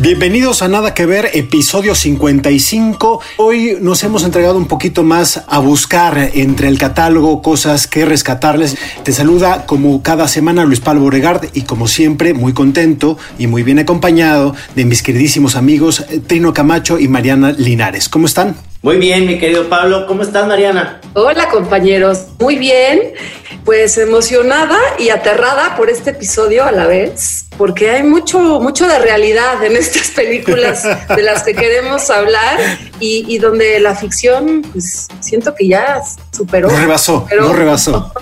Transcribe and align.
Bienvenidos 0.00 0.62
a 0.62 0.68
Nada 0.68 0.94
que 0.94 1.06
Ver, 1.06 1.28
episodio 1.34 1.96
55. 1.96 3.20
Hoy 3.38 3.78
nos 3.80 4.04
hemos 4.04 4.22
entregado 4.22 4.56
un 4.56 4.68
poquito 4.68 5.02
más 5.02 5.42
a 5.48 5.58
buscar 5.58 6.30
entre 6.34 6.68
el 6.68 6.78
catálogo 6.78 7.42
cosas 7.42 7.88
que 7.88 8.04
rescatarles. 8.04 8.76
Te 9.02 9.10
saluda 9.10 9.66
como 9.66 10.00
cada 10.04 10.28
semana 10.28 10.64
Luis 10.64 10.78
Pablo 10.78 11.00
Boregard 11.00 11.48
y 11.52 11.62
como 11.62 11.88
siempre 11.88 12.32
muy 12.32 12.52
contento 12.52 13.18
y 13.40 13.48
muy 13.48 13.64
bien 13.64 13.80
acompañado 13.80 14.54
de 14.76 14.84
mis 14.84 15.02
queridísimos 15.02 15.56
amigos 15.56 16.04
eh, 16.08 16.20
Trino 16.24 16.54
Camacho 16.54 17.00
y 17.00 17.08
Mariana 17.08 17.50
Linares. 17.50 18.08
¿Cómo 18.08 18.26
están? 18.26 18.54
Muy 18.80 18.96
bien, 18.96 19.26
mi 19.26 19.38
querido 19.38 19.68
Pablo. 19.68 20.06
¿Cómo 20.06 20.22
estás, 20.22 20.46
Mariana? 20.46 21.00
Hola 21.14 21.48
compañeros, 21.48 22.28
muy 22.38 22.56
bien, 22.56 23.12
pues 23.64 23.98
emocionada 23.98 24.78
y 25.00 25.08
aterrada 25.08 25.74
por 25.76 25.90
este 25.90 26.10
episodio 26.10 26.64
a 26.64 26.70
la 26.70 26.86
vez, 26.86 27.46
porque 27.56 27.90
hay 27.90 28.04
mucho, 28.04 28.38
mucho 28.60 28.86
de 28.86 29.00
realidad 29.00 29.64
en 29.64 29.76
estas 29.76 30.10
películas 30.12 30.84
de 31.08 31.22
las 31.22 31.42
que 31.42 31.54
queremos 31.54 32.08
hablar 32.08 32.60
y, 33.00 33.24
y 33.26 33.38
donde 33.38 33.80
la 33.80 33.96
ficción, 33.96 34.62
pues 34.72 35.08
siento 35.18 35.56
que 35.56 35.66
ya 35.66 36.00
superó. 36.38 36.68
No 36.68 36.76
rebasó, 36.76 37.20
superó. 37.22 37.42
no 37.48 37.52
rebasó. 37.52 38.12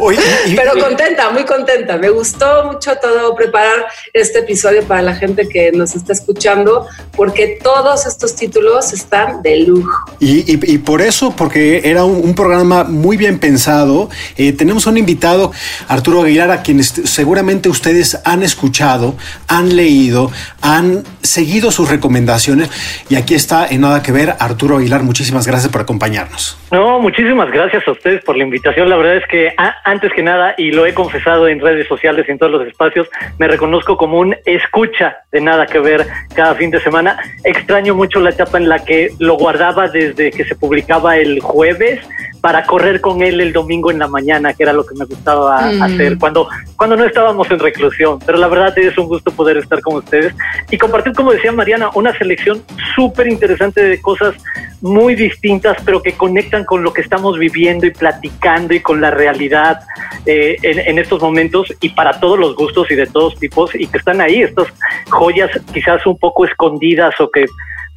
Oye, 0.00 0.20
y- 0.46 0.54
Pero 0.54 0.72
contenta, 0.78 1.30
muy 1.30 1.44
contenta. 1.44 1.96
Me 1.96 2.10
gustó 2.10 2.64
mucho 2.72 2.92
todo 3.02 3.34
preparar 3.34 3.86
este 4.12 4.40
episodio 4.40 4.84
para 4.84 5.02
la 5.02 5.16
gente 5.16 5.48
que 5.48 5.72
nos 5.72 5.94
está 5.96 6.12
escuchando, 6.12 6.86
porque 7.16 7.58
todos 7.62 8.06
estos 8.06 8.36
títulos 8.36 8.92
están 8.92 9.42
de 9.42 9.58
lujo. 9.60 9.90
Y, 10.20 10.40
y- 10.52 10.60
y 10.74 10.78
por 10.78 11.00
eso, 11.02 11.34
porque 11.34 11.82
era 11.90 12.04
un, 12.04 12.22
un 12.24 12.34
programa 12.34 12.84
muy 12.84 13.16
bien 13.16 13.38
pensado, 13.40 14.08
eh, 14.36 14.52
tenemos 14.52 14.86
un 14.86 14.96
invitado, 14.96 15.50
Arturo 15.88 16.22
Aguilar, 16.22 16.50
a 16.52 16.62
quien 16.62 16.78
est- 16.78 17.04
seguramente 17.06 17.68
ustedes 17.68 18.18
han 18.24 18.42
escuchado, 18.44 19.16
han 19.48 19.74
leído, 19.74 20.30
han 20.60 21.02
seguido 21.22 21.72
sus 21.72 21.88
recomendaciones. 21.90 22.70
Y 23.08 23.16
aquí 23.16 23.34
está, 23.34 23.66
en 23.66 23.80
nada 23.80 24.02
que 24.02 24.12
ver, 24.12 24.36
Arturo 24.38 24.76
Aguilar. 24.76 25.02
Muchísimas 25.02 25.46
gracias 25.48 25.72
por 25.72 25.80
acompañarnos. 25.80 26.56
No, 26.70 27.00
muchísimas 27.18 27.50
gracias 27.50 27.88
a 27.88 27.90
ustedes 27.90 28.22
por 28.22 28.36
la 28.36 28.44
invitación. 28.44 28.88
La 28.88 28.96
verdad 28.96 29.16
es 29.16 29.26
que 29.26 29.52
antes 29.84 30.12
que 30.12 30.22
nada, 30.22 30.54
y 30.56 30.70
lo 30.70 30.86
he 30.86 30.94
confesado 30.94 31.48
en 31.48 31.58
redes 31.58 31.88
sociales 31.88 32.26
y 32.28 32.30
en 32.30 32.38
todos 32.38 32.52
los 32.52 32.64
espacios, 32.64 33.08
me 33.38 33.48
reconozco 33.48 33.96
como 33.96 34.20
un 34.20 34.36
escucha 34.44 35.16
de 35.32 35.40
nada 35.40 35.66
que 35.66 35.80
ver 35.80 36.06
cada 36.36 36.54
fin 36.54 36.70
de 36.70 36.78
semana. 36.80 37.18
Extraño 37.42 37.96
mucho 37.96 38.20
la 38.20 38.30
etapa 38.30 38.58
en 38.58 38.68
la 38.68 38.84
que 38.84 39.10
lo 39.18 39.34
guardaba 39.34 39.88
desde 39.88 40.30
que 40.30 40.44
se 40.44 40.54
publicaba 40.54 41.16
el 41.16 41.40
jueves 41.40 41.98
para 42.40 42.64
correr 42.66 43.00
con 43.00 43.20
él 43.22 43.40
el 43.40 43.52
domingo 43.52 43.90
en 43.90 43.98
la 43.98 44.06
mañana, 44.06 44.54
que 44.54 44.62
era 44.62 44.72
lo 44.72 44.86
que 44.86 44.94
me 44.94 45.04
gustaba 45.04 45.72
Mm. 45.72 45.82
hacer 45.82 46.18
cuando, 46.18 46.48
cuando 46.76 46.96
no 46.96 47.04
estábamos 47.04 47.50
en 47.50 47.58
reclusión. 47.58 48.20
Pero 48.24 48.38
la 48.38 48.46
verdad 48.46 48.78
es 48.78 48.96
un 48.96 49.08
gusto 49.08 49.32
poder 49.32 49.56
estar 49.56 49.80
con 49.80 49.96
ustedes 49.96 50.34
y 50.70 50.78
compartir, 50.78 51.12
como 51.14 51.32
decía 51.32 51.50
Mariana, 51.50 51.90
una 51.94 52.16
selección 52.16 52.62
súper 52.94 53.26
interesante 53.26 53.82
de 53.82 54.00
cosas 54.00 54.36
muy 54.80 55.14
distintas, 55.16 55.76
pero 55.84 56.00
que 56.00 56.12
conectan 56.12 56.64
con 56.64 56.82
lo 56.82 56.92
que 56.92 57.00
estamos 57.08 57.38
viviendo 57.38 57.86
y 57.86 57.90
platicando 57.90 58.74
y 58.74 58.80
con 58.80 59.00
la 59.00 59.10
realidad 59.10 59.80
eh, 60.26 60.58
en, 60.62 60.78
en 60.78 60.98
estos 60.98 61.22
momentos 61.22 61.72
y 61.80 61.88
para 61.88 62.20
todos 62.20 62.38
los 62.38 62.54
gustos 62.54 62.90
y 62.90 62.94
de 62.94 63.06
todos 63.06 63.34
tipos 63.36 63.74
y 63.74 63.86
que 63.86 63.96
están 63.96 64.20
ahí, 64.20 64.42
estas 64.42 64.68
joyas 65.08 65.50
quizás 65.72 66.04
un 66.06 66.18
poco 66.18 66.44
escondidas 66.44 67.18
o 67.18 67.30
que 67.30 67.46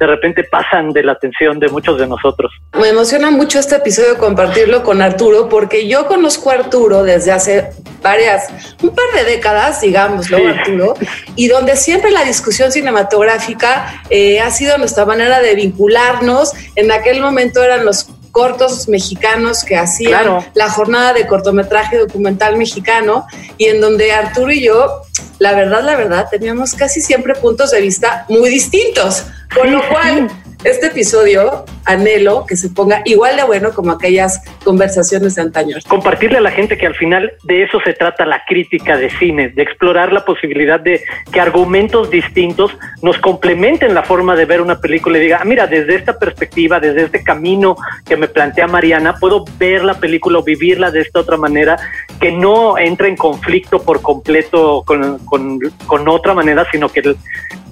de 0.00 0.06
repente 0.08 0.42
pasan 0.42 0.92
de 0.92 1.04
la 1.04 1.12
atención 1.12 1.60
de 1.60 1.68
muchos 1.68 1.96
de 1.96 2.08
nosotros. 2.08 2.50
Me 2.76 2.88
emociona 2.88 3.30
mucho 3.30 3.60
este 3.60 3.76
episodio 3.76 4.18
compartirlo 4.18 4.82
con 4.82 5.00
Arturo, 5.00 5.48
porque 5.48 5.86
yo 5.86 6.06
conozco 6.06 6.50
a 6.50 6.54
Arturo 6.54 7.04
desde 7.04 7.30
hace 7.30 7.68
varias, 8.02 8.74
un 8.82 8.92
par 8.92 9.04
de 9.14 9.30
décadas, 9.30 9.80
digámoslo, 9.80 10.38
Sí. 10.38 10.44
Arturo, 10.44 10.94
y 11.36 11.46
donde 11.46 11.76
siempre 11.76 12.10
la 12.10 12.24
discusión 12.24 12.72
cinematográfica 12.72 14.02
eh, 14.10 14.40
ha 14.40 14.50
sido 14.50 14.76
nuestra 14.78 15.04
manera 15.04 15.40
de 15.40 15.54
vincularnos. 15.54 16.52
En 16.74 16.90
aquel 16.90 17.20
momento 17.20 17.62
eran 17.62 17.84
los 17.84 18.10
cortos 18.32 18.88
mexicanos 18.88 19.62
que 19.62 19.76
hacían 19.76 20.10
Claro. 20.22 20.44
la 20.54 20.68
jornada 20.70 21.12
de 21.12 21.26
cortometraje 21.26 21.98
documental 21.98 22.56
mexicano 22.56 23.26
y 23.58 23.66
en 23.66 23.80
donde 23.80 24.12
Arturo 24.12 24.50
y 24.50 24.64
yo, 24.64 25.02
la 25.38 25.54
verdad, 25.54 25.82
la 25.82 25.96
verdad, 25.96 26.26
teníamos 26.30 26.74
casi 26.74 27.00
siempre 27.00 27.34
puntos 27.34 27.70
de 27.70 27.80
vista 27.80 28.24
muy 28.28 28.50
distintos, 28.50 29.24
con 29.54 29.70
lo 29.70 29.86
cual 29.88 30.28
este 30.64 30.86
episodio 30.86 31.64
anhelo 31.84 32.46
que 32.46 32.56
se 32.56 32.68
ponga 32.68 33.02
igual 33.04 33.36
de 33.36 33.42
bueno 33.42 33.72
como 33.72 33.90
aquellas 33.90 34.40
conversaciones 34.64 35.34
de 35.34 35.42
antaño. 35.42 35.76
compartirle 35.88 36.38
a 36.38 36.40
la 36.40 36.52
gente 36.52 36.78
que 36.78 36.86
al 36.86 36.94
final 36.94 37.32
de 37.42 37.64
eso 37.64 37.80
se 37.84 37.92
trata 37.92 38.24
la 38.24 38.42
crítica 38.46 38.96
de 38.96 39.10
cine, 39.10 39.48
de 39.48 39.62
explorar 39.62 40.12
la 40.12 40.24
posibilidad 40.24 40.78
de 40.78 41.02
que 41.32 41.40
argumentos 41.40 42.10
distintos 42.10 42.76
nos 43.02 43.18
complementen 43.18 43.94
la 43.94 44.04
forma 44.04 44.36
de 44.36 44.44
ver 44.44 44.60
una 44.60 44.80
película 44.80 45.18
y 45.18 45.22
diga, 45.22 45.38
ah, 45.42 45.44
mira, 45.44 45.66
desde 45.66 45.96
esta 45.96 46.18
perspectiva, 46.18 46.78
desde 46.78 47.04
este 47.04 47.24
camino 47.24 47.76
que 48.06 48.16
me 48.16 48.28
plantea 48.28 48.68
Mariana, 48.68 49.16
puedo 49.18 49.44
ver 49.58 49.84
la 49.84 49.94
película 49.94 50.38
o 50.38 50.44
vivirla 50.44 50.90
de 50.90 51.00
esta 51.00 51.20
otra 51.20 51.36
manera, 51.36 51.76
que 52.20 52.30
no 52.30 52.78
entra 52.78 53.08
en 53.08 53.16
conflicto 53.16 53.82
por 53.82 54.00
completo 54.00 54.84
con, 54.86 55.18
con, 55.26 55.58
con 55.86 56.08
otra 56.08 56.34
manera, 56.34 56.64
sino 56.70 56.88
que, 56.88 57.02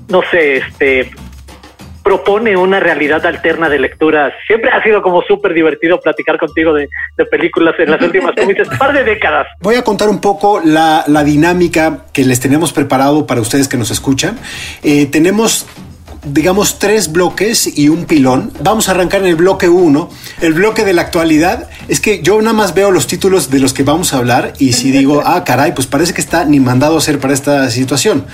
no 0.08 0.22
sé, 0.30 0.56
este 0.56 1.10
propone 2.10 2.56
una 2.56 2.80
realidad 2.80 3.24
alterna 3.24 3.68
de 3.68 3.78
lectura. 3.78 4.32
Siempre 4.44 4.68
ha 4.72 4.82
sido 4.82 5.00
como 5.00 5.22
súper 5.22 5.54
divertido 5.54 6.00
platicar 6.00 6.40
contigo 6.40 6.74
de, 6.74 6.88
películas 7.30 7.76
en 7.78 7.88
las 7.88 8.02
últimas, 8.02 8.34
dices, 8.34 8.68
par 8.76 8.92
de 8.92 9.04
décadas. 9.04 9.46
Voy 9.60 9.76
a 9.76 9.84
contar 9.84 10.08
un 10.08 10.20
poco 10.20 10.60
la, 10.64 11.04
la 11.06 11.22
dinámica 11.22 12.06
que 12.12 12.24
les 12.24 12.40
tenemos 12.40 12.72
preparado 12.72 13.28
para 13.28 13.40
ustedes 13.40 13.68
que 13.68 13.76
nos 13.76 13.92
escuchan. 13.92 14.36
Eh, 14.82 15.06
tenemos 15.06 15.68
digamos 16.24 16.78
tres 16.78 17.12
bloques 17.12 17.78
y 17.78 17.88
un 17.88 18.04
pilón. 18.04 18.52
Vamos 18.62 18.88
a 18.88 18.92
arrancar 18.92 19.22
en 19.22 19.28
el 19.28 19.36
bloque 19.36 19.68
1. 19.68 20.10
El 20.40 20.54
bloque 20.54 20.84
de 20.84 20.92
la 20.92 21.02
actualidad 21.02 21.68
es 21.88 22.00
que 22.00 22.22
yo 22.22 22.40
nada 22.40 22.52
más 22.52 22.74
veo 22.74 22.90
los 22.90 23.06
títulos 23.06 23.50
de 23.50 23.58
los 23.58 23.72
que 23.72 23.82
vamos 23.82 24.12
a 24.12 24.18
hablar 24.18 24.52
y 24.58 24.72
si 24.72 24.90
digo, 24.92 25.22
ah, 25.24 25.44
caray, 25.44 25.74
pues 25.74 25.86
parece 25.86 26.12
que 26.12 26.20
está 26.20 26.44
ni 26.44 26.60
mandado 26.60 26.96
a 26.96 26.98
hacer 26.98 27.18
para 27.18 27.34
esta 27.34 27.70
situación. 27.70 28.26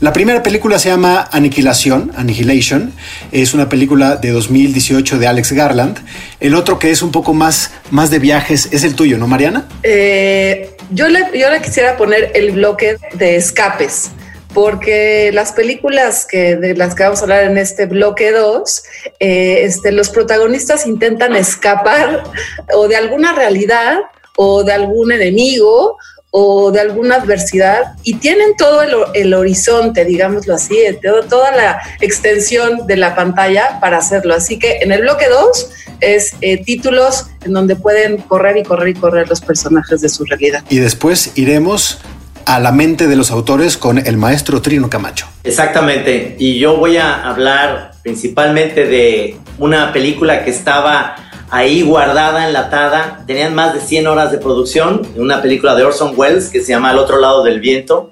La 0.00 0.12
primera 0.12 0.42
película 0.42 0.78
se 0.78 0.90
llama 0.90 1.26
Aniquilación, 1.32 2.12
Annihilation. 2.16 2.92
Es 3.32 3.54
una 3.54 3.68
película 3.68 4.16
de 4.16 4.30
2018 4.30 5.18
de 5.18 5.26
Alex 5.26 5.52
Garland. 5.52 5.98
El 6.38 6.54
otro 6.54 6.78
que 6.78 6.90
es 6.90 7.00
un 7.00 7.10
poco 7.10 7.32
más, 7.32 7.70
más 7.90 8.10
de 8.10 8.18
viajes 8.18 8.68
es 8.72 8.84
el 8.84 8.94
tuyo, 8.94 9.16
¿no, 9.16 9.26
Mariana? 9.26 9.66
Eh, 9.82 10.76
yo, 10.90 11.08
le, 11.08 11.20
yo 11.38 11.50
le 11.50 11.62
quisiera 11.62 11.96
poner 11.96 12.30
el 12.34 12.52
bloque 12.52 12.98
de 13.14 13.36
escapes. 13.36 14.10
Porque 14.56 15.32
las 15.34 15.52
películas 15.52 16.24
que, 16.24 16.56
de 16.56 16.74
las 16.74 16.94
que 16.94 17.02
vamos 17.02 17.18
a 17.18 17.24
hablar 17.24 17.44
en 17.44 17.58
este 17.58 17.84
bloque 17.84 18.32
2, 18.32 18.84
eh, 19.20 19.58
este, 19.64 19.92
los 19.92 20.08
protagonistas 20.08 20.86
intentan 20.86 21.36
escapar 21.36 22.22
o 22.72 22.88
de 22.88 22.96
alguna 22.96 23.34
realidad 23.34 23.98
o 24.34 24.64
de 24.64 24.72
algún 24.72 25.12
enemigo 25.12 25.98
o 26.30 26.72
de 26.72 26.80
alguna 26.80 27.16
adversidad 27.16 27.96
y 28.02 28.14
tienen 28.14 28.56
todo 28.56 28.80
el, 29.12 29.34
horizonte, 29.34 30.06
digámoslo 30.06 30.54
así, 30.54 30.74
eh, 30.78 30.98
toda 31.28 31.54
la 31.54 31.78
extensión 32.00 32.86
de 32.86 32.96
la 32.96 33.14
pantalla 33.14 33.78
para 33.78 33.98
hacerlo. 33.98 34.34
Así 34.34 34.58
que 34.58 34.78
en 34.78 34.90
el 34.90 35.02
bloque 35.02 35.28
2 35.28 35.70
es 36.00 36.32
eh, 36.40 36.64
títulos 36.64 37.26
en 37.44 37.52
donde 37.52 37.76
pueden 37.76 38.16
correr 38.22 38.56
y 38.56 38.62
correr 38.62 38.88
y 38.88 38.94
correr 38.94 39.28
los 39.28 39.42
personajes 39.42 40.00
de 40.00 40.08
su 40.08 40.24
realidad. 40.24 40.64
Y 40.70 40.78
después 40.78 41.32
iremos 41.34 42.00
a 42.46 42.60
la 42.60 42.72
mente 42.72 43.08
de 43.08 43.16
los 43.16 43.30
autores 43.30 43.76
con 43.76 43.98
el 43.98 44.16
maestro 44.16 44.62
Trino 44.62 44.88
Camacho. 44.88 45.26
Exactamente. 45.44 46.36
Y 46.38 46.58
yo 46.58 46.76
voy 46.76 46.96
a 46.96 47.28
hablar 47.28 47.92
principalmente 48.02 48.86
de 48.86 49.36
una 49.58 49.92
película 49.92 50.44
que 50.44 50.50
estaba 50.50 51.16
ahí 51.50 51.82
guardada, 51.82 52.46
enlatada. 52.46 53.24
Tenían 53.26 53.54
más 53.54 53.74
de 53.74 53.80
100 53.80 54.06
horas 54.06 54.30
de 54.30 54.38
producción. 54.38 55.02
Una 55.16 55.42
película 55.42 55.74
de 55.74 55.84
Orson 55.84 56.14
Welles 56.16 56.48
que 56.48 56.60
se 56.60 56.68
llama 56.68 56.90
Al 56.90 56.98
otro 56.98 57.20
lado 57.20 57.42
del 57.42 57.60
viento. 57.60 58.10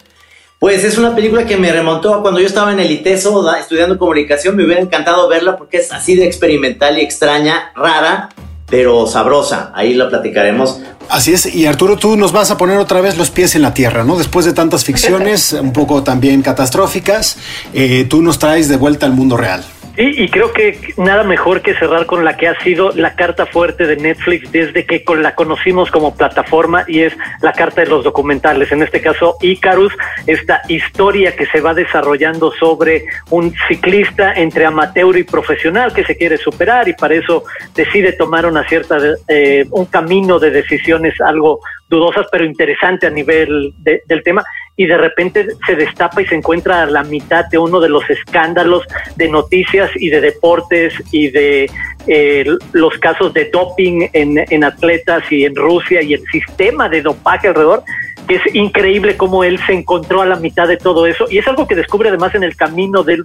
Pues 0.58 0.82
es 0.82 0.98
una 0.98 1.14
película 1.14 1.46
que 1.46 1.56
me 1.56 1.70
remontó 1.70 2.14
a 2.14 2.22
cuando 2.22 2.40
yo 2.40 2.46
estaba 2.46 2.72
en 2.72 2.80
el 2.80 2.90
ITESO 2.90 3.54
estudiando 3.56 3.98
comunicación. 3.98 4.56
Me 4.56 4.64
hubiera 4.64 4.80
encantado 4.80 5.28
verla 5.28 5.56
porque 5.56 5.76
es 5.76 5.92
así 5.92 6.16
de 6.16 6.26
experimental 6.26 6.98
y 6.98 7.02
extraña, 7.02 7.70
rara, 7.76 8.30
pero 8.68 9.06
sabrosa. 9.06 9.72
Ahí 9.74 9.94
lo 9.94 10.08
platicaremos 10.08 10.80
Así 11.08 11.32
es, 11.32 11.46
y 11.46 11.66
Arturo, 11.66 11.96
tú 11.96 12.16
nos 12.16 12.32
vas 12.32 12.50
a 12.50 12.56
poner 12.56 12.78
otra 12.78 13.00
vez 13.00 13.16
los 13.16 13.30
pies 13.30 13.54
en 13.54 13.62
la 13.62 13.74
tierra, 13.74 14.04
¿no? 14.04 14.16
Después 14.16 14.46
de 14.46 14.52
tantas 14.52 14.84
ficciones, 14.84 15.52
un 15.60 15.72
poco 15.72 16.02
también 16.02 16.42
catastróficas, 16.42 17.36
eh, 17.72 18.06
tú 18.08 18.22
nos 18.22 18.38
traes 18.38 18.68
de 18.68 18.76
vuelta 18.76 19.06
al 19.06 19.12
mundo 19.12 19.36
real. 19.36 19.64
Y, 19.96 20.24
y, 20.24 20.28
creo 20.28 20.52
que 20.52 20.78
nada 20.96 21.22
mejor 21.22 21.62
que 21.62 21.74
cerrar 21.74 22.06
con 22.06 22.24
la 22.24 22.36
que 22.36 22.48
ha 22.48 22.58
sido 22.60 22.90
la 22.96 23.14
carta 23.14 23.46
fuerte 23.46 23.86
de 23.86 23.96
Netflix 23.96 24.50
desde 24.50 24.84
que 24.86 25.04
con 25.04 25.22
la 25.22 25.36
conocimos 25.36 25.90
como 25.90 26.16
plataforma 26.16 26.84
y 26.88 27.00
es 27.02 27.16
la 27.42 27.52
carta 27.52 27.82
de 27.82 27.86
los 27.88 28.02
documentales. 28.02 28.72
En 28.72 28.82
este 28.82 29.00
caso, 29.00 29.36
Icarus, 29.40 29.92
esta 30.26 30.62
historia 30.68 31.36
que 31.36 31.46
se 31.46 31.60
va 31.60 31.74
desarrollando 31.74 32.52
sobre 32.52 33.04
un 33.30 33.54
ciclista 33.68 34.32
entre 34.34 34.66
amateur 34.66 35.16
y 35.16 35.22
profesional 35.22 35.92
que 35.92 36.04
se 36.04 36.16
quiere 36.16 36.38
superar 36.38 36.88
y 36.88 36.94
para 36.94 37.14
eso 37.14 37.44
decide 37.74 38.12
tomar 38.12 38.46
una 38.46 38.66
cierta, 38.68 38.98
eh, 39.28 39.64
un 39.70 39.86
camino 39.86 40.40
de 40.40 40.50
decisiones 40.50 41.20
algo 41.20 41.60
dudosas 41.88 42.26
pero 42.30 42.44
interesante 42.44 43.06
a 43.06 43.10
nivel 43.10 43.72
de, 43.78 44.02
del 44.06 44.22
tema 44.22 44.42
y 44.76 44.86
de 44.86 44.98
repente 44.98 45.46
se 45.66 45.76
destapa 45.76 46.22
y 46.22 46.26
se 46.26 46.34
encuentra 46.34 46.82
a 46.82 46.86
la 46.86 47.04
mitad 47.04 47.44
de 47.46 47.58
uno 47.58 47.78
de 47.80 47.88
los 47.88 48.08
escándalos 48.10 48.84
de 49.16 49.28
noticias 49.28 49.90
y 49.94 50.10
de 50.10 50.20
deportes 50.20 50.94
y 51.12 51.30
de 51.30 51.70
eh, 52.06 52.44
los 52.72 52.98
casos 52.98 53.32
de 53.32 53.50
doping 53.50 54.08
en, 54.12 54.44
en 54.50 54.64
atletas 54.64 55.22
y 55.30 55.44
en 55.44 55.54
Rusia 55.54 56.02
y 56.02 56.14
el 56.14 56.24
sistema 56.32 56.88
de 56.88 57.02
dopaje 57.02 57.48
alrededor 57.48 57.84
que 58.26 58.36
es 58.36 58.54
increíble 58.54 59.16
cómo 59.16 59.44
él 59.44 59.58
se 59.66 59.74
encontró 59.74 60.22
a 60.22 60.26
la 60.26 60.36
mitad 60.36 60.66
de 60.66 60.76
todo 60.76 61.06
eso. 61.06 61.26
Y 61.30 61.38
es 61.38 61.46
algo 61.46 61.66
que 61.66 61.74
descubre 61.74 62.08
además 62.08 62.34
en 62.34 62.42
el 62.42 62.56
camino 62.56 63.02
del, 63.02 63.22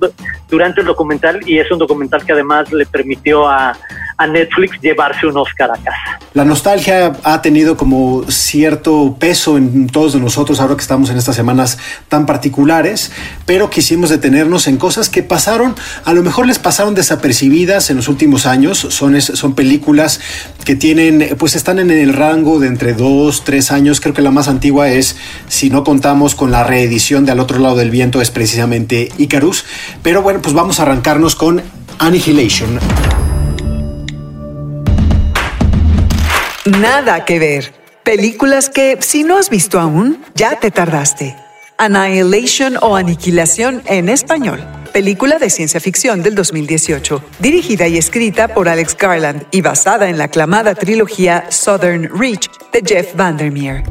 durante 0.50 0.82
el 0.82 0.88
documental 0.88 1.40
y 1.46 1.60
es 1.60 1.72
un 1.72 1.80
documental 1.80 2.26
que 2.26 2.34
además 2.34 2.72
le 2.72 2.86
permitió 2.86 3.48
a, 3.48 3.78
a 4.20 4.28
Netflix 4.28 4.80
llevarse 4.82 5.26
un 5.26 5.38
Oscar 5.38 5.72
a 5.72 5.78
casa. 5.78 6.20
La 6.34 6.44
nostalgia 6.44 7.14
ha 7.24 7.42
tenido 7.42 7.78
como 7.78 8.26
cierto 8.28 9.16
peso 9.18 9.58
en 9.58 9.88
todos 9.88 10.12
de 10.12 10.20
nosotros 10.20 10.60
ahora 10.60 10.76
que 10.76 10.82
estamos 10.82 11.10
en 11.10 11.18
estas 11.18 11.38
semanas 11.38 11.78
tan 12.10 12.26
particulares, 12.26 13.14
pero 13.46 13.70
quisimos 13.70 14.10
detenernos 14.10 14.68
en 14.68 14.76
cosas 14.76 15.08
que 15.08 15.24
pasaron, 15.24 15.74
a 16.04 16.14
lo 16.14 16.22
mejor 16.22 16.48
les 16.48 16.60
pasaron 16.60 16.96
desapercibidas 16.96 17.90
en 17.90 17.96
los 17.96 18.10
últimos 18.10 18.46
años, 18.46 18.78
son, 18.78 19.20
son 19.22 19.56
películas 19.56 20.20
que 20.66 20.76
tienen, 20.76 21.36
pues 21.38 21.56
están 21.56 21.80
en 21.80 21.90
el 21.90 22.14
rango 22.14 22.60
de 22.60 22.68
entre 22.68 22.94
dos, 22.94 23.46
tres 23.46 23.72
años, 23.72 24.02
creo 24.02 24.14
que 24.14 24.22
la 24.22 24.32
más 24.32 24.50
antigua 24.50 24.90
es, 24.90 25.16
si 25.48 25.70
no 25.70 25.86
contamos 25.86 26.36
con 26.36 26.52
la 26.52 26.66
reedición 26.66 27.26
de 27.26 27.32
Al 27.32 27.40
otro 27.40 27.60
lado 27.60 27.78
del 27.78 27.90
viento, 27.90 28.20
es 28.20 28.32
precisamente 28.32 29.14
Icarus, 29.18 29.64
pero 30.04 30.22
bueno, 30.22 30.42
pues 30.42 30.54
vamos 30.54 30.82
a 30.82 30.84
arrancarnos 30.84 31.38
con 31.38 31.62
Annihilation. 32.00 32.80
Nada 36.70 37.26
que 37.26 37.40
ver. 37.40 37.74
Películas 38.04 38.70
que, 38.70 39.00
si 39.02 39.24
no 39.24 39.38
has 39.38 39.50
visto 39.50 39.80
aún, 39.80 40.24
ya 40.36 40.60
te 40.60 40.70
tardaste. 40.70 41.36
Annihilation 41.80 42.78
o 42.82 42.96
Aniquilación 42.96 43.82
en 43.86 44.08
español. 44.08 44.64
Película 44.94 45.40
de 45.40 45.50
ciencia 45.50 45.80
ficción 45.80 46.22
del 46.22 46.36
2018, 46.36 47.24
dirigida 47.40 47.88
y 47.88 47.98
escrita 47.98 48.50
por 48.50 48.70
Alex 48.70 48.96
Garland 48.96 49.46
y 49.52 49.62
basada 49.62 50.10
en 50.10 50.20
la 50.20 50.26
aclamada 50.26 50.76
trilogía 50.76 51.46
Southern 51.50 52.08
Reach 52.14 52.48
de 52.72 52.84
Jeff 52.86 53.16
Vandermeer. 53.16 53.84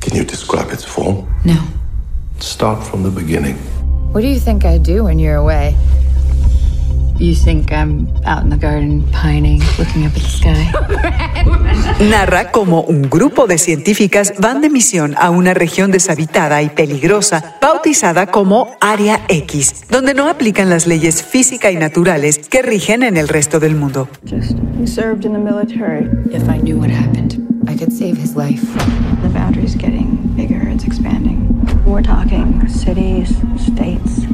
Can 0.00 0.16
you 0.16 0.24
describe 0.24 0.72
its 0.72 0.86
form? 0.86 1.26
No. 1.44 1.58
Start 2.40 2.82
from 2.82 3.02
the 3.02 3.10
beginning. 3.10 3.56
What 4.12 4.22
do 4.22 4.28
you 4.28 4.40
think 4.40 4.64
I 4.64 4.78
do 4.78 5.04
when 5.04 5.18
you're 5.18 5.36
away? 5.36 5.76
You 7.18 7.36
think 7.36 7.70
I'm 7.70 8.08
out 8.26 8.42
in 8.42 8.50
the 8.50 8.56
garden 8.56 9.02
pining, 9.12 9.60
looking 9.78 10.04
up 10.04 10.16
at 10.16 10.22
the 10.22 10.28
sky? 10.28 10.72
Narra 12.10 12.50
cómo 12.50 12.80
un 12.82 13.02
grupo 13.02 13.46
de 13.46 13.56
científicas 13.56 14.34
van 14.40 14.60
de 14.60 14.68
misión 14.68 15.14
a 15.16 15.30
una 15.30 15.54
región 15.54 15.92
deshabitada 15.92 16.60
y 16.62 16.70
peligrosa, 16.70 17.54
bautizada 17.62 18.26
como 18.26 18.76
Área 18.80 19.20
X, 19.28 19.84
donde 19.88 20.12
no 20.12 20.28
aplican 20.28 20.68
las 20.68 20.88
leyes 20.88 21.22
física 21.22 21.70
y 21.70 21.76
naturales 21.76 22.40
que 22.48 22.62
rigen 22.62 23.04
en 23.04 23.16
el 23.16 23.28
resto 23.28 23.60
del 23.60 23.76
mundo. 23.76 24.08
Just, 24.28 24.58
he 24.80 24.86
served 24.86 25.24
in 25.24 25.32
the 25.32 25.38
military. 25.38 26.08
If 26.32 26.48
I 26.48 26.58
knew 26.58 26.78
what 26.80 26.90
happened, 26.90 27.38
I 27.68 27.76
could 27.76 27.92
save 27.92 28.16
his 28.20 28.34
life. 28.34 28.60
The 29.22 29.28
boundary's 29.28 29.76
getting 29.76 30.18
bigger, 30.34 30.68
it's 30.68 30.84
expanding. 30.84 31.48
We're 31.86 32.02
talking 32.02 32.66
cities, 32.68 33.36
states. 33.56 34.26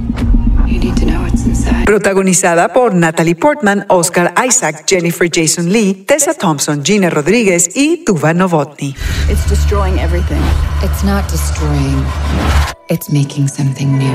You 0.70 0.78
need 0.78 0.94
to 1.00 1.04
know 1.04 1.20
what's 1.22 1.44
inside. 1.44 1.84
Protagonizada 1.84 2.72
por 2.72 2.94
Natalie 2.94 3.34
Portman, 3.34 3.84
Oscar 3.88 4.32
Isaac, 4.46 4.84
Jennifer 4.86 5.28
Jason 5.28 5.72
Lee, 5.72 6.04
Tessa 6.06 6.32
Thompson, 6.32 6.84
Gina 6.84 7.10
Rodríguez 7.10 7.70
y 7.74 8.04
Tuva 8.04 8.32
Novotny. 8.32 8.94
It's 9.28 9.50
destroying 9.50 9.98
everything. 9.98 10.40
It's 10.84 11.02
not 11.02 11.28
destroying, 11.28 12.04
it's 12.88 13.10
making 13.10 13.48
something 13.48 13.98
new. 13.98 14.14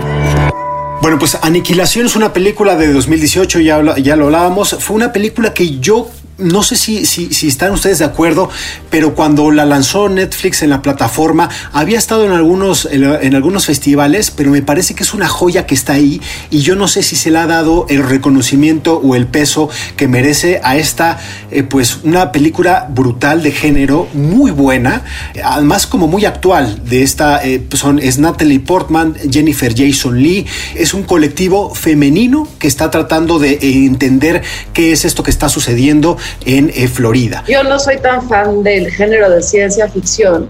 Bueno, 1.02 1.20
pues 1.20 1.38
Aniquilación 1.42 2.06
es 2.06 2.16
una 2.16 2.32
película 2.32 2.78
de 2.78 2.94
2018, 2.94 3.60
ya, 3.60 3.98
ya 3.98 4.16
lo 4.16 4.26
hablábamos. 4.28 4.78
Fue 4.80 4.96
una 4.96 5.12
película 5.12 5.54
que 5.54 5.80
yo 5.80 6.10
no 6.38 6.64
sé 6.64 6.76
si, 6.76 7.06
si, 7.06 7.48
están 7.48 7.72
ustedes 7.72 8.00
de 8.00 8.06
acuerdo, 8.06 8.50
pero 8.90 9.16
cuando 9.16 9.52
la 9.52 9.66
lanzó 9.66 10.10
Netflix 10.10 10.64
en 10.64 10.70
la 10.70 10.82
plataforma, 10.82 11.50
había 11.72 11.98
estado 11.98 12.26
en 12.26 12.32
algunos, 12.32 12.86
en, 12.92 13.04
en 13.04 13.36
algunos 13.36 13.66
festivales, 13.66 14.32
pero 14.32 14.52
me 14.52 14.62
parece 14.62 14.96
que 14.96 15.04
es 15.04 15.14
una 15.14 15.28
joya 15.28 15.66
que 15.66 15.76
está 15.76 15.94
ahí 15.94 16.22
y 16.50 16.60
yo 16.60 16.76
no 16.76 16.88
sé 16.88 17.04
si 17.04 17.16
se 17.16 17.32
le 17.32 17.40
ha 17.40 17.48
dado 17.48 17.86
el 17.90 18.04
reconocimiento 18.04 18.98
o 18.98 19.16
el 19.16 19.28
peso 19.28 19.70
que 19.96 20.08
merece 20.08 20.60
a 20.64 20.78
esta, 20.78 21.20
eh, 21.52 21.64
pues 21.64 22.00
una 22.04 22.32
película 22.32 22.88
brutal 22.90 23.42
de 23.42 23.52
género, 23.52 24.08
muy 24.14 24.52
buena, 24.52 25.04
además 25.44 25.88
como 25.88 26.08
muy 26.08 26.26
actual 26.26 26.84
de 26.86 27.04
esta, 27.04 27.46
eh, 27.46 27.66
son, 27.74 28.00
es 28.00 28.18
Natalie 28.18 28.60
Portman, 28.60 29.16
Jennifer 29.32 29.74
Jason 29.76 30.22
Lee, 30.22 30.46
es 30.76 30.94
un 30.94 31.04
colectivo 31.04 31.74
femenino 31.74 32.48
que 32.60 32.68
está 32.68 32.92
tratando 32.92 33.40
de 33.40 33.58
entender 33.86 34.44
qué 34.74 34.92
es 34.92 35.06
esto 35.06 35.24
que 35.24 35.32
está 35.32 35.48
sucediendo 35.48 36.18
en 36.46 36.72
eh, 36.76 36.88
Florida. 36.88 37.44
Yo 37.48 37.64
no 37.64 37.80
soy 37.80 37.98
tan 37.98 38.28
fan 38.28 38.64
del 38.64 38.92
género 38.92 39.30
de 39.30 39.42
ciencia 39.42 39.88
ficción 39.88 40.48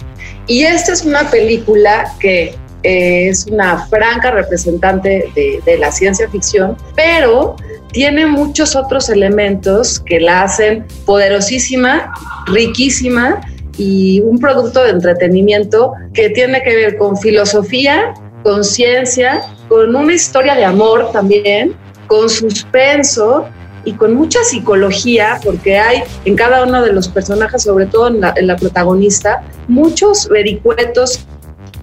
y 0.47 0.63
esta 0.63 0.93
es 0.93 1.03
una 1.03 1.29
película 1.29 2.11
que 2.19 2.55
eh, 2.83 3.29
es 3.29 3.47
una 3.47 3.87
franca 3.87 4.31
representante 4.31 5.25
de, 5.35 5.59
de 5.65 5.77
la 5.77 5.91
ciencia 5.91 6.29
ficción, 6.29 6.77
pero 6.95 7.55
tiene 7.91 8.25
muchos 8.25 8.75
otros 8.75 9.09
elementos 9.09 9.99
que 9.99 10.19
la 10.19 10.43
hacen 10.43 10.85
poderosísima, 11.05 12.13
riquísima 12.47 13.41
y 13.77 14.21
un 14.21 14.37
producto 14.39 14.83
de 14.83 14.91
entretenimiento 14.91 15.93
que 16.13 16.29
tiene 16.29 16.61
que 16.61 16.75
ver 16.75 16.97
con 16.97 17.17
filosofía, 17.17 18.13
con 18.43 18.63
ciencia, 18.63 19.41
con 19.67 19.95
una 19.95 20.13
historia 20.13 20.55
de 20.55 20.65
amor 20.65 21.11
también, 21.11 21.75
con 22.07 22.29
suspenso 22.29 23.47
y 23.85 23.93
con 23.93 24.13
mucha 24.13 24.43
psicología, 24.43 25.39
porque 25.43 25.77
hay 25.77 26.03
en 26.25 26.35
cada 26.35 26.63
uno 26.63 26.83
de 26.83 26.91
los 26.91 27.07
personajes, 27.07 27.63
sobre 27.63 27.85
todo 27.85 28.07
en 28.07 28.47
la, 28.47 28.55
protagonista, 28.55 29.43
muchos 29.67 30.27
vericuetos 30.27 31.25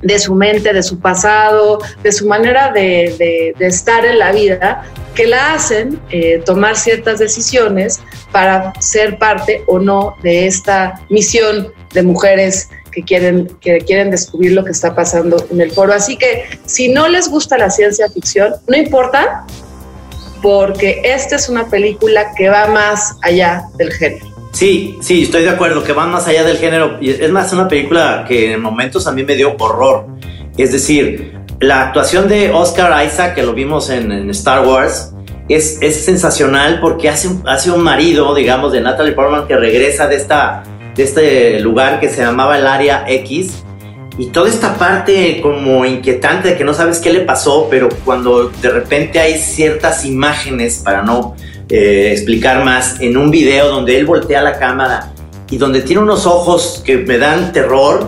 de 0.02 0.18
su 0.18 0.34
mente, 0.34 0.72
de 0.72 0.82
su 0.82 0.98
pasado, 0.98 1.78
de 2.02 2.12
su 2.12 2.26
manera 2.26 2.72
de, 2.72 3.14
de, 3.18 3.54
de 3.56 3.66
estar 3.66 4.04
en 4.04 4.18
la 4.18 4.32
vida, 4.32 4.82
que 5.14 5.26
la 5.26 5.54
hacen 5.54 6.00
eh, 6.10 6.42
tomar 6.44 6.76
ciertas 6.76 7.18
decisiones 7.18 8.00
para 8.32 8.72
ser 8.80 9.18
parte 9.18 9.62
o 9.66 9.78
no 9.78 10.16
de 10.22 10.46
esta 10.46 11.00
misión 11.10 11.72
de 11.92 12.02
mujeres 12.02 12.68
que 12.90 13.02
quieren, 13.02 13.48
que 13.60 13.78
quieren 13.78 14.10
descubrir 14.10 14.52
lo 14.52 14.64
que 14.64 14.70
está 14.70 14.94
pasando 14.94 15.44
en 15.50 15.60
el 15.60 15.70
foro. 15.70 15.92
Así 15.92 16.16
que 16.16 16.44
si 16.66 16.88
no 16.88 17.08
les 17.08 17.28
gusta 17.28 17.58
la 17.58 17.70
ciencia 17.70 18.08
ficción, 18.08 18.54
no 18.66 18.76
importa, 18.76 19.44
porque 20.42 21.00
esta 21.04 21.36
es 21.36 21.48
una 21.48 21.70
película 21.70 22.34
que 22.36 22.48
va 22.48 22.66
más 22.66 23.16
allá 23.22 23.64
del 23.76 23.92
género. 23.92 24.32
Sí, 24.52 24.98
sí, 25.00 25.22
estoy 25.22 25.44
de 25.44 25.50
acuerdo, 25.50 25.82
que 25.82 25.92
va 25.92 26.06
más 26.06 26.28
allá 26.28 26.44
del 26.44 26.58
género. 26.58 26.98
Es 27.00 27.30
más, 27.30 27.52
una 27.52 27.68
película 27.68 28.26
que 28.28 28.52
en 28.52 28.60
momentos 28.60 29.06
a 29.06 29.12
mí 29.12 29.24
me 29.24 29.34
dio 29.34 29.56
horror. 29.58 30.06
Es 30.58 30.72
decir, 30.72 31.32
la 31.60 31.86
actuación 31.86 32.28
de 32.28 32.50
Oscar 32.50 33.04
Isaac, 33.06 33.34
que 33.34 33.42
lo 33.42 33.54
vimos 33.54 33.88
en, 33.88 34.12
en 34.12 34.28
Star 34.30 34.66
Wars, 34.66 35.14
es, 35.48 35.78
es, 35.80 36.04
sensacional 36.04 36.80
porque 36.80 37.08
hace, 37.08 37.30
hace 37.46 37.70
un 37.70 37.82
marido, 37.82 38.34
digamos, 38.34 38.72
de 38.72 38.80
Natalie 38.80 39.12
Portman 39.12 39.46
que 39.46 39.56
regresa 39.56 40.06
de, 40.06 40.16
esta, 40.16 40.62
de 40.94 41.02
este 41.02 41.60
lugar 41.60 41.98
que 41.98 42.10
se 42.10 42.22
llamaba 42.22 42.58
el 42.58 42.66
Área 42.66 43.04
X. 43.08 43.64
Y 44.18 44.26
toda 44.26 44.48
esta 44.48 44.76
parte 44.76 45.40
como 45.40 45.86
inquietante 45.86 46.50
de 46.50 46.56
que 46.56 46.64
no 46.64 46.74
sabes 46.74 46.98
qué 46.98 47.12
le 47.12 47.20
pasó, 47.20 47.68
pero 47.70 47.88
cuando 48.04 48.50
de 48.50 48.70
repente 48.70 49.18
hay 49.18 49.38
ciertas 49.38 50.04
imágenes, 50.04 50.82
para 50.84 51.02
no 51.02 51.34
eh, 51.68 52.10
explicar 52.12 52.64
más, 52.64 53.00
en 53.00 53.16
un 53.16 53.30
video 53.30 53.68
donde 53.68 53.96
él 53.96 54.04
voltea 54.04 54.42
la 54.42 54.58
cámara 54.58 55.12
y 55.48 55.56
donde 55.56 55.80
tiene 55.80 56.02
unos 56.02 56.26
ojos 56.26 56.82
que 56.84 56.98
me 56.98 57.16
dan 57.16 57.52
terror, 57.52 58.06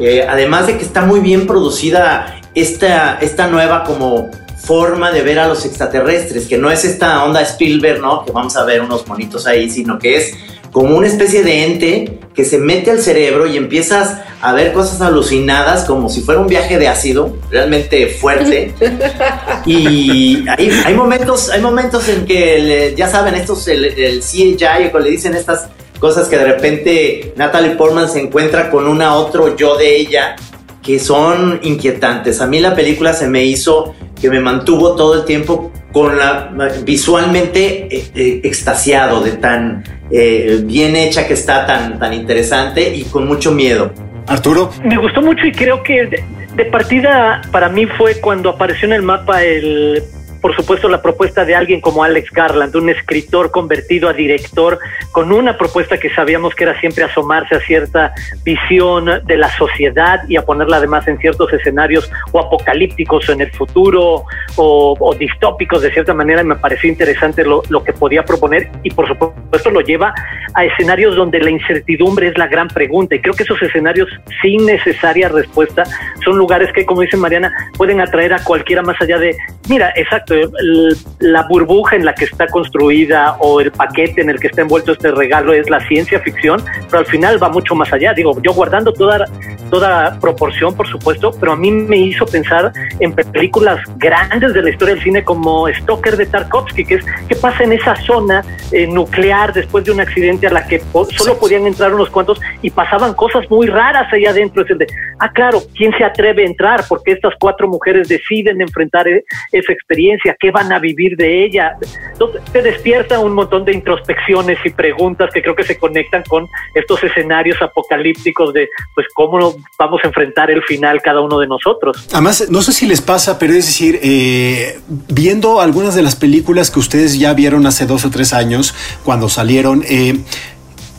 eh, 0.00 0.26
además 0.28 0.66
de 0.66 0.76
que 0.76 0.84
está 0.84 1.02
muy 1.02 1.20
bien 1.20 1.46
producida 1.46 2.40
esta, 2.54 3.18
esta 3.20 3.46
nueva 3.46 3.84
como 3.84 4.30
forma 4.56 5.12
de 5.12 5.22
ver 5.22 5.38
a 5.38 5.46
los 5.46 5.64
extraterrestres, 5.66 6.46
que 6.46 6.58
no 6.58 6.70
es 6.70 6.84
esta 6.84 7.22
onda 7.24 7.42
Spielberg, 7.42 8.00
¿no? 8.00 8.24
Que 8.24 8.32
vamos 8.32 8.56
a 8.56 8.64
ver 8.64 8.80
unos 8.80 9.06
monitos 9.06 9.46
ahí, 9.46 9.70
sino 9.70 9.98
que 9.98 10.16
es 10.16 10.34
como 10.74 10.96
una 10.96 11.06
especie 11.06 11.44
de 11.44 11.64
ente 11.66 12.18
que 12.34 12.44
se 12.44 12.58
mete 12.58 12.90
al 12.90 12.98
cerebro 13.00 13.46
y 13.46 13.56
empiezas 13.56 14.18
a 14.40 14.52
ver 14.52 14.72
cosas 14.72 15.00
alucinadas 15.00 15.84
como 15.84 16.08
si 16.08 16.20
fuera 16.20 16.40
un 16.40 16.48
viaje 16.48 16.80
de 16.80 16.88
ácido, 16.88 17.36
realmente 17.48 18.08
fuerte. 18.08 18.74
y 19.66 20.44
hay, 20.48 20.70
hay 20.84 20.94
momentos, 20.94 21.48
hay 21.50 21.60
momentos 21.60 22.08
en 22.08 22.26
que, 22.26 22.58
le- 22.58 22.94
ya 22.96 23.08
saben, 23.08 23.36
estos, 23.36 23.68
el, 23.68 23.84
el 23.84 24.20
CGI, 24.20 24.90
o 24.92 24.98
le 24.98 25.10
dicen 25.10 25.36
estas 25.36 25.68
cosas 26.00 26.26
que 26.26 26.36
de 26.38 26.44
repente 26.44 27.32
Natalie 27.36 27.76
Portman 27.76 28.10
se 28.10 28.20
encuentra 28.20 28.68
con 28.68 28.88
una 28.88 29.14
otro 29.14 29.56
yo 29.56 29.76
de 29.76 29.96
ella 29.96 30.34
que 30.84 30.98
son 30.98 31.60
inquietantes. 31.62 32.40
A 32.40 32.46
mí 32.46 32.60
la 32.60 32.74
película 32.74 33.14
se 33.14 33.26
me 33.26 33.44
hizo 33.44 33.94
que 34.20 34.30
me 34.30 34.38
mantuvo 34.38 34.94
todo 34.94 35.14
el 35.14 35.24
tiempo 35.24 35.72
con 35.92 36.18
la 36.18 36.52
visualmente 36.84 37.88
eh, 37.94 38.10
eh, 38.14 38.40
extasiado 38.44 39.22
de 39.22 39.32
tan 39.32 39.84
eh, 40.10 40.60
bien 40.64 40.94
hecha 40.94 41.26
que 41.26 41.34
está, 41.34 41.66
tan, 41.66 41.98
tan 41.98 42.12
interesante 42.12 42.94
y 42.94 43.04
con 43.04 43.26
mucho 43.26 43.52
miedo. 43.52 43.92
Arturo. 44.26 44.70
Me 44.84 44.96
gustó 44.96 45.22
mucho 45.22 45.46
y 45.46 45.52
creo 45.52 45.82
que 45.82 46.06
de, 46.06 46.24
de 46.54 46.64
partida 46.66 47.42
para 47.50 47.68
mí 47.68 47.86
fue 47.86 48.20
cuando 48.20 48.50
apareció 48.50 48.86
en 48.86 48.94
el 48.94 49.02
mapa 49.02 49.42
el 49.42 50.02
por 50.44 50.54
supuesto 50.54 50.90
la 50.90 51.00
propuesta 51.00 51.46
de 51.46 51.54
alguien 51.54 51.80
como 51.80 52.04
Alex 52.04 52.30
Garland, 52.30 52.76
un 52.76 52.90
escritor 52.90 53.50
convertido 53.50 54.10
a 54.10 54.12
director 54.12 54.78
con 55.10 55.32
una 55.32 55.56
propuesta 55.56 55.96
que 55.96 56.10
sabíamos 56.10 56.54
que 56.54 56.64
era 56.64 56.78
siempre 56.80 57.02
asomarse 57.02 57.54
a 57.54 57.60
cierta 57.60 58.12
visión 58.44 59.06
de 59.24 59.36
la 59.38 59.48
sociedad 59.56 60.20
y 60.28 60.36
a 60.36 60.42
ponerla 60.42 60.76
además 60.76 61.08
en 61.08 61.16
ciertos 61.16 61.50
escenarios 61.50 62.12
o 62.32 62.40
apocalípticos 62.40 63.30
en 63.30 63.40
el 63.40 63.52
futuro 63.52 64.24
o, 64.56 65.16
distópicos 65.18 65.80
de 65.80 65.90
cierta 65.90 66.12
manera 66.12 66.44
me 66.44 66.56
pareció 66.56 66.90
interesante 66.90 67.42
lo, 67.42 67.62
lo 67.70 67.82
que 67.82 67.94
podía 67.94 68.22
proponer 68.22 68.70
y 68.82 68.90
por 68.90 69.08
supuesto 69.08 69.70
lo 69.70 69.80
lleva 69.80 70.12
a 70.52 70.64
escenarios 70.66 71.16
donde 71.16 71.38
la 71.38 71.48
incertidumbre 71.48 72.28
es 72.28 72.36
la 72.36 72.48
gran 72.48 72.68
pregunta. 72.68 73.14
Y 73.14 73.20
creo 73.20 73.34
que 73.34 73.44
esos 73.44 73.60
escenarios 73.62 74.10
sin 74.42 74.66
necesaria 74.66 75.30
respuesta 75.30 75.84
son 76.22 76.36
lugares 76.36 76.70
que 76.74 76.84
como 76.84 77.00
dice 77.00 77.16
Mariana 77.16 77.50
pueden 77.78 78.02
atraer 78.02 78.34
a 78.34 78.44
cualquiera 78.44 78.82
más 78.82 79.00
allá 79.00 79.18
de 79.18 79.34
mira 79.70 79.90
exacto 79.96 80.33
el- 80.42 80.96
la 81.20 81.42
burbuja 81.48 81.96
en 81.96 82.04
la 82.04 82.14
que 82.14 82.24
está 82.24 82.46
construida 82.46 83.36
o 83.40 83.60
el 83.60 83.70
paquete 83.70 84.20
en 84.20 84.30
el 84.30 84.38
que 84.40 84.48
está 84.48 84.62
envuelto 84.62 84.92
este 84.92 85.10
regalo 85.10 85.52
es 85.52 85.68
la 85.70 85.80
ciencia 85.88 86.18
ficción 86.20 86.62
pero 86.90 86.98
al 87.00 87.06
final 87.06 87.42
va 87.42 87.48
mucho 87.48 87.74
más 87.74 87.92
allá 87.92 88.12
digo 88.14 88.32
yo 88.42 88.52
guardando 88.52 88.92
toda 88.92 89.24
toda 89.70 90.18
proporción 90.20 90.74
por 90.76 90.86
supuesto 90.88 91.32
pero 91.40 91.52
a 91.52 91.56
mí 91.56 91.70
me 91.70 91.96
hizo 91.98 92.26
pensar 92.26 92.72
en 93.00 93.12
películas 93.12 93.80
grandes 93.96 94.52
de 94.54 94.62
la 94.62 94.70
historia 94.70 94.94
del 94.94 95.02
cine 95.04 95.24
como 95.24 95.68
Stoker 95.68 96.16
de 96.16 96.26
Tarkovsky 96.26 96.84
que 96.84 96.94
es 96.96 97.04
qué 97.28 97.36
pasa 97.36 97.64
en 97.64 97.72
esa 97.72 97.94
zona 97.96 98.44
eh, 98.72 98.86
nuclear 98.86 99.52
después 99.52 99.84
de 99.84 99.92
un 99.92 100.00
accidente 100.00 100.46
a 100.46 100.50
la 100.50 100.66
que 100.66 100.78
po- 100.92 101.04
solo 101.06 101.38
podían 101.38 101.66
entrar 101.66 101.94
unos 101.94 102.10
cuantos 102.10 102.40
y 102.62 102.70
pasaban 102.70 103.14
cosas 103.14 103.48
muy 103.50 103.66
raras 103.66 104.12
ahí 104.12 104.26
adentro. 104.26 104.62
Es 104.64 104.70
el 104.70 104.78
de, 104.78 104.86
ah, 105.18 105.30
claro, 105.32 105.60
¿quién 105.76 105.92
se 105.96 106.02
atreve 106.04 106.42
a 106.42 106.46
entrar? 106.46 106.84
Porque 106.88 107.12
estas 107.12 107.34
cuatro 107.38 107.68
mujeres 107.68 108.08
deciden 108.08 108.60
enfrentar 108.60 109.06
e- 109.06 109.24
esa 109.52 109.72
experiencia, 109.72 110.23
¿qué 110.38 110.50
van 110.50 110.72
a 110.72 110.78
vivir 110.78 111.16
de 111.16 111.44
ella? 111.44 111.76
Entonces, 112.12 112.42
te 112.52 112.62
despierta 112.62 113.18
un 113.20 113.34
montón 113.34 113.64
de 113.64 113.72
introspecciones 113.72 114.58
y 114.64 114.70
preguntas 114.70 115.30
que 115.32 115.42
creo 115.42 115.54
que 115.54 115.64
se 115.64 115.78
conectan 115.78 116.22
con 116.26 116.48
estos 116.74 117.02
escenarios 117.04 117.60
apocalípticos 117.60 118.52
de, 118.52 118.68
pues, 118.94 119.06
cómo 119.14 119.54
vamos 119.78 120.00
a 120.04 120.08
enfrentar 120.08 120.50
el 120.50 120.62
final 120.62 121.02
cada 121.02 121.20
uno 121.20 121.38
de 121.38 121.46
nosotros. 121.46 122.08
Además, 122.12 122.48
no 122.50 122.62
sé 122.62 122.72
si 122.72 122.86
les 122.86 123.00
pasa, 123.00 123.38
pero 123.38 123.52
es 123.52 123.66
decir, 123.66 124.00
eh, 124.02 124.78
viendo 124.88 125.60
algunas 125.60 125.94
de 125.94 126.02
las 126.02 126.16
películas 126.16 126.70
que 126.70 126.78
ustedes 126.78 127.18
ya 127.18 127.34
vieron 127.34 127.66
hace 127.66 127.86
dos 127.86 128.04
o 128.04 128.10
tres 128.10 128.32
años, 128.32 128.74
cuando 129.04 129.28
salieron, 129.28 129.84
eh, 129.88 130.18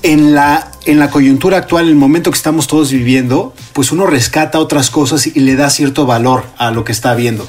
en 0.03 0.36
la, 0.36 0.72
en 0.85 0.99
la 0.99 1.09
coyuntura 1.09 1.57
actual, 1.57 1.85
en 1.85 1.91
el 1.91 1.95
momento 1.95 2.29
que 2.29 2.37
estamos 2.37 2.67
todos 2.67 2.91
viviendo, 2.91 3.53
pues 3.73 3.91
uno 3.91 4.05
rescata 4.05 4.59
otras 4.59 4.91
cosas 4.91 5.25
y 5.27 5.39
le 5.39 5.55
da 5.55 5.69
cierto 5.69 6.05
valor 6.05 6.45
a 6.57 6.71
lo 6.71 6.83
que 6.83 6.91
está 6.91 7.15
viendo. 7.15 7.47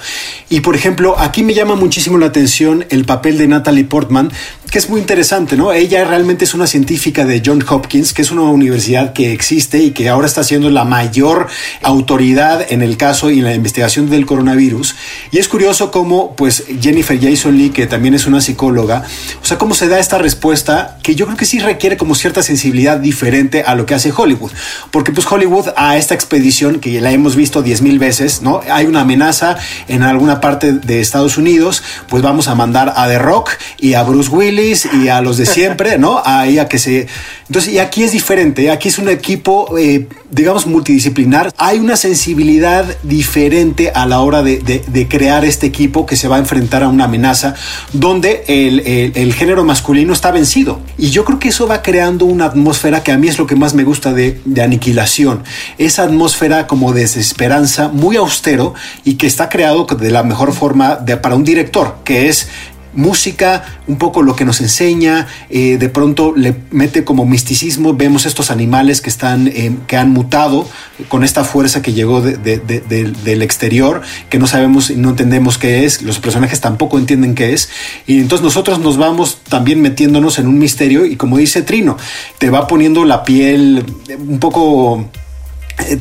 Y 0.49 0.61
por 0.61 0.75
ejemplo, 0.75 1.19
aquí 1.19 1.43
me 1.43 1.53
llama 1.53 1.75
muchísimo 1.75 2.17
la 2.19 2.27
atención 2.27 2.87
el 2.89 3.05
papel 3.05 3.37
de 3.37 3.47
Natalie 3.47 3.85
Portman, 3.85 4.33
que 4.71 4.79
es 4.79 4.89
muy 4.89 5.01
interesante, 5.01 5.57
¿no? 5.57 5.73
Ella 5.73 6.05
realmente 6.05 6.45
es 6.45 6.55
una 6.55 6.67
científica 6.67 7.25
de 7.25 7.43
John 7.45 7.65
Hopkins, 7.69 8.13
que 8.13 8.23
es 8.23 8.31
una 8.31 8.43
universidad 8.43 9.13
que 9.13 9.33
existe 9.33 9.79
y 9.79 9.91
que 9.91 10.09
ahora 10.09 10.27
está 10.27 10.43
siendo 10.43 10.71
la 10.71 10.85
mayor 10.85 11.47
autoridad 11.83 12.67
en 12.71 12.83
el 12.83 12.97
caso 12.97 13.31
y 13.31 13.39
en 13.39 13.45
la 13.45 13.55
investigación 13.55 14.11
del 14.11 14.27
coronavirus. 14.27 14.97
Y 15.31 15.39
es 15.39 15.49
curioso 15.49 15.91
cómo, 15.91 16.35
pues, 16.37 16.65
Jennifer 16.81 17.19
Jason 17.21 17.57
Lee, 17.57 17.71
que 17.71 17.87
también 17.87 18.15
es 18.15 18.27
una 18.27 18.41
psicóloga, 18.41 19.05
o 19.43 19.47
sea, 19.47 19.59
cómo 19.59 19.75
se 19.75 19.89
da 19.89 19.99
esta 19.99 20.19
respuesta 20.19 20.99
que 21.03 21.15
yo 21.15 21.27
creo 21.27 21.37
que 21.37 21.45
sí 21.45 21.59
requiere 21.59 21.97
como 21.97 22.15
cierta 22.15 22.43
sensibilidad 22.43 22.99
diferente 22.99 23.26
a 23.67 23.75
lo 23.75 23.87
que 23.87 23.95
hace 23.95 24.13
Hollywood. 24.17 24.53
Porque 24.91 25.13
pues 25.13 25.31
Hollywood 25.31 25.69
a 25.77 25.97
esta 25.97 26.15
expedición, 26.15 26.81
que 26.81 27.01
la 27.01 27.11
hemos 27.11 27.35
visto 27.37 27.63
diez 27.63 27.83
mil 27.83 27.99
veces, 27.99 28.43
¿no? 28.43 28.61
Hay 28.71 28.87
una 28.87 29.01
amenaza 29.01 29.57
en 29.89 30.03
alguna 30.03 30.41
parte 30.41 30.73
de 30.73 31.01
Estados 31.01 31.37
Unidos, 31.37 31.83
pues 32.09 32.23
vamos 32.23 32.49
a 32.49 32.55
mandar 32.55 32.93
a 32.97 33.09
The 33.09 33.19
Rock 33.19 33.51
y 33.79 33.95
a 33.95 34.03
Bruce 34.05 34.31
Willis 34.31 34.89
y 34.93 35.09
a 35.09 35.21
los 35.21 35.37
de 35.39 35.47
siempre, 35.47 35.99
¿no? 35.99 36.23
Ahí 36.25 36.59
a 36.59 36.69
que 36.69 36.79
se... 36.79 37.09
Entonces, 37.49 37.73
y 37.73 37.79
aquí 37.79 38.05
es 38.05 38.13
diferente, 38.13 38.71
aquí 38.71 38.89
es 38.89 38.99
un 38.99 39.09
equipo, 39.09 39.77
eh, 39.79 40.09
digamos, 40.31 40.67
multidisciplinar. 40.67 41.53
Hay 41.57 41.79
una 41.79 41.97
sensibilidad 41.97 42.85
diferente 43.03 43.91
a 43.95 44.07
la 44.07 44.21
hora 44.21 44.43
de, 44.43 44.59
de- 44.59 45.09
crear 45.09 45.45
este 45.45 45.67
equipo 45.67 46.05
que 46.07 46.17
se 46.17 46.29
va 46.29 46.37
a 46.37 46.39
enfrentar 46.39 46.83
a 46.83 46.89
una 46.89 47.05
amenaza 47.05 47.55
donde 47.93 48.45
el, 48.49 48.81
el- 48.81 49.13
el 49.15 49.35
género 49.35 49.65
masculino 49.65 50.13
está 50.13 50.31
vencido. 50.33 50.81
Y 50.99 51.11
yo 51.11 51.25
creo 51.25 51.39
que 51.39 51.49
eso 51.49 51.67
va 51.67 51.83
creando 51.83 52.25
una 52.25 52.47
atmósfera 52.47 53.03
que 53.03 53.13
a 53.13 53.19
mí 53.19 53.29
es 53.29 53.39
lo 53.39 53.47
que 53.47 53.57
más 53.57 53.75
me 53.75 53.85
gusta 53.85 54.13
de, 54.13 54.41
de 54.45 54.63
aniquilación. 54.63 55.45
Esa 55.79 56.03
atmósfera 56.03 56.67
como 56.67 56.93
de 56.93 57.03
desesperanza, 57.03 57.89
muy 57.89 58.17
austero 58.17 58.75
y 59.05 59.15
que 59.15 59.27
está 59.27 59.49
creado 59.49 59.85
de 59.85 60.11
la 60.11 60.23
mejor 60.23 60.53
forma 60.53 61.05
para 61.23 61.37
un 61.37 61.45
director, 61.45 61.99
que 62.05 62.29
es 62.29 62.49
música, 62.97 63.65
un 63.87 63.99
poco 63.99 64.23
lo 64.23 64.35
que 64.35 64.45
nos 64.45 64.61
enseña, 64.61 65.27
eh, 65.51 65.77
de 65.79 65.89
pronto 65.89 66.35
le 66.35 66.55
mete 66.71 67.05
como 67.05 67.25
misticismo, 67.25 67.95
vemos 67.95 68.27
estos 68.27 68.51
animales 68.51 69.01
que 69.01 69.11
están, 69.11 69.47
eh, 69.49 69.73
que 69.87 69.97
han 69.97 70.11
mutado 70.11 70.69
con 71.09 71.23
esta 71.23 71.45
fuerza 71.45 71.83
que 71.83 71.93
llegó 71.93 72.21
de- 72.21 72.37
de- 72.37 72.59
de- 72.59 72.81
de- 72.81 73.13
del 73.13 73.43
exterior, 73.43 74.03
que 74.31 74.39
no 74.39 74.47
sabemos 74.47 74.91
y 74.91 74.97
no 74.97 75.11
entendemos 75.11 75.59
qué 75.59 75.85
es, 75.85 76.03
los 76.03 76.19
personajes 76.19 76.61
tampoco 76.61 76.99
entienden 76.99 77.35
qué 77.35 77.53
es, 77.53 77.69
y 78.07 78.19
entonces 78.19 78.43
nosotros 78.45 78.81
nos 78.81 78.97
vamos 78.97 79.39
también 79.49 79.81
metiéndonos 79.83 80.39
en 80.39 80.47
un 80.49 80.59
misterio 80.59 81.07
y 81.07 81.17
como 81.17 81.39
dice 81.39 81.63
Trino, 81.63 81.97
te 82.39 82.51
va 82.51 82.67
poniendo 82.67 83.05
la 83.05 83.23
piel 83.25 83.85
eh, 84.09 84.17
un 84.17 84.39
poco, 84.41 85.09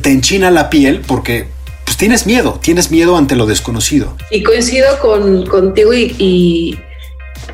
te 0.00 0.10
enchina 0.10 0.50
la 0.50 0.70
piel 0.70 1.02
porque... 1.06 1.54
Pues 1.84 1.96
tienes 1.98 2.26
miedo, 2.26 2.58
tienes 2.60 2.90
miedo 2.90 3.16
ante 3.16 3.36
lo 3.36 3.46
desconocido. 3.46 4.16
Y 4.32 4.42
coincido 4.42 4.98
con, 5.00 5.46
contigo 5.46 5.94
y 5.94 6.76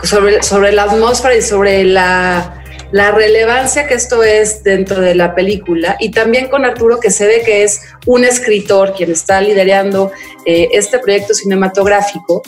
sobre, 0.02 0.42
sobre 0.42 0.72
la 0.72 0.84
atmósfera 0.84 1.36
y 1.36 1.42
sobre 1.42 1.84
la, 1.84 2.62
la 2.92 3.10
relevancia 3.10 3.86
que 3.86 3.94
esto 3.94 4.22
es 4.22 4.62
dentro 4.62 5.00
de 5.00 5.14
la 5.14 5.34
película. 5.34 5.96
Y 5.98 6.10
también 6.10 6.48
con 6.48 6.64
Arturo, 6.64 7.00
que 7.00 7.10
se 7.10 7.26
ve 7.26 7.42
que 7.44 7.64
es 7.64 7.80
un 8.06 8.24
escritor 8.24 8.94
quien 8.94 9.10
está 9.10 9.40
liderando 9.40 10.12
eh, 10.46 10.68
este 10.72 10.98
proyecto 10.98 11.34
cinematográfico. 11.34 12.42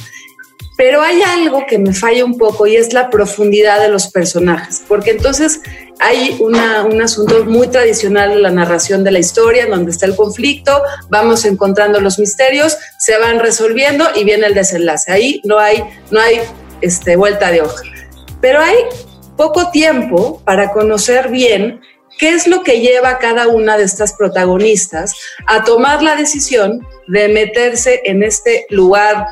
Pero 0.76 1.02
hay 1.02 1.22
algo 1.22 1.64
que 1.66 1.78
me 1.78 1.94
falla 1.94 2.24
un 2.24 2.36
poco 2.36 2.66
y 2.66 2.76
es 2.76 2.92
la 2.92 3.08
profundidad 3.08 3.80
de 3.80 3.88
los 3.88 4.08
personajes, 4.08 4.82
porque 4.88 5.12
entonces 5.12 5.60
hay 6.00 6.36
un 6.40 7.00
asunto 7.00 7.44
muy 7.44 7.68
tradicional 7.68 8.30
de 8.30 8.40
la 8.40 8.50
narración 8.50 9.04
de 9.04 9.12
la 9.12 9.20
historia, 9.20 9.66
donde 9.66 9.92
está 9.92 10.06
el 10.06 10.16
conflicto, 10.16 10.82
vamos 11.08 11.44
encontrando 11.44 12.00
los 12.00 12.18
misterios, 12.18 12.76
se 12.98 13.16
van 13.18 13.38
resolviendo 13.38 14.04
y 14.16 14.24
viene 14.24 14.48
el 14.48 14.54
desenlace. 14.54 15.12
Ahí 15.12 15.40
no 15.44 15.60
hay, 15.60 15.84
no 16.10 16.18
hay 16.18 16.40
este, 16.84 17.16
vuelta 17.16 17.50
de 17.50 17.62
hoja. 17.62 17.82
Pero 18.40 18.60
hay 18.60 18.76
poco 19.36 19.70
tiempo 19.70 20.40
para 20.44 20.70
conocer 20.72 21.28
bien 21.28 21.80
qué 22.18 22.30
es 22.30 22.46
lo 22.46 22.62
que 22.62 22.80
lleva 22.80 23.10
a 23.10 23.18
cada 23.18 23.48
una 23.48 23.76
de 23.76 23.84
estas 23.84 24.12
protagonistas 24.12 25.14
a 25.46 25.64
tomar 25.64 26.02
la 26.02 26.14
decisión 26.14 26.86
de 27.08 27.28
meterse 27.28 28.02
en 28.04 28.22
este 28.22 28.66
lugar 28.70 29.26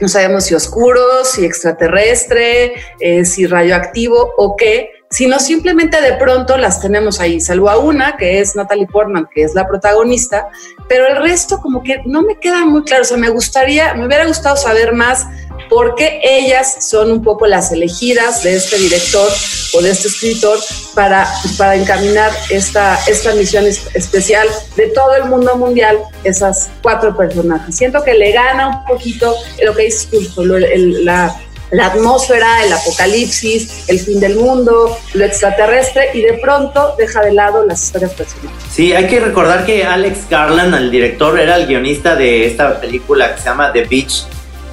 no 0.00 0.08
sabemos 0.08 0.44
si 0.44 0.54
oscuro, 0.54 1.24
si 1.24 1.44
extraterrestre, 1.44 2.74
eh, 3.00 3.24
si 3.24 3.46
radioactivo 3.46 4.32
o 4.36 4.56
qué, 4.56 4.90
sino 5.16 5.38
simplemente 5.38 6.00
de 6.00 6.14
pronto 6.14 6.56
las 6.56 6.80
tenemos 6.80 7.20
ahí, 7.20 7.40
salvo 7.40 7.70
a 7.70 7.78
una 7.78 8.16
que 8.16 8.40
es 8.40 8.56
Natalie 8.56 8.88
Portman, 8.88 9.28
que 9.32 9.44
es 9.44 9.54
la 9.54 9.64
protagonista, 9.66 10.48
pero 10.88 11.06
el 11.06 11.16
resto 11.22 11.60
como 11.60 11.82
que 11.84 12.02
no 12.04 12.22
me 12.22 12.38
queda 12.40 12.64
muy 12.64 12.82
claro, 12.82 13.02
o 13.02 13.06
sea, 13.06 13.16
me 13.16 13.28
gustaría, 13.30 13.94
me 13.94 14.06
hubiera 14.06 14.26
gustado 14.26 14.56
saber 14.56 14.92
más 14.92 15.24
por 15.70 15.94
qué 15.94 16.20
ellas 16.22 16.88
son 16.90 17.10
un 17.12 17.22
poco 17.22 17.46
las 17.46 17.70
elegidas 17.70 18.42
de 18.42 18.56
este 18.56 18.76
director 18.76 19.28
o 19.74 19.80
de 19.82 19.90
este 19.90 20.08
escritor 20.08 20.58
para, 20.94 21.26
para 21.56 21.76
encaminar 21.76 22.30
esta, 22.50 22.98
esta 23.06 23.34
misión 23.34 23.64
es- 23.66 23.86
especial 23.94 24.46
de 24.76 24.88
todo 24.88 25.14
el 25.14 25.24
mundo 25.26 25.56
mundial, 25.56 25.98
esas 26.24 26.70
cuatro 26.82 27.16
personajes. 27.16 27.76
Siento 27.76 28.02
que 28.02 28.14
le 28.14 28.32
gana 28.32 28.68
un 28.68 28.84
poquito 28.84 29.34
lo 29.64 29.74
que 29.74 29.84
dices 29.84 30.08
tú, 30.10 30.44
la, 30.44 31.34
la 31.74 31.86
atmósfera, 31.86 32.64
el 32.64 32.72
apocalipsis, 32.72 33.88
el 33.88 33.98
fin 33.98 34.20
del 34.20 34.36
mundo, 34.36 34.96
lo 35.14 35.24
extraterrestre 35.24 36.10
y 36.14 36.22
de 36.22 36.34
pronto 36.34 36.94
deja 36.98 37.20
de 37.22 37.32
lado 37.32 37.64
las 37.66 37.82
historias 37.82 38.12
personales. 38.12 38.50
Sí, 38.70 38.92
hay 38.92 39.06
que 39.06 39.20
recordar 39.20 39.64
que 39.66 39.84
Alex 39.84 40.28
Garland, 40.30 40.74
el 40.74 40.90
director, 40.90 41.38
era 41.38 41.56
el 41.56 41.66
guionista 41.66 42.14
de 42.16 42.46
esta 42.46 42.80
película 42.80 43.34
que 43.34 43.40
se 43.40 43.46
llama 43.46 43.72
The 43.72 43.84
Beach, 43.84 44.24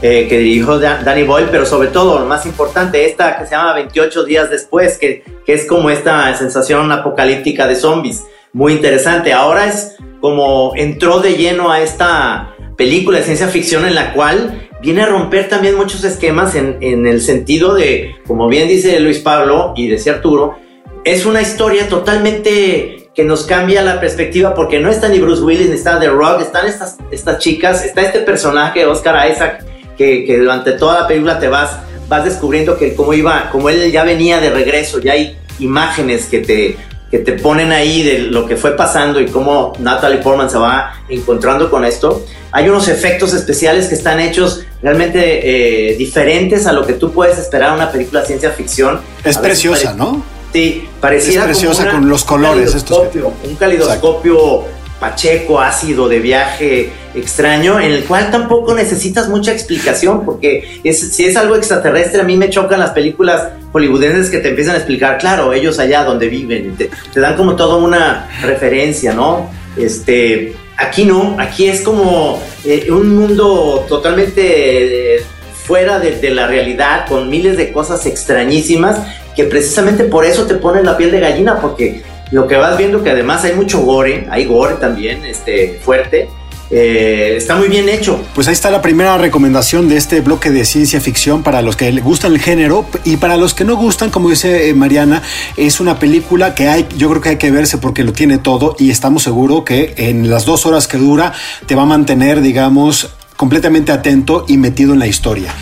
eh, 0.03 0.27
que 0.27 0.37
dirigió 0.39 0.79
Dan- 0.79 1.03
Danny 1.03 1.23
Boyle, 1.23 1.47
pero 1.51 1.65
sobre 1.65 1.89
todo, 1.89 2.19
lo 2.19 2.25
más 2.25 2.45
importante, 2.45 3.05
esta 3.05 3.37
que 3.37 3.45
se 3.45 3.51
llama 3.51 3.73
28 3.75 4.23
días 4.23 4.49
después, 4.49 4.97
que, 4.97 5.23
que 5.45 5.53
es 5.53 5.65
como 5.65 5.89
esta 5.89 6.35
sensación 6.37 6.91
apocalíptica 6.91 7.67
de 7.67 7.75
zombies. 7.75 8.23
Muy 8.53 8.73
interesante. 8.73 9.31
Ahora 9.33 9.65
es 9.67 9.95
como 10.19 10.73
entró 10.75 11.19
de 11.19 11.33
lleno 11.35 11.71
a 11.71 11.81
esta 11.81 12.55
película 12.77 13.19
de 13.19 13.23
ciencia 13.25 13.47
ficción 13.47 13.85
en 13.85 13.95
la 13.95 14.13
cual 14.13 14.67
viene 14.81 15.03
a 15.03 15.05
romper 15.05 15.47
también 15.47 15.75
muchos 15.75 16.03
esquemas 16.03 16.55
en, 16.55 16.77
en 16.81 17.05
el 17.07 17.21
sentido 17.21 17.75
de, 17.75 18.15
como 18.27 18.47
bien 18.47 18.67
dice 18.67 18.99
Luis 18.99 19.19
Pablo 19.19 19.73
y 19.75 19.87
decía 19.87 20.13
Arturo, 20.13 20.55
es 21.03 21.25
una 21.25 21.41
historia 21.41 21.87
totalmente 21.87 23.09
que 23.13 23.23
nos 23.23 23.45
cambia 23.45 23.81
la 23.81 23.99
perspectiva 23.99 24.53
porque 24.53 24.79
no 24.79 24.89
está 24.89 25.09
ni 25.09 25.19
Bruce 25.19 25.41
Willis 25.41 25.69
ni 25.69 25.75
está 25.75 25.99
The 25.99 26.09
Rock, 26.09 26.41
están 26.41 26.67
estas, 26.67 26.97
estas 27.11 27.39
chicas, 27.39 27.85
está 27.85 28.01
este 28.01 28.19
personaje 28.19 28.85
Oscar 28.85 29.29
Isaac 29.29 29.65
que, 29.97 30.25
que 30.25 30.37
durante 30.37 30.73
toda 30.73 31.01
la 31.01 31.07
película 31.07 31.39
te 31.39 31.47
vas, 31.47 31.77
vas 32.07 32.25
descubriendo 32.25 32.77
que 32.77 32.95
como 32.95 33.13
iba, 33.13 33.49
como 33.51 33.69
él 33.69 33.91
ya 33.91 34.03
venía 34.03 34.39
de 34.39 34.49
regreso, 34.49 34.99
ya 34.99 35.13
hay 35.13 35.37
imágenes 35.59 36.25
que 36.25 36.39
te, 36.39 36.77
que 37.11 37.19
te 37.19 37.33
ponen 37.33 37.71
ahí 37.73 38.03
de 38.03 38.19
lo 38.19 38.45
que 38.47 38.55
fue 38.55 38.75
pasando 38.75 39.19
y 39.19 39.27
cómo 39.27 39.73
Natalie 39.79 40.19
Portman 40.19 40.49
se 40.49 40.57
va 40.57 40.93
encontrando 41.09 41.69
con 41.69 41.83
esto. 41.83 42.25
Hay 42.53 42.69
unos 42.69 42.87
efectos 42.87 43.33
especiales 43.33 43.87
que 43.89 43.95
están 43.95 44.19
hechos 44.21 44.61
realmente 44.81 45.91
eh, 45.91 45.95
diferentes 45.97 46.65
a 46.67 46.71
lo 46.71 46.87
que 46.87 46.93
tú 46.93 47.11
puedes 47.11 47.37
esperar 47.37 47.69
en 47.69 47.75
una 47.75 47.91
película 47.91 48.21
de 48.21 48.27
ciencia 48.27 48.51
ficción. 48.51 49.01
Es 49.25 49.35
A 49.37 49.41
preciosa, 49.41 49.93
¿no? 49.93 50.23
Sí, 50.53 50.87
pareciera 51.01 51.41
Es 51.41 51.45
preciosa 51.47 51.79
como 51.83 51.89
una- 51.91 51.99
con 51.99 52.09
los 52.09 52.23
colores 52.23 52.71
un 52.71 52.77
estos 52.77 52.97
que- 52.99 53.07
calidoscopio, 53.19 53.49
un 53.49 53.55
calidoscopio 53.55 54.63
pacheco, 54.99 55.59
ácido, 55.59 56.07
de 56.07 56.19
viaje 56.19 56.91
extraño, 57.13 57.79
en 57.79 57.91
el 57.91 58.03
cual 58.05 58.31
tampoco 58.31 58.73
necesitas 58.73 59.29
mucha 59.29 59.51
explicación, 59.51 60.25
porque 60.25 60.79
es, 60.83 60.99
si 61.13 61.25
es 61.25 61.35
algo 61.35 61.55
extraterrestre, 61.55 62.21
a 62.21 62.23
mí 62.23 62.37
me 62.37 62.49
chocan 62.49 62.79
las 62.79 62.91
películas 62.91 63.49
hollywoodenses 63.71 64.29
que 64.29 64.39
te 64.39 64.49
empiezan 64.49 64.75
a 64.75 64.77
explicar, 64.77 65.17
claro, 65.17 65.53
ellos 65.53 65.79
allá 65.79 66.03
donde 66.03 66.27
viven, 66.27 66.75
te, 66.75 66.89
dan 67.19 67.35
como 67.35 67.55
toda 67.55 67.75
una 67.77 68.29
referencia, 68.41 69.13
¿no? 69.13 69.49
Este, 69.77 70.53
aquí 70.77 71.05
no, 71.05 71.37
aquí 71.39 71.67
es 71.67 71.81
como 71.81 72.41
eh, 72.65 72.87
un 72.91 73.15
mundo 73.15 73.85
totalmente 73.87 75.15
eh, 75.15 75.23
fuera 75.63 75.99
de, 75.99 76.17
de 76.17 76.29
la 76.31 76.47
realidad, 76.47 77.07
con 77.07 77.29
miles 77.29 77.57
de 77.57 77.71
cosas 77.71 78.05
extrañísimas, 78.05 78.97
que 79.35 79.45
precisamente 79.45 80.03
por 80.05 80.25
eso 80.25 80.45
te 80.45 80.55
ponen 80.55 80.85
la 80.85 80.97
piel 80.97 81.11
de 81.11 81.19
gallina, 81.19 81.59
porque 81.61 82.03
lo 82.31 82.47
que 82.47 82.55
vas 82.55 82.77
viendo 82.77 83.03
que 83.03 83.09
además 83.09 83.43
hay 83.43 83.53
mucho 83.53 83.81
gore, 83.81 84.27
hay 84.29 84.45
gore 84.45 84.75
también, 84.75 85.23
este, 85.25 85.79
fuerte, 85.83 86.29
eh, 86.71 87.35
está 87.35 87.57
muy 87.57 87.67
bien 87.67 87.89
hecho. 87.89 88.23
Pues 88.33 88.47
ahí 88.47 88.53
está 88.53 88.71
la 88.71 88.81
primera 88.81 89.17
recomendación 89.17 89.89
de 89.89 89.97
este 89.97 90.21
bloque 90.21 90.51
de 90.51 90.63
ciencia 90.63 91.01
ficción 91.01 91.43
para 91.43 91.61
los 91.61 91.75
que 91.75 91.91
le 91.91 91.99
gustan 91.99 92.31
el 92.31 92.39
género 92.39 92.85
y 93.03 93.17
para 93.17 93.35
los 93.35 93.53
que 93.53 93.65
no 93.65 93.75
gustan, 93.75 94.09
como 94.09 94.29
dice 94.29 94.69
eh, 94.69 94.73
Mariana, 94.73 95.21
es 95.57 95.81
una 95.81 95.99
película 95.99 96.55
que 96.55 96.69
hay, 96.69 96.87
yo 96.95 97.09
creo 97.09 97.21
que 97.21 97.29
hay 97.29 97.37
que 97.37 97.51
verse 97.51 97.77
porque 97.77 98.05
lo 98.05 98.13
tiene 98.13 98.37
todo 98.37 98.77
y 98.79 98.89
estamos 98.89 99.23
seguros 99.23 99.65
que 99.65 99.93
en 99.97 100.29
las 100.29 100.45
dos 100.45 100.65
horas 100.65 100.87
que 100.87 100.97
dura 100.97 101.33
te 101.65 101.75
va 101.75 101.81
a 101.81 101.85
mantener, 101.85 102.39
digamos, 102.39 103.09
completamente 103.35 103.91
atento 103.91 104.45
y 104.47 104.57
metido 104.57 104.93
en 104.93 104.99
la 104.99 105.07
historia. 105.07 105.53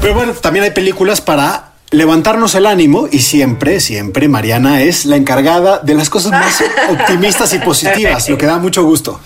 Pero 0.00 0.14
bueno, 0.14 0.34
también 0.34 0.64
hay 0.64 0.72
películas 0.72 1.22
para 1.22 1.75
levantarnos 1.96 2.54
el 2.54 2.66
ánimo 2.66 3.08
y 3.10 3.20
siempre, 3.20 3.80
siempre 3.80 4.28
Mariana 4.28 4.82
es 4.82 5.06
la 5.06 5.16
encargada 5.16 5.78
de 5.78 5.94
las 5.94 6.10
cosas 6.10 6.32
más 6.32 6.62
optimistas 6.90 7.52
y 7.54 7.58
positivas, 7.58 8.28
lo 8.28 8.36
que 8.36 8.44
da 8.46 8.58
mucho 8.58 8.84
gusto. 8.84 9.18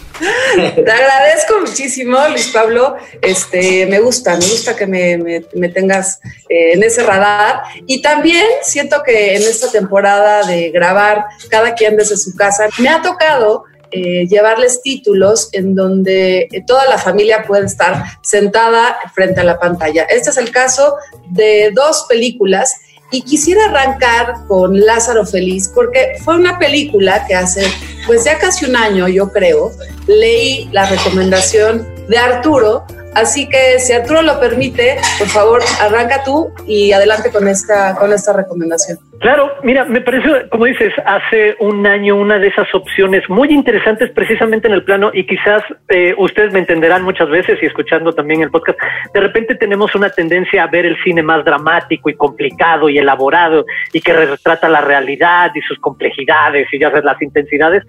Te 0.55 0.91
agradezco 0.91 1.61
muchísimo, 1.67 2.19
Luis 2.29 2.49
Pablo. 2.49 2.97
Este, 3.23 3.87
me 3.87 3.99
gusta, 4.01 4.33
me 4.37 4.45
gusta 4.47 4.77
que 4.77 4.87
me, 4.87 5.17
me- 5.17 5.45
me 5.55 5.69
tengas 5.71 6.21
eh, 6.49 6.73
en 6.75 6.83
ese 6.83 7.03
radar. 7.03 7.63
Y 7.87 8.03
también 8.03 8.45
siento 8.63 9.03
que 9.05 9.37
en 9.37 9.43
esta 9.43 9.71
temporada 9.71 10.47
de 10.47 10.71
grabar 10.71 11.25
cada 11.49 11.75
quien 11.75 11.97
desde 11.97 12.17
su 12.19 12.37
casa, 12.37 12.69
me 12.79 12.89
ha 12.89 13.01
tocado 13.01 13.65
eh, 13.91 14.27
llevarles 14.29 14.83
títulos 14.83 15.49
en 15.53 15.75
donde 15.75 16.49
toda 16.67 16.87
la 16.89 16.99
familia 16.99 17.45
puede 17.47 17.67
estar 17.67 18.05
sentada 18.23 18.97
frente 19.15 19.41
a 19.41 19.45
la 19.45 19.59
pantalla. 19.59 20.05
Este 20.05 20.31
es 20.31 20.37
el 20.37 20.51
caso 20.51 20.97
de 21.29 21.71
dos 21.75 22.07
películas 22.09 22.75
y 23.11 23.23
quisiera 23.23 23.65
arrancar 23.67 24.47
con 24.47 24.79
Lázaro 24.79 25.27
Feliz 25.27 25.71
porque 25.75 26.13
fue 26.25 26.37
una 26.37 26.59
película 26.59 27.25
que 27.27 27.35
hace 27.35 27.67
pues 28.07 28.25
ya 28.25 28.39
casi 28.39 28.65
un 28.65 28.77
año, 28.77 29.09
yo 29.09 29.31
creo, 29.31 29.73
leí 30.07 30.69
la 30.73 30.87
recomendación 30.87 31.87
de 32.09 32.19
Arturo, 32.19 32.85
así 33.15 33.49
que 33.49 33.81
si 33.81 33.93
Arturo 33.93 34.23
lo 34.23 34.39
permite, 34.39 34.99
por 35.19 35.29
favor, 35.29 35.63
arranca 35.81 36.23
tú 36.25 36.53
y 36.67 36.93
adelante 36.93 37.31
con 37.31 37.49
esta 37.49 37.97
con 37.97 38.13
esta 38.13 38.33
recomendación. 38.33 39.10
Claro, 39.21 39.53
mira, 39.63 39.85
me 39.85 40.01
parece, 40.01 40.49
como 40.49 40.65
dices, 40.65 40.95
hace 41.05 41.55
un 41.61 41.87
año 41.87 42.17
una 42.17 42.39
de 42.39 42.49
esas 42.49 42.75
opciones 42.75 43.23
muy 43.29 43.49
interesantes 43.49 44.11
precisamente 44.13 44.67
en 44.67 44.73
el 44.73 44.83
plano 44.83 45.11
y 45.13 45.27
quizás 45.27 45.63
eh, 45.91 46.15
ustedes 46.17 46.55
me 46.55 46.61
entenderán 46.61 47.03
muchas 47.03 47.29
veces 47.29 47.59
y 47.61 47.67
escuchando 47.67 48.13
también 48.13 48.41
el 48.41 48.51
podcast, 48.51 48.79
de 49.13 49.21
repente 49.21 49.57
tenemos 49.57 49.95
una 49.95 50.09
tendencia 50.09 50.65
a 50.65 50.69
ver 50.69 50.87
el 50.87 50.97
cine 51.05 51.23
más 51.23 51.45
dramático 51.45 52.09
y 52.09 52.15
complicado 52.15 52.89
y 52.89 52.97
elaborado 52.97 53.67
y 53.93 54.01
que 54.01 54.15
retrata 54.15 54.71
la 54.71 54.81
realidad 54.81 55.51
y 55.55 55.61
sus 55.61 55.79
complejidades 55.81 56.67
y 56.73 56.79
ya 56.79 56.89
sabes, 56.89 57.05
las 57.05 57.21
intensidades 57.21 57.85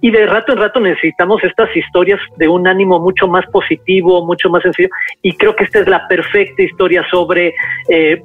y 0.00 0.10
de 0.10 0.26
rato 0.26 0.52
en 0.52 0.58
rato 0.58 0.80
necesitamos 0.80 1.44
estas 1.44 1.76
historias 1.76 2.18
de 2.38 2.48
un 2.48 2.66
ánimo 2.66 2.98
mucho 2.98 3.28
más 3.28 3.46
positivo, 3.52 4.26
mucho 4.26 4.50
más 4.50 4.64
sencillo 4.64 4.88
y 5.22 5.36
creo 5.36 5.54
que 5.54 5.62
esta 5.62 5.78
es 5.78 5.86
la 5.86 6.08
perfecta 6.08 6.60
historia 6.60 7.06
sobre... 7.08 7.54
Eh, 7.88 8.20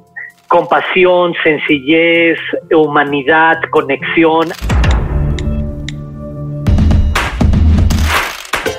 compasión, 0.48 1.34
sencillez, 1.44 2.38
humanidad, 2.70 3.56
conexión. 3.70 4.48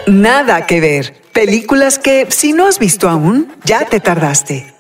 Nada 0.08 0.66
que 0.66 0.82
ver. 0.82 1.14
Películas 1.34 2.00
que, 2.00 2.26
si 2.30 2.52
no 2.54 2.68
has 2.68 2.80
visto 2.80 3.08
aún, 3.08 3.54
ya 3.64 3.86
te 3.86 4.00
tardaste. 4.00 4.74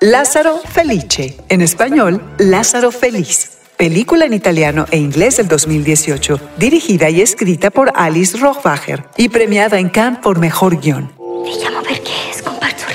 Lázaro 0.00 0.58
Felice, 0.58 1.36
en 1.48 1.60
español, 1.60 2.22
Lázaro 2.38 2.92
Feliz. 2.92 3.58
Película 3.76 4.24
en 4.24 4.32
italiano 4.32 4.86
e 4.90 4.96
inglés 4.96 5.36
del 5.36 5.48
2018, 5.48 6.40
dirigida 6.56 7.10
y 7.10 7.20
escrita 7.20 7.70
por 7.70 7.92
Alice 7.94 8.38
Rohbacher 8.38 9.04
y 9.18 9.28
premiada 9.28 9.78
en 9.78 9.90
Cannes 9.90 10.20
por 10.20 10.38
Mejor 10.38 10.80
Guión. 10.80 11.12
Mi 11.42 11.52
chiamo 11.58 11.82
perché 11.82 12.30
è 12.30 12.32
scomparso 12.32 12.86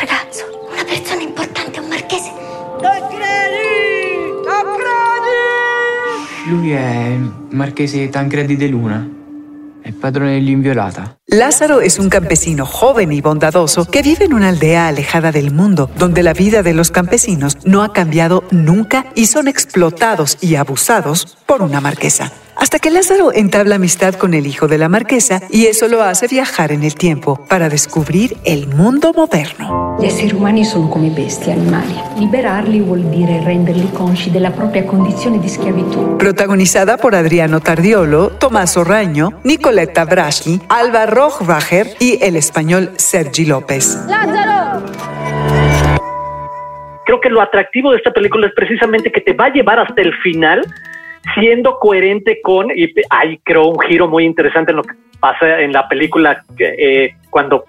Lázaro 11.27 11.81
es 11.81 11.97
un 11.97 12.09
campesino 12.09 12.65
joven 12.65 13.11
y 13.11 13.21
bondadoso 13.21 13.85
que 13.85 14.01
vive 14.01 14.25
en 14.25 14.33
una 14.33 14.49
aldea 14.49 14.87
alejada 14.87 15.31
del 15.31 15.51
mundo, 15.51 15.89
donde 15.97 16.23
la 16.23 16.33
vida 16.33 16.61
de 16.61 16.73
los 16.73 16.91
campesinos 16.91 17.57
no 17.63 17.83
ha 17.83 17.93
cambiado 17.93 18.43
nunca 18.51 19.05
y 19.15 19.27
son 19.27 19.47
explotados 19.47 20.37
y 20.41 20.55
abusados 20.55 21.37
por 21.45 21.61
una 21.61 21.79
marquesa. 21.79 22.31
Hasta 22.61 22.77
que 22.77 22.91
Lázaro 22.91 23.33
entabla 23.33 23.77
amistad 23.77 24.13
con 24.13 24.35
el 24.35 24.45
hijo 24.45 24.67
de 24.67 24.77
la 24.77 24.87
marquesa 24.87 25.41
y 25.49 25.65
eso 25.65 25.87
lo 25.87 26.03
hace 26.03 26.27
viajar 26.27 26.71
en 26.71 26.83
el 26.83 26.93
tiempo 26.93 27.43
para 27.49 27.69
descubrir 27.69 28.37
el 28.45 28.67
mundo 28.67 29.13
moderno. 29.13 29.97
Gli 29.99 30.05
esseri 30.05 30.35
umani 30.35 30.63
sono 30.63 30.87
come 30.87 31.09
bestie, 31.09 31.53
animali. 31.53 31.95
Liberarli 32.19 32.79
vuol 32.81 33.01
dire 33.09 33.41
renderli 33.43 33.89
consci 33.91 34.29
della 34.29 34.51
propria 34.51 34.83
condizione 34.85 35.39
di 35.39 35.49
schiavitù. 35.49 36.17
Protagonizada 36.17 36.97
por 36.97 37.15
Adriano 37.15 37.61
Tardiolo, 37.61 38.37
Tomás 38.37 38.77
Orraño, 38.77 39.39
Nicoletta 39.41 40.05
Braschi, 40.05 40.61
Alba 40.67 41.07
Rohracher 41.07 41.95
y 41.97 42.19
el 42.21 42.35
español 42.35 42.91
Sergi 42.95 43.47
López. 43.47 44.05
¡Lázaro! 44.07 44.85
Creo 47.05 47.19
que 47.19 47.29
lo 47.31 47.41
atractivo 47.41 47.89
de 47.89 47.97
esta 47.97 48.11
película 48.11 48.45
es 48.45 48.53
precisamente 48.53 49.11
que 49.11 49.21
te 49.21 49.33
va 49.33 49.45
a 49.45 49.51
llevar 49.51 49.79
hasta 49.79 49.99
el 50.03 50.13
final 50.21 50.61
siendo 51.35 51.77
coherente 51.79 52.41
con, 52.41 52.71
y 52.71 52.93
hay 53.09 53.37
creo 53.39 53.67
un 53.67 53.79
giro 53.79 54.07
muy 54.07 54.25
interesante 54.25 54.71
en 54.71 54.77
lo 54.77 54.83
que 54.83 54.95
pasa 55.19 55.61
en 55.61 55.71
la 55.71 55.87
película 55.87 56.43
eh, 56.57 57.15
cuando 57.29 57.65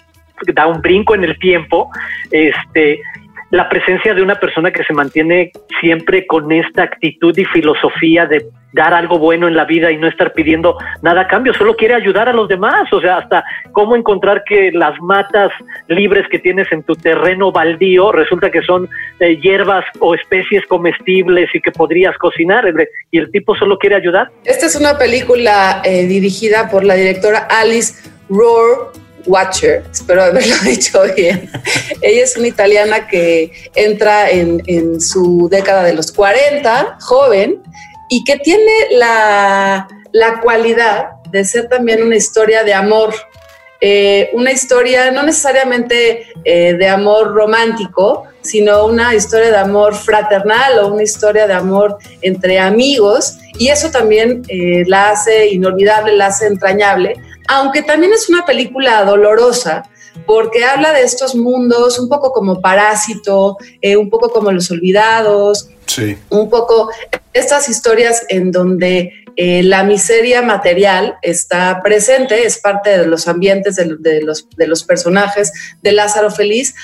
da 0.54 0.66
un 0.66 0.80
brinco 0.80 1.14
en 1.14 1.24
el 1.24 1.38
tiempo, 1.38 1.90
este, 2.30 3.00
la 3.52 3.68
presencia 3.68 4.14
de 4.14 4.22
una 4.22 4.36
persona 4.36 4.72
que 4.72 4.82
se 4.82 4.94
mantiene 4.94 5.52
siempre 5.78 6.26
con 6.26 6.50
esta 6.50 6.84
actitud 6.84 7.36
y 7.36 7.44
filosofía 7.44 8.24
de 8.24 8.46
dar 8.72 8.94
algo 8.94 9.18
bueno 9.18 9.46
en 9.46 9.54
la 9.54 9.66
vida 9.66 9.90
y 9.92 9.98
no 9.98 10.08
estar 10.08 10.32
pidiendo 10.32 10.78
nada 11.02 11.20
a 11.20 11.28
cambio, 11.28 11.52
solo 11.52 11.76
quiere 11.76 11.92
ayudar 11.92 12.30
a 12.30 12.32
los 12.32 12.48
demás, 12.48 12.90
o 12.90 13.00
sea, 13.02 13.18
hasta 13.18 13.44
cómo 13.72 13.94
encontrar 13.94 14.44
que 14.44 14.72
las 14.72 14.98
matas 15.02 15.52
libres 15.88 16.26
que 16.30 16.38
tienes 16.38 16.66
en 16.72 16.82
tu 16.82 16.94
terreno 16.94 17.52
baldío 17.52 18.10
resulta 18.10 18.50
que 18.50 18.62
son 18.62 18.88
eh, 19.20 19.36
hierbas 19.36 19.84
o 20.00 20.14
especies 20.14 20.66
comestibles 20.66 21.50
y 21.52 21.60
que 21.60 21.72
podrías 21.72 22.16
cocinar, 22.16 22.64
y 23.10 23.18
el 23.18 23.30
tipo 23.30 23.54
solo 23.54 23.76
quiere 23.76 23.96
ayudar. 23.96 24.30
Esta 24.46 24.64
es 24.64 24.76
una 24.76 24.96
película 24.96 25.82
eh, 25.84 26.06
dirigida 26.06 26.70
por 26.70 26.84
la 26.84 26.94
directora 26.94 27.46
Alice 27.50 28.10
Rohr 28.30 28.92
Watcher, 29.26 29.84
espero 29.92 30.22
haberlo 30.22 30.54
dicho 30.64 31.02
bien. 31.16 31.50
Ella 32.00 32.24
es 32.24 32.36
una 32.36 32.48
italiana 32.48 33.06
que 33.06 33.52
entra 33.74 34.30
en, 34.30 34.62
en, 34.66 35.00
su 35.00 35.48
década 35.50 35.84
de 35.84 35.94
los 35.94 36.12
40, 36.12 36.98
joven, 37.00 37.62
y 38.08 38.24
que 38.24 38.36
tiene 38.38 38.72
la, 38.90 39.88
la 40.12 40.40
cualidad 40.40 41.12
de 41.30 41.44
ser 41.44 41.68
también 41.68 42.02
una 42.02 42.16
historia 42.16 42.62
de 42.62 42.74
amor. 42.74 43.14
Eh, 43.80 44.30
una 44.34 44.52
historia 44.52 45.10
no 45.10 45.24
necesariamente 45.24 46.28
eh, 46.44 46.74
de 46.74 46.88
amor 46.88 47.34
romántico, 47.34 48.28
sino 48.42 48.86
una 48.86 49.14
historia 49.14 49.50
de 49.50 49.56
amor 49.56 49.94
fraternal 49.94 50.78
o 50.78 50.92
una 50.92 51.02
historia 51.02 51.46
de 51.46 51.54
amor 51.54 51.96
entre 52.20 52.58
amigos. 52.60 53.38
Y 53.58 53.68
eso 53.68 53.90
también 53.90 54.42
eh, 54.48 54.84
la 54.86 55.10
hace 55.10 55.48
inolvidable, 55.48 56.16
la 56.16 56.26
hace 56.26 56.46
entrañable, 56.46 57.14
aunque 57.48 57.82
también 57.82 58.12
es 58.12 58.28
una 58.28 58.44
película 58.44 59.04
dolorosa, 59.04 59.84
porque 60.26 60.64
habla 60.64 60.92
de 60.92 61.02
estos 61.02 61.34
mundos 61.34 61.98
un 61.98 62.08
poco 62.08 62.32
como 62.32 62.60
Parásito, 62.60 63.56
eh, 63.80 63.96
un 63.96 64.10
poco 64.10 64.30
como 64.30 64.52
Los 64.52 64.70
Olvidados, 64.70 65.68
un 66.30 66.48
poco 66.48 66.90
estas 67.32 67.68
historias 67.68 68.24
en 68.28 68.50
donde 68.50 69.12
eh, 69.36 69.62
la 69.62 69.84
miseria 69.84 70.42
material 70.42 71.16
está 71.22 71.80
presente, 71.82 72.46
es 72.46 72.58
parte 72.58 72.98
de 72.98 73.06
los 73.06 73.28
ambientes 73.28 73.76
de, 73.76 74.20
los, 74.22 74.48
de 74.50 74.66
los 74.66 74.84
personajes 74.84 75.52
de 75.80 75.92
Lázaro 75.92 76.30
Feliz, 76.30 76.74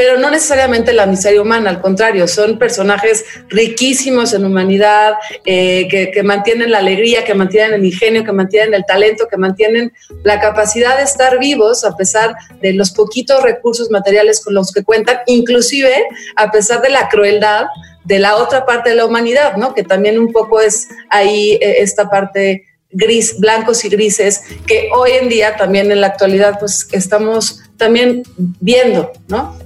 pero 0.00 0.16
no 0.16 0.30
necesariamente 0.30 0.94
la 0.94 1.04
miseria 1.04 1.42
humana, 1.42 1.68
al 1.68 1.82
contrario, 1.82 2.26
son 2.26 2.58
personajes 2.58 3.22
riquísimos 3.50 4.32
en 4.32 4.46
humanidad, 4.46 5.12
eh, 5.44 5.88
que, 5.88 6.22
mantienen 6.22 6.70
la 6.70 6.78
alegría, 6.78 7.22
que 7.22 7.34
mantienen 7.34 7.74
el 7.74 7.84
ingenio, 7.84 8.24
que 8.24 8.32
mantienen 8.32 8.72
el 8.72 8.86
talento, 8.86 9.28
que 9.30 9.36
mantienen 9.36 9.92
la 10.24 10.40
capacidad 10.40 10.96
de 10.96 11.02
estar 11.02 11.38
vivos 11.38 11.84
a 11.84 11.94
pesar 11.98 12.34
de 12.62 12.72
los 12.72 12.92
poquitos 12.92 13.42
recursos 13.42 13.90
materiales 13.90 14.42
con 14.42 14.54
los 14.54 14.72
que 14.72 14.82
cuentan, 14.84 15.18
inclusive 15.26 15.92
a 16.34 16.50
pesar 16.50 16.80
de 16.80 16.88
la 16.88 17.10
crueldad 17.10 17.66
de 18.02 18.20
la 18.20 18.36
otra 18.36 18.64
parte 18.64 18.88
de 18.88 18.96
la 18.96 19.04
humanidad, 19.04 19.56
¿no? 19.56 19.74
Que 19.74 19.82
también 19.82 20.18
un 20.18 20.32
poco 20.32 20.62
es 20.62 20.88
ahí 21.10 21.58
eh, 21.60 21.82
esta 21.82 22.08
parte 22.08 22.64
gris, 22.90 23.38
blancos 23.38 23.84
y 23.84 23.90
grises, 23.90 24.44
que 24.66 24.88
hoy 24.96 25.10
en 25.20 25.28
día 25.28 25.58
también 25.58 25.92
en 25.92 26.00
la 26.00 26.06
actualidad 26.06 26.58
pues 26.58 26.88
estamos 26.90 27.60
también 27.76 28.22
viendo, 28.38 29.12
¿no? 29.28 29.60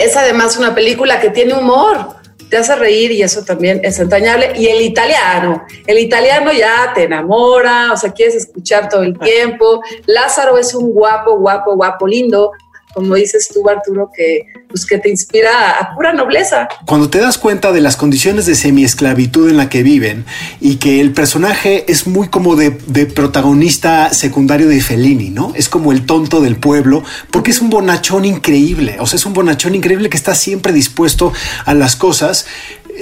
Es 0.00 0.16
además 0.16 0.56
una 0.56 0.74
película 0.74 1.20
que 1.20 1.28
tiene 1.28 1.52
humor, 1.52 2.16
te 2.48 2.56
hace 2.56 2.74
reír 2.74 3.12
y 3.12 3.22
eso 3.22 3.44
también 3.44 3.82
es 3.84 3.98
entrañable. 3.98 4.52
Y 4.56 4.66
el 4.66 4.80
italiano, 4.80 5.62
el 5.86 5.98
italiano 5.98 6.52
ya 6.52 6.92
te 6.94 7.04
enamora, 7.04 7.92
o 7.92 7.96
sea, 7.98 8.10
quieres 8.10 8.34
escuchar 8.34 8.88
todo 8.88 9.02
el 9.02 9.18
tiempo. 9.18 9.82
Lázaro 10.06 10.56
es 10.56 10.74
un 10.74 10.90
guapo, 10.92 11.36
guapo, 11.38 11.76
guapo, 11.76 12.06
lindo, 12.06 12.52
como 12.92 13.14
dices 13.14 13.48
tú, 13.52 13.68
Arturo, 13.68 14.10
que, 14.14 14.46
pues, 14.68 14.84
que 14.86 14.98
te 14.98 15.08
inspira 15.08 15.78
a 15.78 15.94
pura 15.94 16.12
nobleza. 16.12 16.68
Cuando 16.86 17.10
te 17.10 17.18
das 17.18 17.38
cuenta 17.38 17.72
de 17.72 17.80
las 17.80 17.96
condiciones 17.96 18.46
de 18.46 18.54
semiesclavitud 18.54 19.48
en 19.48 19.56
la 19.56 19.68
que 19.68 19.82
viven 19.82 20.24
y 20.60 20.76
que 20.76 21.00
el 21.00 21.12
personaje 21.12 21.84
es 21.90 22.06
muy 22.06 22.28
como 22.28 22.56
de, 22.56 22.70
de, 22.86 23.06
protagonista 23.06 24.12
secundario 24.12 24.68
de 24.68 24.80
Fellini, 24.80 25.30
¿no? 25.30 25.52
Es 25.54 25.68
como 25.68 25.92
el 25.92 26.06
tonto 26.06 26.40
del 26.40 26.56
pueblo, 26.56 27.02
porque 27.30 27.50
es 27.50 27.60
un 27.60 27.70
bonachón 27.70 28.24
increíble, 28.24 28.96
o 29.00 29.06
sea, 29.06 29.16
es 29.16 29.26
un 29.26 29.32
bonachón 29.32 29.74
increíble 29.74 30.10
que 30.10 30.16
está 30.16 30.34
siempre 30.34 30.72
dispuesto 30.72 31.32
a 31.64 31.74
las 31.74 31.96
cosas, 31.96 32.46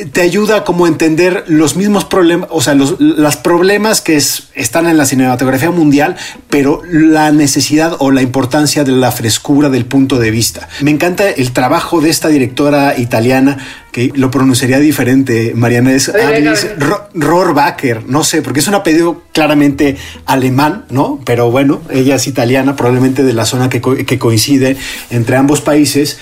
te 0.06 0.20
ayuda 0.20 0.64
como 0.64 0.84
a 0.84 0.88
entender 0.88 1.44
los 1.48 1.76
mismos 1.76 2.04
problemas, 2.04 2.48
o 2.52 2.60
sea, 2.60 2.74
los 2.74 3.36
problemas 3.36 4.00
que 4.00 4.16
están 4.16 4.86
en 4.86 4.96
la 4.96 5.06
cinematografía 5.06 5.70
mundial, 5.70 6.16
pero 6.50 6.82
la 6.90 7.32
necesidad 7.32 7.96
o 7.98 8.10
la 8.10 8.22
importancia 8.22 8.84
de 8.84 8.92
la 8.92 9.12
frescura 9.12 9.68
del 9.68 9.84
punto 9.84 10.18
de 10.18 10.30
vista. 10.30 10.68
Me 10.80 10.90
encanta 10.90 11.28
el 11.28 11.52
trabajo 11.52 12.00
de 12.00 12.10
esta 12.10 12.28
directora 12.28 12.98
italiana 12.98 13.58
que 13.92 14.12
lo 14.14 14.30
pronunciaría 14.30 14.78
diferente, 14.78 15.52
Mariana, 15.54 15.92
es 15.92 16.08
Alice 16.08 16.76
Rohrbacher, 17.14 18.04
no 18.06 18.22
sé, 18.22 18.42
porque 18.42 18.60
es 18.60 18.68
un 18.68 18.74
apellido 18.74 19.22
claramente 19.32 19.96
alemán, 20.26 20.84
¿no? 20.90 21.20
Pero 21.24 21.50
bueno, 21.50 21.80
ella 21.90 22.16
es 22.16 22.26
italiana, 22.26 22.76
probablemente 22.76 23.24
de 23.24 23.32
la 23.32 23.46
zona 23.46 23.68
que, 23.68 23.80
que 23.80 24.18
coincide 24.18 24.76
entre 25.10 25.36
ambos 25.36 25.60
países, 25.60 26.18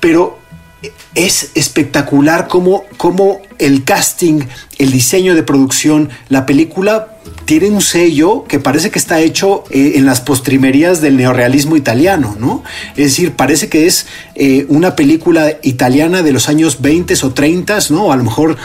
pero 0.00 0.43
es 1.14 1.50
espectacular 1.54 2.48
cómo, 2.48 2.84
el 3.58 3.84
casting, 3.84 4.40
el 4.78 4.90
diseño 4.90 5.34
de 5.34 5.42
producción, 5.42 6.10
la 6.28 6.44
película 6.44 7.08
tiene 7.44 7.68
un 7.68 7.80
sello 7.80 8.44
que 8.44 8.58
parece 8.58 8.90
que 8.90 8.98
está 8.98 9.20
hecho 9.20 9.64
eh, 9.70 9.92
en 9.96 10.06
las 10.06 10.20
postrimerías 10.20 11.00
del 11.00 11.16
neorealismo 11.16 11.76
italiano, 11.76 12.36
¿no? 12.38 12.64
Es 12.96 13.04
decir, 13.04 13.32
parece 13.32 13.68
que 13.68 13.86
es 13.86 14.06
eh, 14.34 14.66
una 14.68 14.96
película 14.96 15.58
italiana 15.62 16.22
de 16.22 16.32
los 16.32 16.48
años 16.48 16.80
20 16.80 17.14
o 17.22 17.32
30, 17.32 17.78
¿no? 17.90 18.12
A 18.12 18.16
lo 18.16 18.24
mejor 18.24 18.56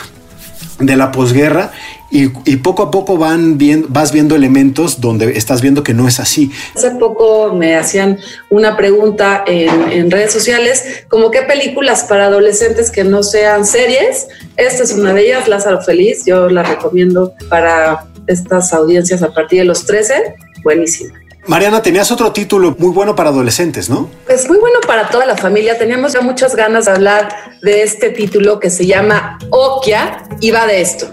de 0.79 0.95
la 0.95 1.11
posguerra 1.11 1.71
y, 2.11 2.27
poco 2.57 2.83
a 2.83 2.91
poco 2.91 3.17
van 3.17 3.57
viendo, 3.57 3.87
vas 3.89 4.11
viendo 4.11 4.35
elementos 4.35 4.99
donde 4.99 5.37
estás 5.37 5.61
viendo 5.61 5.83
que 5.83 5.93
no 5.93 6.07
es 6.07 6.19
así. 6.19 6.51
Hace 6.75 6.91
poco 6.91 7.53
me 7.53 7.75
hacían 7.75 8.19
una 8.49 8.75
pregunta 8.75 9.43
en, 9.45 10.09
redes 10.09 10.31
sociales, 10.31 11.03
como 11.07 11.29
qué 11.29 11.43
películas 11.43 12.05
para 12.05 12.25
adolescentes 12.25 12.89
que 12.89 13.03
no 13.03 13.21
sean 13.21 13.65
series. 13.65 14.27
Esta 14.57 14.83
es 14.83 14.93
una 14.93 15.13
de 15.13 15.27
ellas, 15.27 15.47
Lázaro 15.47 15.81
Feliz. 15.81 16.25
Yo 16.25 16.49
la 16.49 16.63
recomiendo 16.63 17.33
para 17.47 18.05
estas 18.25 18.73
audiencias 18.73 19.21
a 19.21 19.31
partir 19.31 19.59
de 19.59 19.65
los 19.65 19.85
13. 19.85 20.35
Buenísima. 20.63 21.13
Mariana, 21.45 21.81
tenías 21.81 22.11
otro 22.11 22.31
título 22.31 22.75
muy 22.77 22.91
bueno 22.91 23.15
para 23.15 23.29
adolescentes, 23.29 23.89
¿no? 23.89 24.09
Pues 24.25 24.47
muy 24.47 24.57
bueno 24.57 24.79
para 24.85 25.09
toda 25.09 25.25
la 25.25 25.37
familia. 25.37 25.77
Teníamos 25.77 26.13
ya 26.13 26.21
muchas 26.21 26.55
ganas 26.55 26.85
de 26.85 26.91
hablar 26.91 27.29
de 27.61 27.83
este 27.83 28.09
título 28.09 28.59
que 28.59 28.69
se 28.69 28.85
llama 28.85 29.39
Okia 29.49 30.23
y 30.41 30.51
va 30.51 30.67
de 30.67 30.81
esto. 30.81 31.07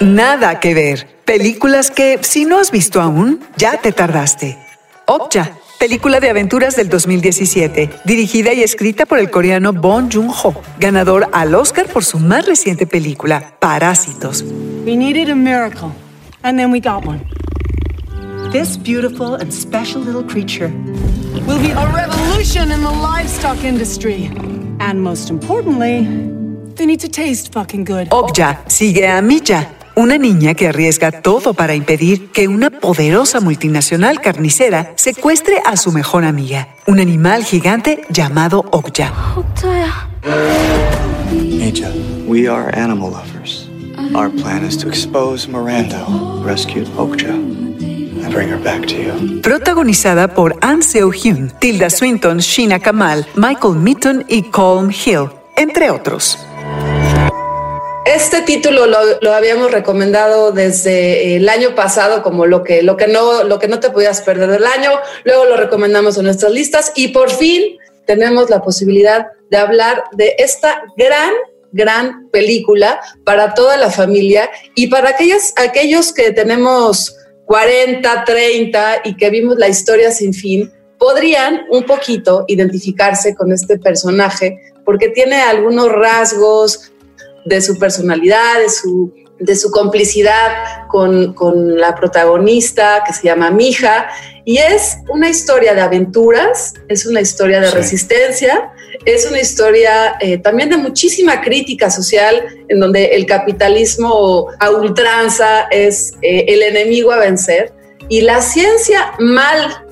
Nada 0.00 0.60
que 0.60 0.72
ver. 0.72 1.06
Películas 1.26 1.90
que, 1.90 2.18
si 2.22 2.46
no 2.46 2.58
has 2.58 2.70
visto 2.70 3.02
aún, 3.02 3.40
ya 3.58 3.76
te 3.76 3.92
tardaste. 3.92 4.58
Okja, 5.06 5.58
película 5.78 6.20
de 6.20 6.30
aventuras 6.30 6.74
del 6.74 6.88
2017, 6.88 7.90
dirigida 8.06 8.54
y 8.54 8.62
escrita 8.62 9.04
por 9.04 9.18
el 9.18 9.30
coreano 9.30 9.74
Bong 9.74 10.10
Joon-ho, 10.10 10.54
ganador 10.78 11.28
al 11.32 11.54
Oscar 11.54 11.86
por 11.86 12.02
su 12.02 12.18
más 12.18 12.46
reciente 12.46 12.86
película, 12.86 13.52
Parásitos. 13.60 14.42
We 14.86 14.96
needed 14.96 15.28
a 15.28 15.34
miracle, 15.34 15.90
and 16.42 16.58
then 16.58 16.72
we 16.72 16.80
got 16.80 17.06
one. 17.06 17.20
This 18.52 18.78
beautiful 18.78 19.34
and 19.34 19.52
special 19.52 20.00
little 20.00 20.24
creature 20.24 20.72
will 21.46 21.60
be 21.60 21.72
a 21.72 21.86
revolution 21.92 22.72
in 22.72 22.80
the 22.80 22.90
livestock 22.90 23.62
industry. 23.64 24.30
And 24.80 25.02
most 25.02 25.28
importantly, 25.28 26.06
they 26.74 26.86
need 26.86 27.00
to 27.00 27.08
taste 27.08 27.52
fucking 27.52 27.84
good. 27.84 28.08
Okja 28.10 28.62
sigue 28.66 29.06
a 29.06 29.20
Milla, 29.20 29.68
una 29.94 30.18
niña 30.18 30.54
que 30.54 30.68
arriesga 30.68 31.10
todo 31.10 31.54
para 31.54 31.74
impedir 31.74 32.30
que 32.30 32.48
una 32.48 32.70
poderosa 32.70 33.40
multinacional 33.40 34.20
carnicera 34.20 34.92
secuestre 34.96 35.60
a 35.64 35.76
su 35.76 35.92
mejor 35.92 36.24
amiga, 36.24 36.68
un 36.86 37.00
animal 37.00 37.44
gigante 37.44 38.02
llamado 38.10 38.64
Okja. 38.70 39.12
We 42.26 42.46
are 42.46 42.70
animal 42.78 43.10
lovers. 43.10 43.68
Our 44.14 44.30
plan 44.30 44.64
is 44.64 44.76
to 44.78 44.88
expose 44.88 45.48
Miranda, 45.48 46.06
rescue 46.44 46.84
Okja, 46.96 47.28
and 47.28 48.32
bring 48.32 48.48
her 48.48 48.62
back 48.62 48.86
to 48.86 48.94
you. 48.94 49.40
Protagonizada 49.42 50.34
por 50.34 50.56
Ann 50.60 50.82
Seo-hyun, 50.82 51.50
Tilda 51.58 51.90
Swinton, 51.90 52.38
Sheena 52.38 52.78
Kamal, 52.78 53.26
Michael 53.34 53.74
Mitton 53.74 54.24
y 54.28 54.42
Colm 54.50 54.90
Hill, 54.90 55.30
entre 55.56 55.90
otros. 55.90 56.38
Este 58.06 58.40
título 58.42 58.86
lo, 58.86 59.32
habíamos 59.32 59.70
recomendado 59.70 60.52
desde 60.52 61.36
el 61.36 61.48
año 61.48 61.74
pasado 61.74 62.22
como 62.22 62.46
lo 62.46 62.64
que, 62.64 62.82
lo, 62.82 62.96
que 62.96 63.06
no, 63.06 63.44
lo 63.44 63.58
que 63.58 63.68
no 63.68 63.78
te 63.78 63.90
podías 63.90 64.22
perder 64.22 64.50
del 64.50 64.64
año. 64.64 64.90
Luego 65.24 65.44
lo 65.44 65.56
recomendamos 65.56 66.16
en 66.16 66.24
nuestras 66.24 66.50
listas 66.50 66.92
y 66.96 67.08
por 67.08 67.30
fin 67.30 67.78
tenemos 68.06 68.48
la 68.48 68.62
posibilidad 68.62 69.26
de 69.50 69.56
hablar 69.58 70.04
de 70.12 70.34
esta 70.38 70.82
gran, 70.96 71.30
gran 71.72 72.28
película 72.30 73.00
para 73.24 73.52
toda 73.54 73.76
la 73.76 73.90
familia 73.90 74.50
y 74.74 74.86
para 74.86 75.10
aquellos, 75.10 75.52
aquellos 75.56 76.12
que 76.12 76.32
tenemos 76.32 77.16
40, 77.44 78.24
30 78.24 79.02
y 79.04 79.16
que 79.16 79.30
vimos 79.30 79.56
la 79.58 79.68
historia 79.68 80.10
sin 80.10 80.32
fin 80.32 80.72
podrían 80.98 81.62
un 81.70 81.84
poquito 81.84 82.44
identificarse 82.48 83.34
con 83.34 83.52
este 83.52 83.78
personaje 83.78 84.58
porque 84.84 85.08
tiene 85.08 85.42
algunos 85.42 85.90
rasgos 85.92 86.90
de 87.44 87.60
su 87.60 87.78
personalidad, 87.78 88.60
de 88.60 88.68
su, 88.68 89.12
de 89.38 89.56
su 89.56 89.70
complicidad 89.70 90.86
con, 90.88 91.32
con 91.34 91.78
la 91.78 91.94
protagonista 91.94 93.02
que 93.06 93.12
se 93.12 93.24
llama 93.24 93.50
Mija. 93.50 94.08
Y 94.44 94.58
es 94.58 94.96
una 95.08 95.28
historia 95.28 95.74
de 95.74 95.80
aventuras, 95.80 96.74
es 96.88 97.06
una 97.06 97.20
historia 97.20 97.60
de 97.60 97.68
Sí. 97.68 97.74
resistencia, 97.76 98.72
es 99.04 99.26
una 99.26 99.40
historia 99.40 100.16
eh, 100.20 100.38
también 100.38 100.68
de 100.70 100.76
muchísima 100.76 101.40
crítica 101.40 101.90
social, 101.90 102.42
en 102.68 102.80
donde 102.80 103.06
el 103.06 103.24
capitalismo 103.26 104.48
a 104.58 104.70
ultranza 104.70 105.62
es 105.70 106.12
eh, 106.22 106.44
el 106.48 106.62
enemigo 106.62 107.12
a 107.12 107.18
vencer. 107.18 107.72
Y 108.08 108.22
la 108.22 108.42
ciencia 108.42 109.12
mal 109.20 109.84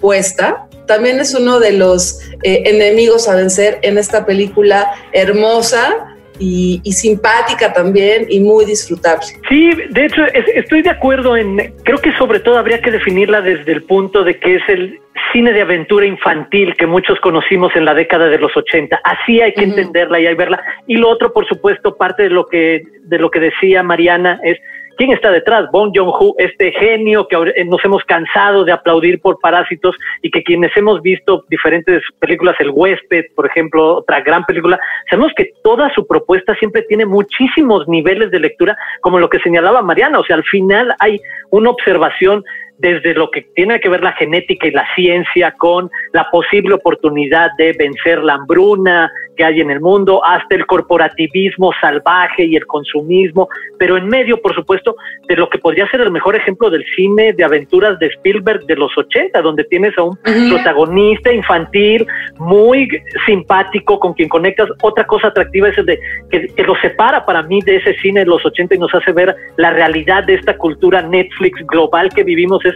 puesta 0.00 0.66
también 0.86 1.20
es 1.20 1.34
uno 1.34 1.60
de 1.60 1.72
los 1.72 2.20
eh, 2.42 2.62
enemigos 2.66 3.28
a 3.28 3.34
vencer 3.36 3.78
en 3.82 3.98
esta 3.98 4.26
película 4.26 4.92
hermosa 5.12 6.13
y, 6.38 6.80
y 6.84 6.92
simpática 6.92 7.72
también 7.72 8.26
y 8.28 8.40
muy 8.40 8.64
disfrutable. 8.64 9.24
Sí, 9.48 9.70
de 9.90 10.06
hecho 10.06 10.24
es- 10.26 10.48
estoy 10.54 10.82
de 10.82 10.90
acuerdo 10.90 11.36
en, 11.36 11.74
creo 11.84 11.98
que 11.98 12.12
sobre 12.16 12.40
todo 12.40 12.58
habría 12.58 12.80
que 12.80 12.90
definirla 12.90 13.40
desde 13.40 13.72
el 13.72 13.82
punto 13.84 14.24
de 14.24 14.38
que 14.38 14.56
es 14.56 14.62
el 14.68 14.98
cine 15.32 15.52
de 15.52 15.62
aventura 15.62 16.06
infantil 16.06 16.74
que 16.76 16.86
muchos 16.86 17.18
conocimos 17.20 17.74
en 17.76 17.84
la 17.84 17.94
década 17.94 18.26
de 18.26 18.38
los 18.38 18.56
80. 18.56 19.00
Así 19.04 19.40
hay 19.40 19.52
que 19.52 19.64
entenderla 19.64 20.20
y 20.20 20.26
hay 20.26 20.34
que 20.34 20.38
verla. 20.38 20.60
Y 20.86 20.96
lo 20.96 21.08
otro, 21.08 21.32
por 21.32 21.46
supuesto, 21.46 21.96
parte 21.96 22.24
de 22.24 22.30
lo 22.30 22.46
que 22.46 22.82
de 23.04 23.18
lo 23.18 23.30
que 23.30 23.38
decía 23.40 23.82
Mariana 23.82 24.40
es 24.42 24.58
quién 24.96 25.12
está 25.12 25.30
detrás. 25.30 25.70
Bong 25.72 25.92
Joon-ho, 25.94 26.34
este 26.38 26.72
genio 26.72 27.26
que 27.28 27.36
eh, 27.56 27.64
nos 27.64 27.84
hemos 27.84 28.04
cansado 28.04 28.64
de 28.64 28.72
aplaudir 28.72 29.20
por 29.20 29.38
Parásitos 29.40 29.96
y 30.22 30.30
que 30.30 30.42
quienes 30.42 30.76
hemos 30.76 31.02
visto 31.02 31.44
diferentes 31.48 32.02
películas, 32.18 32.56
El 32.58 32.70
huésped, 32.70 33.26
por 33.34 33.46
ejemplo, 33.46 33.96
otra 33.96 34.20
gran 34.20 34.44
película, 34.44 34.78
sabemos 35.10 35.32
que 35.36 35.52
toda 35.62 35.92
su 35.94 36.06
propuesta 36.06 36.54
siempre 36.56 36.82
tiene 36.82 37.06
muchísimos 37.06 37.86
niveles 37.88 38.30
de 38.30 38.40
lectura, 38.40 38.76
como 39.00 39.18
lo 39.18 39.28
que 39.28 39.38
señalaba 39.40 39.82
Mariana. 39.82 40.18
O 40.18 40.24
sea, 40.24 40.36
al 40.36 40.44
final 40.44 40.94
hay 40.98 41.20
una 41.50 41.70
observación 41.70 42.44
desde 42.78 43.14
lo 43.14 43.30
que 43.30 43.42
tiene 43.54 43.80
que 43.80 43.88
ver 43.88 44.02
la 44.02 44.12
genética 44.12 44.66
y 44.66 44.72
la 44.72 44.86
ciencia 44.94 45.52
con 45.52 45.90
la 46.12 46.28
posible 46.30 46.74
oportunidad 46.74 47.50
de 47.56 47.72
vencer 47.78 48.22
la 48.22 48.34
hambruna 48.34 49.10
que 49.36 49.44
hay 49.44 49.60
en 49.60 49.70
el 49.70 49.80
mundo, 49.80 50.24
hasta 50.24 50.54
el 50.54 50.66
corporativismo 50.66 51.72
salvaje 51.80 52.44
y 52.44 52.56
el 52.56 52.66
consumismo, 52.66 53.48
pero 53.78 53.96
en 53.96 54.06
medio, 54.06 54.40
por 54.40 54.54
supuesto, 54.54 54.94
de 55.28 55.36
lo 55.36 55.48
que 55.48 55.58
podría 55.58 55.88
ser 55.90 56.00
el 56.00 56.10
mejor 56.10 56.36
ejemplo 56.36 56.70
del 56.70 56.84
cine 56.94 57.32
de 57.32 57.44
aventuras 57.44 57.98
de 57.98 58.06
Spielberg 58.06 58.64
de 58.66 58.76
los 58.76 58.96
80, 58.96 59.40
donde 59.42 59.64
tienes 59.64 59.96
a 59.98 60.04
un 60.04 60.16
protagonista 60.50 61.32
infantil 61.32 62.06
muy 62.38 62.88
simpático 63.26 63.98
con 63.98 64.14
quien 64.14 64.28
conectas. 64.28 64.68
Otra 64.82 65.04
cosa 65.04 65.28
atractiva 65.28 65.68
es 65.68 65.78
el 65.78 65.86
de 65.86 65.98
que, 66.30 66.46
que 66.48 66.62
lo 66.62 66.74
separa 66.76 67.24
para 67.24 67.42
mí 67.42 67.60
de 67.62 67.76
ese 67.76 67.94
cine 67.94 68.20
de 68.20 68.26
los 68.26 68.44
80 68.44 68.74
y 68.74 68.78
nos 68.78 68.94
hace 68.94 69.12
ver 69.12 69.34
la 69.56 69.70
realidad 69.70 70.24
de 70.24 70.34
esta 70.34 70.56
cultura 70.56 71.02
Netflix 71.02 71.60
global 71.66 72.08
que 72.14 72.22
vivimos 72.22 72.63
es 72.68 72.74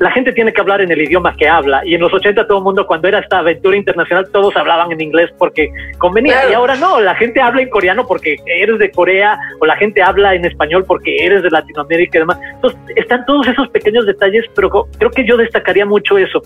la 0.00 0.10
gente 0.10 0.32
tiene 0.32 0.52
que 0.52 0.60
hablar 0.60 0.80
en 0.80 0.90
el 0.90 1.00
idioma 1.00 1.36
que 1.36 1.46
habla 1.48 1.82
y 1.84 1.94
en 1.94 2.00
los 2.00 2.12
80 2.12 2.46
todo 2.46 2.58
el 2.58 2.64
mundo 2.64 2.86
cuando 2.86 3.06
era 3.08 3.20
esta 3.20 3.38
aventura 3.38 3.76
internacional 3.76 4.28
todos 4.32 4.56
hablaban 4.56 4.90
en 4.90 5.00
inglés 5.00 5.30
porque 5.38 5.68
convenía 5.98 6.32
Claro. 6.34 6.50
y 6.50 6.54
ahora 6.54 6.74
no, 6.76 7.00
la 7.00 7.14
gente 7.14 7.40
habla 7.40 7.62
en 7.62 7.70
coreano 7.70 8.04
porque 8.06 8.36
eres 8.44 8.78
de 8.78 8.90
Corea 8.90 9.38
o 9.60 9.66
la 9.66 9.76
gente 9.76 10.02
habla 10.02 10.34
en 10.34 10.44
español 10.44 10.84
porque 10.86 11.24
eres 11.24 11.42
de 11.42 11.50
Latinoamérica 11.50 12.18
y 12.18 12.20
demás. 12.22 12.38
Entonces 12.54 12.80
están 12.96 13.24
todos 13.24 13.46
esos 13.46 13.68
pequeños 13.68 14.04
detalles, 14.06 14.44
pero 14.56 14.70
creo 14.98 15.10
que 15.10 15.24
yo 15.24 15.36
destacaría 15.36 15.86
mucho 15.86 16.18
eso. 16.18 16.42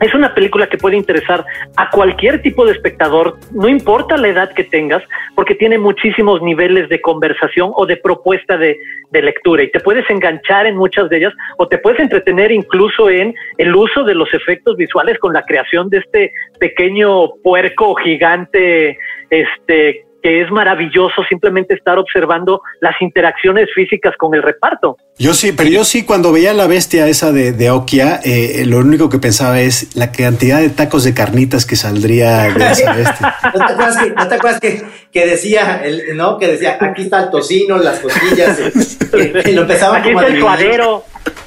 Es 0.00 0.14
una 0.14 0.34
película 0.34 0.66
que 0.66 0.78
puede 0.78 0.96
interesar 0.96 1.44
a 1.76 1.90
cualquier 1.90 2.40
tipo 2.42 2.64
de 2.64 2.72
espectador, 2.72 3.36
no 3.52 3.68
importa 3.68 4.16
la 4.16 4.28
edad 4.28 4.52
que 4.52 4.64
tengas, 4.64 5.02
porque 5.34 5.54
tiene 5.54 5.78
muchísimos 5.78 6.40
niveles 6.42 6.88
de 6.88 7.00
conversación 7.00 7.72
o 7.74 7.84
de 7.84 7.98
propuesta 7.98 8.56
de, 8.56 8.78
de 9.10 9.22
lectura 9.22 9.62
y 9.62 9.70
te 9.70 9.80
puedes 9.80 10.08
enganchar 10.08 10.66
en 10.66 10.76
muchas 10.76 11.08
de 11.10 11.18
ellas 11.18 11.34
o 11.58 11.68
te 11.68 11.78
puedes 11.78 12.00
entretener 12.00 12.50
incluso 12.50 13.10
en 13.10 13.34
el 13.58 13.74
uso 13.74 14.02
de 14.04 14.14
los 14.14 14.32
efectos 14.32 14.76
visuales 14.76 15.18
con 15.18 15.32
la 15.32 15.44
creación 15.44 15.90
de 15.90 15.98
este 15.98 16.32
pequeño 16.58 17.34
puerco 17.42 17.94
gigante, 17.96 18.96
este 19.28 20.04
que 20.22 20.42
es 20.42 20.50
maravilloso 20.50 21.22
simplemente 21.28 21.74
estar 21.74 21.98
observando 21.98 22.62
las 22.80 22.94
interacciones 23.00 23.68
físicas 23.74 24.14
con 24.18 24.34
el 24.34 24.42
reparto. 24.42 24.96
Yo 25.18 25.34
sí, 25.34 25.52
pero 25.52 25.68
yo 25.68 25.84
sí 25.84 26.04
cuando 26.04 26.32
veía 26.32 26.52
la 26.54 26.66
bestia 26.66 27.06
esa 27.06 27.32
de, 27.32 27.52
de 27.52 27.70
Okia, 27.70 28.20
eh, 28.24 28.64
lo 28.66 28.78
único 28.78 29.08
que 29.08 29.18
pensaba 29.18 29.60
es 29.60 29.94
la 29.96 30.12
cantidad 30.12 30.60
de 30.60 30.70
tacos 30.70 31.04
de 31.04 31.14
carnitas 31.14 31.66
que 31.66 31.76
saldría 31.76 32.52
de 32.52 32.72
esa 32.72 32.94
bestia. 32.94 33.34
¿No 33.54 33.66
te 33.66 33.72
acuerdas 33.72 33.96
que, 33.98 34.10
no 34.10 34.28
te 34.28 34.34
acuerdas 34.34 34.60
que, 34.60 34.82
que 35.12 35.26
decía, 35.26 35.82
el, 35.84 36.16
no? 36.16 36.38
Que 36.38 36.48
decía, 36.48 36.78
aquí 36.80 37.02
está 37.02 37.24
el 37.24 37.30
tocino, 37.30 37.76
las 37.78 37.98
costillas, 37.98 38.58
eh, 39.12 39.42
y 39.46 39.52
lo 39.52 39.62
empezaba 39.62 39.98
Aquí 39.98 40.12
como 40.12 40.20
está 40.20 40.32
a 40.32 40.34
el 40.34 40.40
suadero. 40.40 41.04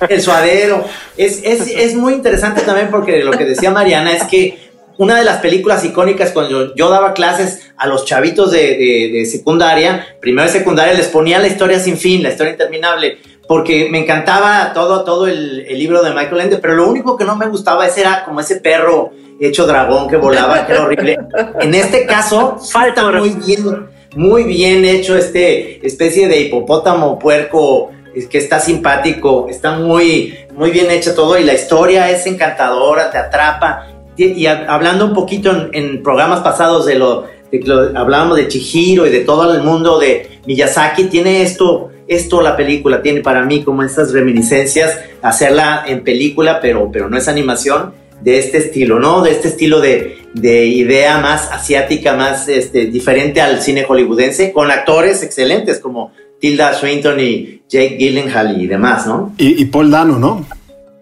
El 0.07 0.21
suadero. 0.21 0.85
Es, 1.17 1.41
es, 1.43 1.67
es 1.67 1.95
muy 1.95 2.13
interesante 2.13 2.61
también 2.61 2.89
porque 2.91 3.23
lo 3.23 3.31
que 3.31 3.45
decía 3.45 3.71
Mariana 3.71 4.11
es 4.11 4.23
que 4.25 4.62
una 4.97 5.17
de 5.17 5.23
las 5.23 5.37
películas 5.37 5.83
icónicas 5.83 6.31
cuando 6.31 6.73
yo 6.75 6.89
daba 6.89 7.13
clases 7.13 7.71
a 7.77 7.87
los 7.87 8.05
chavitos 8.05 8.51
de, 8.51 8.59
de- 8.77 9.09
de 9.13 9.25
secundaria, 9.25 10.05
primero 10.21 10.47
de 10.47 10.53
secundaria, 10.57 10.93
les 10.93 11.07
ponía 11.07 11.39
la 11.39 11.47
historia 11.47 11.79
sin 11.79 11.97
fin, 11.97 12.21
la 12.23 12.29
historia 12.29 12.51
interminable, 12.51 13.17
porque 13.47 13.89
me 13.91 13.99
encantaba 13.99 14.71
todo, 14.73 15.03
todo 15.03 15.27
el, 15.27 15.65
el 15.67 15.77
libro 15.79 16.01
de 16.03 16.11
Michael 16.11 16.41
Ende, 16.41 16.57
pero 16.57 16.75
lo 16.75 16.87
único 16.87 17.17
que 17.17 17.25
no 17.25 17.35
me 17.35 17.47
gustaba 17.47 17.85
ese 17.87 18.01
era 18.01 18.23
como 18.25 18.39
ese 18.39 18.57
perro 18.57 19.11
hecho 19.39 19.65
dragón 19.65 20.07
que 20.07 20.15
volaba, 20.17 20.65
que 20.65 20.71
era 20.73 20.83
horrible. 20.83 21.17
En 21.59 21.73
este 21.73 22.05
caso, 22.05 22.57
falta 22.59 23.09
muy 23.11 23.31
bien, 23.45 23.87
muy 24.15 24.43
bien 24.43 24.85
hecho 24.85 25.17
este 25.17 25.85
especie 25.85 26.27
de 26.27 26.39
hipopótamo 26.39 27.17
puerco 27.19 27.91
que 28.29 28.37
está 28.37 28.59
simpático, 28.59 29.47
está 29.49 29.71
muy, 29.71 30.37
muy 30.53 30.69
bien 30.69 30.91
hecho 30.91 31.15
todo 31.15 31.37
y 31.39 31.43
la 31.43 31.53
historia 31.55 32.11
es 32.11 32.27
encantadora, 32.27 33.09
te 33.09 33.17
atrapa. 33.17 33.87
Y, 34.17 34.45
a- 34.45 34.65
hablando 34.67 35.05
un 35.05 35.13
poquito 35.13 35.51
en, 35.51 35.69
en 35.73 36.03
programas 36.03 36.41
pasados 36.41 36.85
de 36.85 36.95
lo, 36.95 37.25
de 37.51 37.59
lo- 37.65 37.97
hablábamos 37.97 38.37
de 38.37 38.47
Chihiro 38.47 39.05
y 39.07 39.09
de 39.09 39.21
todo 39.21 39.53
el 39.55 39.61
mundo 39.63 39.97
de 39.99 40.39
Miyazaki, 40.45 41.05
tiene 41.05 41.41
esto, 41.41 41.89
esto 42.07 42.41
la 42.41 42.55
película, 42.55 43.01
tiene 43.01 43.21
para 43.21 43.43
mí 43.43 43.63
como 43.63 43.81
estas 43.83 44.11
reminiscencias, 44.13 44.99
hacerla 45.21 45.83
en 45.87 46.03
película, 46.03 46.59
pero, 46.61 46.89
pero 46.91 47.09
no 47.09 47.17
es 47.17 47.27
animación, 47.27 47.93
de 48.21 48.39
este 48.39 48.57
estilo, 48.59 48.99
¿no? 48.99 49.21
De 49.21 49.31
este 49.31 49.49
estilo 49.49 49.81
de, 49.81 50.17
de 50.33 50.65
idea 50.65 51.17
más 51.17 51.51
asiática, 51.51 52.15
más 52.15 52.47
este, 52.47 52.85
diferente 52.85 53.41
al 53.41 53.61
cine 53.61 53.83
hollywoodense, 53.83 54.53
con 54.53 54.71
actores 54.71 55.23
excelentes 55.23 55.79
como 55.79 56.13
Tilda 56.39 56.73
Swinton 56.73 57.19
y 57.19 57.63
Jake 57.67 57.97
Gyllenhaal 57.99 58.61
y 58.61 58.67
demás, 58.67 59.07
¿no? 59.07 59.33
Y, 59.37 59.61
y 59.61 59.65
Paul 59.65 59.91
Dano, 59.91 60.19
¿no? 60.19 60.45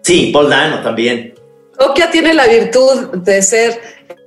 Sí, 0.02 0.30
Paul 0.32 0.50
Dano 0.50 0.80
también. 0.82 1.31
Okia 1.82 2.10
tiene 2.10 2.32
la 2.32 2.46
virtud 2.46 3.08
de 3.18 3.42
ser 3.42 3.80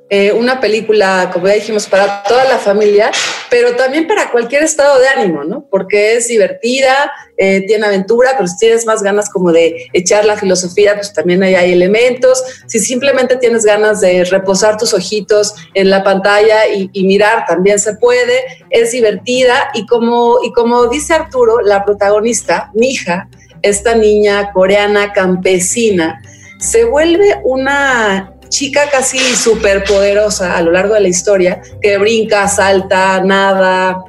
eh, 0.09 0.31
una 0.33 0.59
película, 0.61 1.31
como 1.33 1.47
ya 1.47 1.53
dijimos, 1.53 1.87
para 1.87 2.21
toda 2.23 2.45
la 2.45 2.59
familia, 2.59 3.09
pero 3.49 3.75
también 3.75 4.07
para 4.07 4.29
cualquier 4.29 4.61
estado 4.61 4.99
de 4.99 5.07
ánimo, 5.07 5.43
¿no? 5.43 5.65
Porque 5.71 6.15
es 6.15 6.27
divertida, 6.27 7.11
eh, 7.37 7.65
tiene 7.65 7.87
aventura, 7.87 8.31
pero 8.35 8.47
si 8.47 8.57
tienes 8.57 8.85
más 8.85 9.01
ganas 9.01 9.29
como 9.29 9.51
de 9.51 9.87
echar 9.93 10.25
la 10.25 10.37
filosofía, 10.37 10.93
pues 10.93 11.11
también 11.11 11.41
ahí 11.41 11.55
hay 11.55 11.73
elementos. 11.73 12.43
Si 12.67 12.79
simplemente 12.79 13.37
tienes 13.37 13.65
ganas 13.65 13.99
de 13.99 14.25
reposar 14.25 14.77
tus 14.77 14.93
ojitos 14.93 15.55
en 15.73 15.89
la 15.89 16.03
pantalla 16.03 16.67
y, 16.67 17.03
mirar, 17.03 17.45
también 17.47 17.79
se 17.79 17.95
puede. 17.95 18.43
Es 18.69 18.91
divertida 18.91 19.69
y 19.73 19.87
como, 19.87 20.37
y 20.43 20.51
como 20.51 20.87
dice 20.87 21.13
Arturo, 21.13 21.61
la 21.61 21.83
protagonista, 21.83 22.69
Mija, 22.75 23.27
esta 23.63 23.95
niña 23.95 24.51
coreana 24.53 25.13
campesina, 25.13 26.21
se 26.65 26.83
vuelve 26.85 27.39
una 27.43 28.33
chica 28.49 28.89
casi 28.91 29.17
superpoderosa 29.19 30.57
a 30.57 30.61
lo 30.61 30.71
largo 30.71 30.93
de 30.93 31.01
la 31.01 31.07
historia, 31.07 31.61
que 31.81 31.97
brinca, 31.97 32.47
salta, 32.47 33.21
nada, 33.21 34.03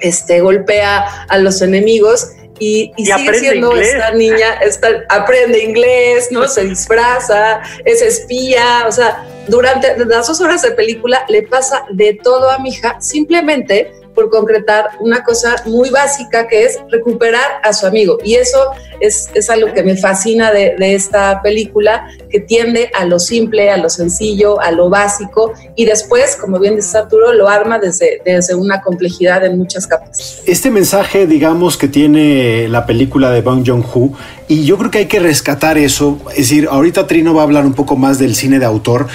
este, 0.00 0.40
golpea 0.40 1.24
a 1.28 1.38
los 1.38 1.62
enemigos 1.62 2.28
y, 2.58 2.92
y 2.96 3.02
Y 3.02 3.06
sigue 3.06 3.38
siendo 3.38 3.70
inglés. 3.72 3.94
esta 3.94 4.10
niña, 4.12 4.52
esta- 4.62 5.04
aprende 5.08 5.62
inglés, 5.62 6.28
¿no? 6.30 6.48
Se 6.48 6.64
disfraza, 6.64 7.60
es 7.84 8.02
espía, 8.02 8.84
o 8.88 8.92
sea, 8.92 9.24
durante 9.48 9.96
las 10.04 10.26
dos 10.26 10.40
horas 10.40 10.62
de 10.62 10.72
película 10.72 11.24
le 11.28 11.42
pasa 11.42 11.84
de 11.90 12.18
todo 12.22 12.50
a 12.50 12.58
mi 12.58 12.70
hija 12.70 13.00
simplemente 13.00 13.92
por 14.16 14.30
concretar 14.30 14.86
una 14.98 15.22
cosa 15.22 15.54
muy 15.66 15.90
básica 15.90 16.48
que 16.48 16.64
es 16.64 16.78
recuperar 16.90 17.60
a 17.62 17.72
su 17.72 17.86
amigo. 17.86 18.18
Y 18.24 18.34
eso 18.34 18.58
es, 18.98 19.28
es 19.34 19.50
algo 19.50 19.72
que 19.72 19.84
me 19.84 19.96
fascina 19.96 20.50
de, 20.50 20.74
de, 20.76 20.94
esta 20.94 21.42
película, 21.42 22.08
que 22.30 22.40
tiende 22.40 22.90
a 22.98 23.04
lo 23.04 23.18
simple, 23.18 23.70
a 23.70 23.76
lo 23.76 23.90
sencillo, 23.90 24.60
a 24.60 24.72
lo 24.72 24.88
básico, 24.88 25.52
y 25.76 25.84
después, 25.84 26.36
como 26.36 26.58
bien 26.58 26.76
dice 26.76 26.96
Arturo, 26.96 27.32
lo 27.34 27.48
arma 27.48 27.78
desde, 27.78 28.22
desde 28.24 28.54
una 28.54 28.80
complejidad 28.80 29.44
en 29.44 29.58
muchas 29.58 29.86
capas. 29.86 30.42
Este 30.46 30.70
mensaje, 30.70 31.26
digamos, 31.26 31.76
que 31.76 31.88
tiene 31.88 32.68
la 32.68 32.86
película 32.86 33.30
de 33.30 33.42
Bong 33.42 33.64
Joon-ho, 33.66 34.12
y 34.48 34.64
yo 34.64 34.78
creo 34.78 34.90
que 34.90 34.98
hay 34.98 35.06
que 35.06 35.20
rescatar 35.20 35.76
eso, 35.76 36.18
es 36.30 36.48
decir, 36.48 36.68
ahorita 36.70 37.06
Trino 37.06 37.34
va 37.34 37.42
a 37.42 37.44
hablar 37.44 37.66
un 37.66 37.74
poco 37.74 37.96
más 37.96 38.18
del 38.18 38.34
cine 38.34 38.58
de 38.58 38.64
autor, 38.64 39.08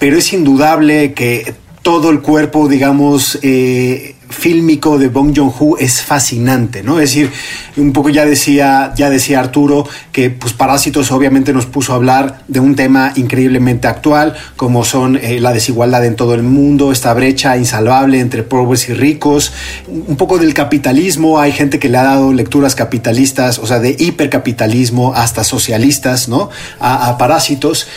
pero 0.00 0.16
es 0.16 0.32
indudable 0.32 1.14
que 1.14 1.54
todo 1.82 2.10
el 2.10 2.20
cuerpo, 2.20 2.68
digamos, 2.68 3.38
eh, 3.42 4.14
fílmico 4.38 4.98
de 4.98 5.08
Bong 5.08 5.36
Joon-ho 5.36 5.76
es 5.78 6.00
fascinante, 6.00 6.82
¿no? 6.84 7.00
Es 7.00 7.10
decir, 7.10 7.30
un 7.76 7.92
poco 7.92 8.08
ya 8.08 8.24
decía, 8.24 8.92
ya 8.96 9.10
decía 9.10 9.40
Arturo 9.40 9.86
que 10.12 10.30
pues 10.30 10.52
Parásitos 10.52 11.10
obviamente 11.10 11.52
nos 11.52 11.66
puso 11.66 11.92
a 11.92 11.96
hablar 11.96 12.42
de 12.46 12.60
un 12.60 12.76
tema 12.76 13.12
increíblemente 13.16 13.88
actual, 13.88 14.36
como 14.56 14.84
son 14.84 15.16
eh, 15.16 15.40
la 15.40 15.52
desigualdad 15.52 16.04
en 16.04 16.14
todo 16.14 16.34
el 16.34 16.44
mundo, 16.44 16.92
esta 16.92 17.12
brecha 17.14 17.56
insalvable 17.56 18.20
entre 18.20 18.44
pobres 18.44 18.88
y 18.88 18.94
ricos, 18.94 19.52
un 19.88 20.16
poco 20.16 20.38
del 20.38 20.54
capitalismo, 20.54 21.40
hay 21.40 21.52
gente 21.52 21.80
que 21.80 21.88
le 21.88 21.98
ha 21.98 22.04
dado 22.04 22.32
lecturas 22.32 22.76
capitalistas, 22.76 23.58
o 23.58 23.66
sea, 23.66 23.80
de 23.80 23.96
hipercapitalismo 23.98 25.14
hasta 25.14 25.42
socialistas, 25.42 26.28
¿no? 26.28 26.50
A, 26.78 27.08
a 27.08 27.18
Parásitos. 27.18 27.88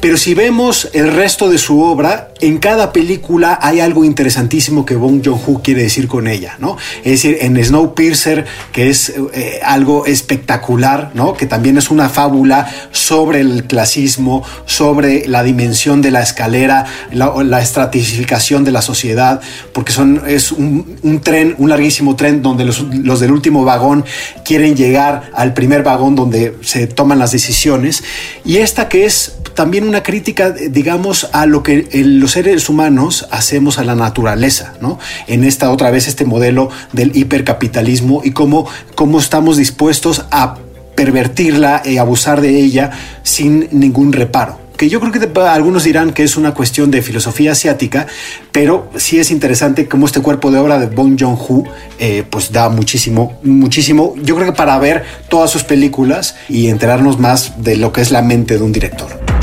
Pero 0.00 0.16
si 0.16 0.34
vemos 0.34 0.88
el 0.92 1.12
resto 1.12 1.48
de 1.50 1.58
su 1.58 1.82
obra, 1.82 2.28
en 2.40 2.58
cada 2.58 2.92
película 2.92 3.58
hay 3.60 3.80
algo 3.80 4.04
interesantísimo 4.04 4.84
que 4.84 4.96
Bong 4.96 5.22
Joon-ho 5.24 5.62
quiere 5.62 5.82
decir 5.82 6.08
con 6.08 6.26
ella, 6.26 6.56
¿no? 6.58 6.76
Es 6.98 7.22
decir, 7.22 7.38
en 7.40 7.62
Snowpiercer, 7.62 8.46
que 8.72 8.88
es 8.88 9.12
eh, 9.32 9.60
algo 9.62 10.06
espectacular, 10.06 11.10
¿no? 11.14 11.34
Que 11.34 11.46
también 11.46 11.78
es 11.78 11.90
una 11.90 12.08
fábula 12.08 12.68
sobre 12.92 13.40
el 13.40 13.64
clasismo, 13.64 14.44
sobre 14.66 15.26
la 15.26 15.42
dimensión 15.42 16.02
de 16.02 16.10
la 16.10 16.22
escalera, 16.22 16.86
la, 17.12 17.60
estratificación 17.60 18.64
de 18.64 18.72
la 18.72 18.82
sociedad, 18.82 19.40
porque 19.72 19.92
son, 19.92 20.22
es 20.26 20.52
un, 20.52 21.20
tren, 21.22 21.54
un 21.58 21.70
larguísimo 21.70 22.16
tren 22.16 22.42
donde 22.42 22.64
los, 22.64 22.80
los 22.80 23.20
del 23.20 23.32
último 23.32 23.64
vagón 23.64 24.04
quieren 24.44 24.76
llegar 24.76 25.30
al 25.34 25.54
primer 25.54 25.82
vagón 25.82 26.14
donde 26.14 26.56
se 26.62 26.86
toman 26.86 27.18
las 27.18 27.32
decisiones. 27.32 28.04
Y 28.44 28.58
esta 28.58 28.88
que 28.88 29.06
es 29.06 29.38
también 29.54 29.88
una 29.88 30.04
crítica, 30.04 30.52
digamos, 30.52 31.28
a 31.32 31.44
lo 31.44 31.64
que 31.64 31.88
los 32.28 32.34
seres 32.34 32.68
humanos 32.68 33.26
hacemos 33.30 33.78
a 33.78 33.84
la 33.84 33.94
naturaleza, 33.94 34.74
¿no? 34.82 34.98
En 35.28 35.44
esta 35.44 35.70
otra 35.70 35.90
vez 35.90 36.08
este 36.08 36.26
modelo 36.26 36.68
del 36.92 37.16
hipercapitalismo 37.16 38.20
y 38.22 38.32
cómo, 38.32 38.68
cómo 38.94 39.18
estamos 39.18 39.56
dispuestos 39.56 40.26
a 40.30 40.58
pervertirla 40.94 41.80
y 41.86 41.96
abusar 41.96 42.42
de 42.42 42.60
ella 42.60 42.90
sin 43.22 43.66
ningún 43.72 44.12
reparo 44.12 44.58
que 44.76 44.90
yo 44.90 45.00
creo 45.00 45.10
que 45.10 45.40
algunos 45.40 45.84
dirán 45.84 46.12
que 46.12 46.22
es 46.22 46.36
una 46.36 46.52
cuestión 46.54 46.90
de 46.92 47.02
filosofía 47.02 47.50
asiática, 47.50 48.06
pero 48.52 48.90
sí 48.94 49.18
es 49.18 49.32
interesante 49.32 49.88
cómo 49.88 50.06
este 50.06 50.20
cuerpo 50.20 50.52
de 50.52 50.58
obra 50.58 50.78
de 50.78 50.86
Bong 50.86 51.16
Joon-ho 51.18 51.64
eh, 51.98 52.24
pues 52.30 52.52
da 52.52 52.68
muchísimo, 52.68 53.40
muchísimo, 53.42 54.14
yo 54.22 54.36
creo 54.36 54.46
que 54.46 54.56
para 54.56 54.78
ver 54.78 55.02
todas 55.28 55.50
sus 55.50 55.64
películas 55.64 56.36
y 56.48 56.68
enterarnos 56.68 57.18
más 57.18 57.60
de 57.64 57.76
lo 57.76 57.90
que 57.90 58.02
es 58.02 58.12
la 58.12 58.22
mente 58.22 58.56
de 58.56 58.62
un 58.62 58.70
director. 58.70 59.37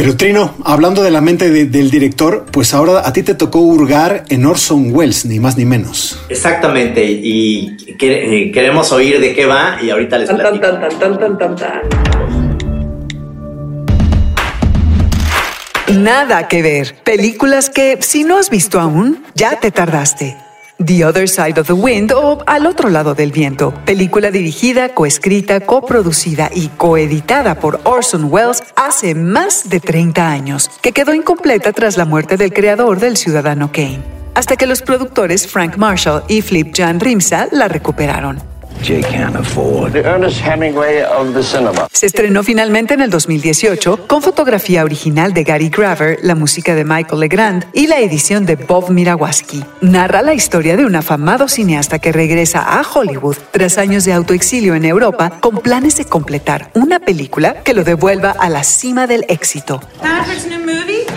Pero 0.00 0.16
Trino, 0.16 0.54
hablando 0.64 1.02
de 1.02 1.10
la 1.10 1.20
mente 1.20 1.50
de, 1.50 1.66
del 1.66 1.90
director, 1.90 2.46
pues 2.50 2.72
ahora 2.72 3.06
a 3.06 3.12
ti 3.12 3.22
te 3.22 3.34
tocó 3.34 3.60
hurgar 3.60 4.24
en 4.30 4.46
Orson 4.46 4.94
Welles, 4.94 5.26
ni 5.26 5.38
más 5.40 5.58
ni 5.58 5.66
menos. 5.66 6.18
Exactamente, 6.30 7.04
y 7.04 7.76
que, 7.98 8.44
eh, 8.44 8.50
queremos 8.50 8.92
oír 8.92 9.20
de 9.20 9.34
qué 9.34 9.44
va 9.44 9.76
y 9.82 9.90
ahorita 9.90 10.16
les 10.16 10.28
Tan, 10.28 10.38
tan, 10.38 10.58
platico. 10.58 10.88
tan, 10.88 10.98
tan, 10.98 11.18
tan, 11.18 11.38
tan, 11.38 11.56
tan. 11.56 11.80
Nada 16.02 16.48
que 16.48 16.62
ver. 16.62 16.94
Películas 17.04 17.68
que, 17.68 17.98
si 18.00 18.24
no 18.24 18.38
has 18.38 18.48
visto 18.48 18.80
aún, 18.80 19.22
ya 19.34 19.60
te 19.60 19.70
tardaste. 19.70 20.34
The 20.82 21.04
Other 21.04 21.28
Side 21.28 21.60
of 21.60 21.66
the 21.66 21.74
Wind 21.74 22.10
o 22.12 22.42
Al 22.46 22.66
otro 22.66 22.88
lado 22.88 23.14
del 23.14 23.32
viento. 23.32 23.74
Película 23.84 24.30
dirigida, 24.30 24.94
coescrita, 24.94 25.60
coproducida 25.60 26.50
y 26.54 26.68
coeditada 26.68 27.56
por 27.56 27.80
Orson 27.84 28.32
Welles 28.32 28.62
hace 28.76 29.14
más 29.14 29.68
de 29.68 29.80
30 29.80 30.30
años, 30.30 30.70
que 30.80 30.92
quedó 30.92 31.12
incompleta 31.12 31.72
tras 31.72 31.98
la 31.98 32.06
muerte 32.06 32.38
del 32.38 32.54
creador 32.54 32.98
del 32.98 33.18
Ciudadano 33.18 33.70
Kane. 33.72 34.02
Hasta 34.34 34.56
que 34.56 34.66
los 34.66 34.80
productores 34.80 35.46
Frank 35.46 35.76
Marshall 35.76 36.22
y 36.28 36.40
Flip 36.40 36.74
Jan 36.74 36.98
Rimsa 36.98 37.48
la 37.52 37.68
recuperaron. 37.68 38.40
Jay 38.82 39.02
can't 39.02 39.36
afford. 39.36 39.92
The 39.92 40.00
Ernest 40.00 40.40
Hemingway 40.40 41.02
of 41.02 41.34
the 41.34 41.42
cinema. 41.42 41.88
Se 41.92 42.06
estrenó 42.06 42.42
finalmente 42.42 42.94
en 42.94 43.02
el 43.02 43.10
2018 43.10 44.06
con 44.06 44.22
fotografía 44.22 44.84
original 44.84 45.34
de 45.34 45.44
Gary 45.44 45.68
Graver, 45.68 46.18
la 46.22 46.34
música 46.34 46.74
de 46.74 46.84
Michael 46.84 47.20
Legrand 47.20 47.66
y 47.72 47.86
la 47.86 47.98
edición 47.98 48.46
de 48.46 48.56
Bob 48.56 48.90
Mirawaski. 48.90 49.62
Narra 49.80 50.22
la 50.22 50.34
historia 50.34 50.76
de 50.76 50.84
un 50.84 50.96
afamado 50.96 51.48
cineasta 51.48 51.98
que 51.98 52.12
regresa 52.12 52.78
a 52.78 52.82
Hollywood 52.82 53.36
tras 53.50 53.76
años 53.78 54.04
de 54.04 54.12
autoexilio 54.12 54.74
en 54.74 54.84
Europa 54.84 55.30
con 55.40 55.58
planes 55.58 55.96
de 55.96 56.06
completar 56.06 56.70
una 56.74 57.00
película 57.00 57.62
que 57.62 57.74
lo 57.74 57.84
devuelva 57.84 58.34
a 58.38 58.48
la 58.48 58.64
cima 58.64 59.06
del 59.06 59.24
éxito. 59.28 59.80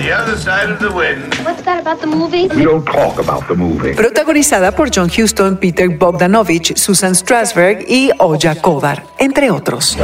The 0.04 0.12
other 0.12 0.38
side 0.38 0.70
of 0.70 0.80
the 0.80 0.90
wind. 0.90 1.34
What's 1.46 1.64
that 1.64 1.80
about 1.80 2.02
the 2.02 2.08
movie? 2.08 2.50
We 2.54 2.66
don't 2.66 2.84
talk 2.84 3.20
about 3.20 3.48
the 3.48 3.56
movie. 3.56 3.94
Protagonizada 3.94 4.72
por 4.76 4.90
John 4.90 5.10
Huston, 5.10 5.56
Peter 5.56 5.88
Bogdanovich, 5.88 6.76
Susan 6.76 7.16
Strasberg 7.16 7.53
y 7.88 8.10
Oja 8.18 8.56
Kodar, 8.56 9.04
entre 9.20 9.52
otros. 9.52 9.96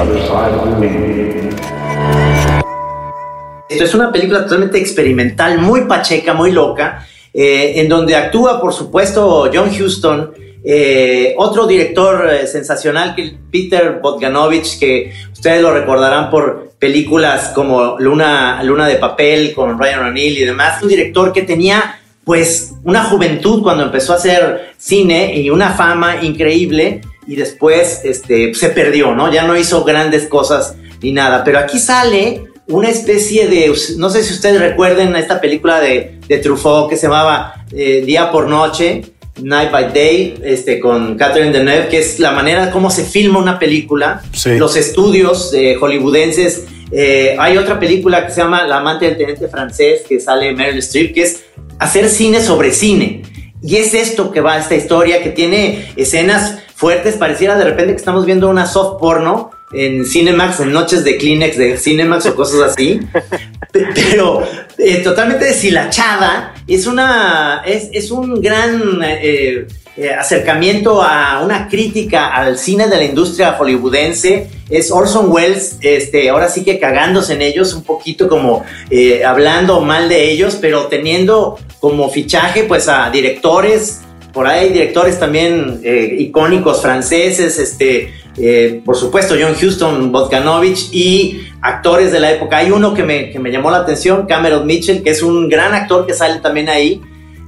Esto 3.67 3.83
es 3.83 3.93
una 3.95 4.11
película 4.11 4.43
totalmente 4.43 4.79
experimental, 4.79 5.57
muy 5.59 5.81
pacheca, 5.81 6.33
muy 6.33 6.51
loca, 6.51 7.07
eh, 7.33 7.73
en 7.77 7.89
donde 7.89 8.15
actúa, 8.15 8.61
por 8.61 8.73
supuesto, 8.73 9.49
John 9.53 9.69
Huston, 9.69 10.31
eh, 10.63 11.33
otro 11.37 11.65
director 11.65 12.29
eh, 12.29 12.47
sensacional, 12.47 13.15
que 13.15 13.35
Peter 13.51 13.99
Bogdanovich, 14.01 14.77
que 14.79 15.13
ustedes 15.31 15.61
lo 15.61 15.73
recordarán 15.73 16.29
por 16.29 16.73
películas 16.77 17.51
como 17.55 17.97
Luna, 17.99 18.61
Luna 18.63 18.87
de 18.87 18.95
Papel 18.95 19.53
con 19.53 19.79
Ryan 19.79 20.07
O'Neill 20.07 20.37
y 20.37 20.45
demás. 20.45 20.81
Un 20.83 20.89
director 20.89 21.33
que 21.33 21.43
tenía, 21.43 21.99
pues, 22.23 22.73
una 22.83 23.05
juventud 23.05 23.63
cuando 23.63 23.83
empezó 23.83 24.13
a 24.13 24.17
hacer 24.17 24.73
cine 24.77 25.35
y 25.35 25.49
una 25.49 25.71
fama 25.71 26.21
increíble 26.21 27.01
y 27.29 27.35
después 27.35 28.01
este, 28.03 28.53
se 28.55 28.69
perdió, 28.69 29.13
¿no? 29.13 29.31
Ya 29.31 29.43
no 29.45 29.55
hizo 29.57 29.83
grandes 29.83 30.25
cosas 30.25 30.75
ni 31.01 31.11
nada. 31.11 31.43
Pero 31.43 31.59
aquí 31.59 31.77
sale 31.79 32.45
una 32.67 32.89
especie 32.89 33.47
de, 33.47 33.71
no 33.97 34.09
sé 34.09 34.23
si 34.23 34.33
ustedes 34.33 34.59
recuerden 34.59 35.15
esta 35.15 35.39
película 35.39 35.79
de, 35.79 36.19
de 36.27 36.37
Truffaut 36.39 36.89
que 36.89 36.97
se 36.97 37.03
llamaba 37.07 37.65
eh, 37.71 38.01
Día 38.05 38.31
por 38.31 38.47
Noche, 38.47 39.03
Night 39.41 39.71
by 39.71 39.93
Day, 39.93 40.39
este, 40.43 40.79
con 40.79 41.15
Catherine 41.17 41.51
Deneuve, 41.51 41.87
que 41.87 41.99
es 41.99 42.19
la 42.19 42.31
manera 42.31 42.71
como 42.71 42.89
se 42.91 43.05
filma 43.05 43.39
una 43.39 43.57
película, 43.59 44.21
Sí. 44.33 44.57
los 44.57 44.75
estudios 44.75 45.53
eh, 45.53 45.75
hollywoodenses. 45.79 46.65
Eh, 46.91 47.35
hay 47.39 47.57
otra 47.57 47.79
película 47.79 48.25
que 48.25 48.33
se 48.33 48.41
llama 48.41 48.65
La 48.65 48.77
amante 48.77 49.05
del 49.05 49.17
teniente 49.17 49.47
francés, 49.47 50.01
que 50.09 50.19
sale 50.19 50.51
Meryl 50.53 50.79
Streep, 50.79 51.13
que 51.13 51.21
es 51.21 51.43
hacer 51.77 52.09
cine 52.09 52.41
sobre 52.41 52.71
cine. 52.73 53.21
Y 53.61 53.75
es 53.75 53.93
esto 53.93 54.31
que 54.31 54.41
va 54.41 54.57
esta 54.57 54.75
historia, 54.75 55.21
que 55.21 55.29
tiene 55.29 55.91
escenas 55.97 56.59
fuertes, 56.79 57.15
pareciera 57.17 57.57
de 57.57 57.65
repente 57.65 57.91
que 57.93 57.97
estamos 57.99 58.25
viendo 58.25 58.47
una 58.49 58.65
soft 58.65 58.99
porno 58.99 59.51
en 59.73 60.05
Cinemax, 60.05 60.61
en 60.61 60.71
noches 60.71 61.03
de 61.03 61.17
Kleenex 61.17 61.57
de 61.57 61.77
Cinemax 61.77 62.25
o 62.27 62.35
cosas 62.35 62.71
así. 62.71 63.01
Pe- 63.71 63.87
Pero 63.93 64.41
eh, 64.77 64.97
totalmente 65.03 65.43
deshilachada, 65.45 66.53
es 66.67 66.87
una, 66.87 67.61
es, 67.65 67.89
es 67.91 68.09
un 68.11 68.41
gran 68.41 68.99
eh, 69.03 69.67
eh, 69.97 70.09
acercamiento 70.17 71.03
a 71.03 71.41
una 71.43 71.67
crítica 71.67 72.33
al 72.33 72.57
cine 72.57 72.87
de 72.87 72.95
la 72.97 73.03
industria 73.03 73.51
hollywoodense. 73.53 74.47
Es 74.69 74.89
Orson 74.89 75.29
Welles, 75.31 75.77
este, 75.81 76.29
ahora 76.29 76.47
sí 76.47 76.63
que 76.63 76.79
cagándose 76.79 77.33
en 77.33 77.41
ellos, 77.41 77.73
un 77.73 77.83
poquito 77.83 78.27
como 78.29 78.63
eh, 78.89 79.23
hablando 79.25 79.81
mal 79.81 80.07
de 80.07 80.31
ellos, 80.31 80.57
pero 80.61 80.85
teniendo 80.87 81.59
como 81.79 82.09
fichaje 82.09 82.63
pues 82.63 82.87
a 82.87 83.09
directores, 83.11 84.01
por 84.39 84.47
ahí 84.47 84.69
directores 84.69 85.19
también 85.19 85.81
eh, 85.83 86.15
icónicos 86.17 86.81
franceses, 86.81 87.59
este, 87.59 88.13
eh, 88.37 88.81
por 88.85 88.95
supuesto 88.95 89.35
John 89.37 89.51
Huston, 89.51 90.13
Bogdanovich 90.13 90.93
y 90.93 91.41
actores 91.61 92.13
de 92.13 92.21
la 92.21 92.31
época. 92.31 92.55
Hay 92.55 92.71
uno 92.71 92.93
que 92.93 93.03
me, 93.03 93.31
que 93.31 93.37
me 93.37 93.51
llamó 93.51 93.69
la 93.69 93.79
atención, 93.79 94.27
Cameron 94.27 94.65
Mitchell, 94.65 95.03
que 95.03 95.09
es 95.09 95.21
un 95.21 95.49
gran 95.49 95.73
actor 95.73 96.07
que 96.07 96.13
sale 96.13 96.39
también 96.39 96.69
ahí. 96.69 97.01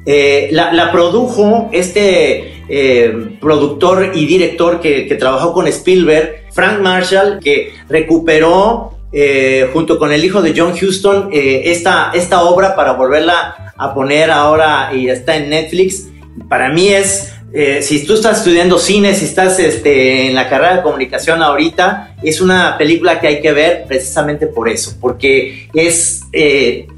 Eh, 0.06 0.49
la, 0.51 0.91
produjo 0.91 1.69
este 1.71 2.56
productor 3.39 4.12
y 4.13 4.25
director 4.25 4.82
que, 4.82 5.15
trabajó 5.17 5.54
con 5.54 5.67
Spielberg, 5.67 6.43
Frank 6.51 6.82
Marshall, 6.82 7.39
que 7.41 7.71
recuperó 7.88 8.97
junto 9.71 9.97
con 9.97 10.12
el 10.12 10.25
hijo 10.25 10.41
de 10.41 10.54
John 10.54 10.73
Huston, 10.73 11.30
esta, 11.32 12.12
esta 12.13 12.43
obra 12.43 12.75
para 12.75 12.91
volverla 12.91 13.74
a 13.78 13.93
poner 13.93 14.30
ahora 14.30 14.91
y 14.93 15.07
está 15.07 15.38
en 15.38 15.51
Netflix. 15.51 16.11
Para 16.49 16.69
mí 16.69 16.89
es, 16.89 17.32
eh, 17.53 17.82
si 17.82 18.05
tú 18.05 18.13
estás 18.13 18.39
estudiando 18.39 18.77
cine, 18.77 19.13
si 19.15 19.25
estás 19.25 19.59
este, 19.59 20.27
en 20.27 20.36
la 20.36 20.49
carrera 20.49 20.77
de 20.77 20.82
comunicación 20.84 21.41
ahorita, 21.41 22.15
es 22.23 22.41
una 22.41 22.77
película 22.77 23.19
que 23.19 23.27
hay 23.27 23.41
que 23.41 23.51
ver 23.51 23.86
precisamente 23.88 24.47
por 24.47 24.69
eso, 24.69 24.95
porque 24.99 25.67
es 25.73 26.21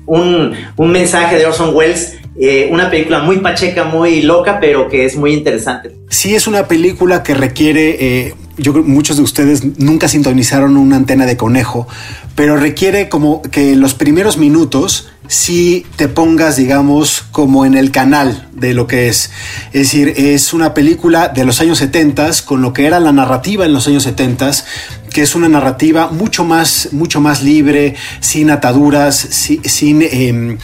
un, 0.05 0.53
un 0.75 0.91
mensaje 0.91 1.37
de 1.37 1.45
Orson 1.45 1.75
Welles 1.75 2.17
eh, 2.35 2.67
una 2.71 2.89
película 2.89 3.19
muy 3.19 3.37
pacheca, 3.37 3.83
muy 3.83 4.23
loca, 4.23 4.59
pero 4.59 4.89
que 4.89 5.05
es 5.05 5.15
muy 5.15 5.33
interesante. 5.33 5.91
Sí, 6.09 6.33
es 6.33 6.47
una 6.47 6.67
película 6.67 7.21
que 7.21 7.35
requiere, 7.35 7.97
eh, 7.99 8.33
yo 8.57 8.73
creo 8.73 8.83
muchos 8.83 9.17
de 9.17 9.23
ustedes 9.23 9.79
nunca 9.79 10.07
sintonizaron 10.07 10.77
una 10.77 10.95
antena 10.95 11.25
de 11.25 11.37
conejo, 11.37 11.87
pero 12.35 12.57
requiere 12.57 13.09
como 13.09 13.41
que 13.41 13.75
los 13.75 13.93
primeros 13.93 14.37
minutos 14.37 15.09
si 15.27 15.85
te 15.95 16.09
pongas, 16.09 16.57
digamos, 16.57 17.23
como 17.31 17.65
en 17.65 17.75
el 17.75 17.91
canal 17.91 18.49
de 18.53 18.73
lo 18.73 18.87
que 18.87 19.07
es. 19.07 19.31
Es 19.67 19.83
decir, 19.83 20.13
es 20.17 20.53
una 20.53 20.73
película 20.73 21.29
de 21.29 21.45
los 21.45 21.61
años 21.61 21.77
70 21.77 22.29
con 22.45 22.61
lo 22.61 22.73
que 22.73 22.85
era 22.85 22.99
la 22.99 23.11
narrativa 23.11 23.65
en 23.65 23.73
los 23.73 23.87
años 23.87 24.03
70 24.03 24.51
que 25.13 25.21
es 25.21 25.35
una 25.35 25.47
narrativa 25.47 26.09
mucho 26.09 26.43
más, 26.43 26.89
mucho 26.91 27.21
más 27.21 27.43
libre, 27.43 27.95
sin 28.19 28.49
ataduras, 28.49 29.15
sin... 29.15 30.01
Em, 30.01 30.57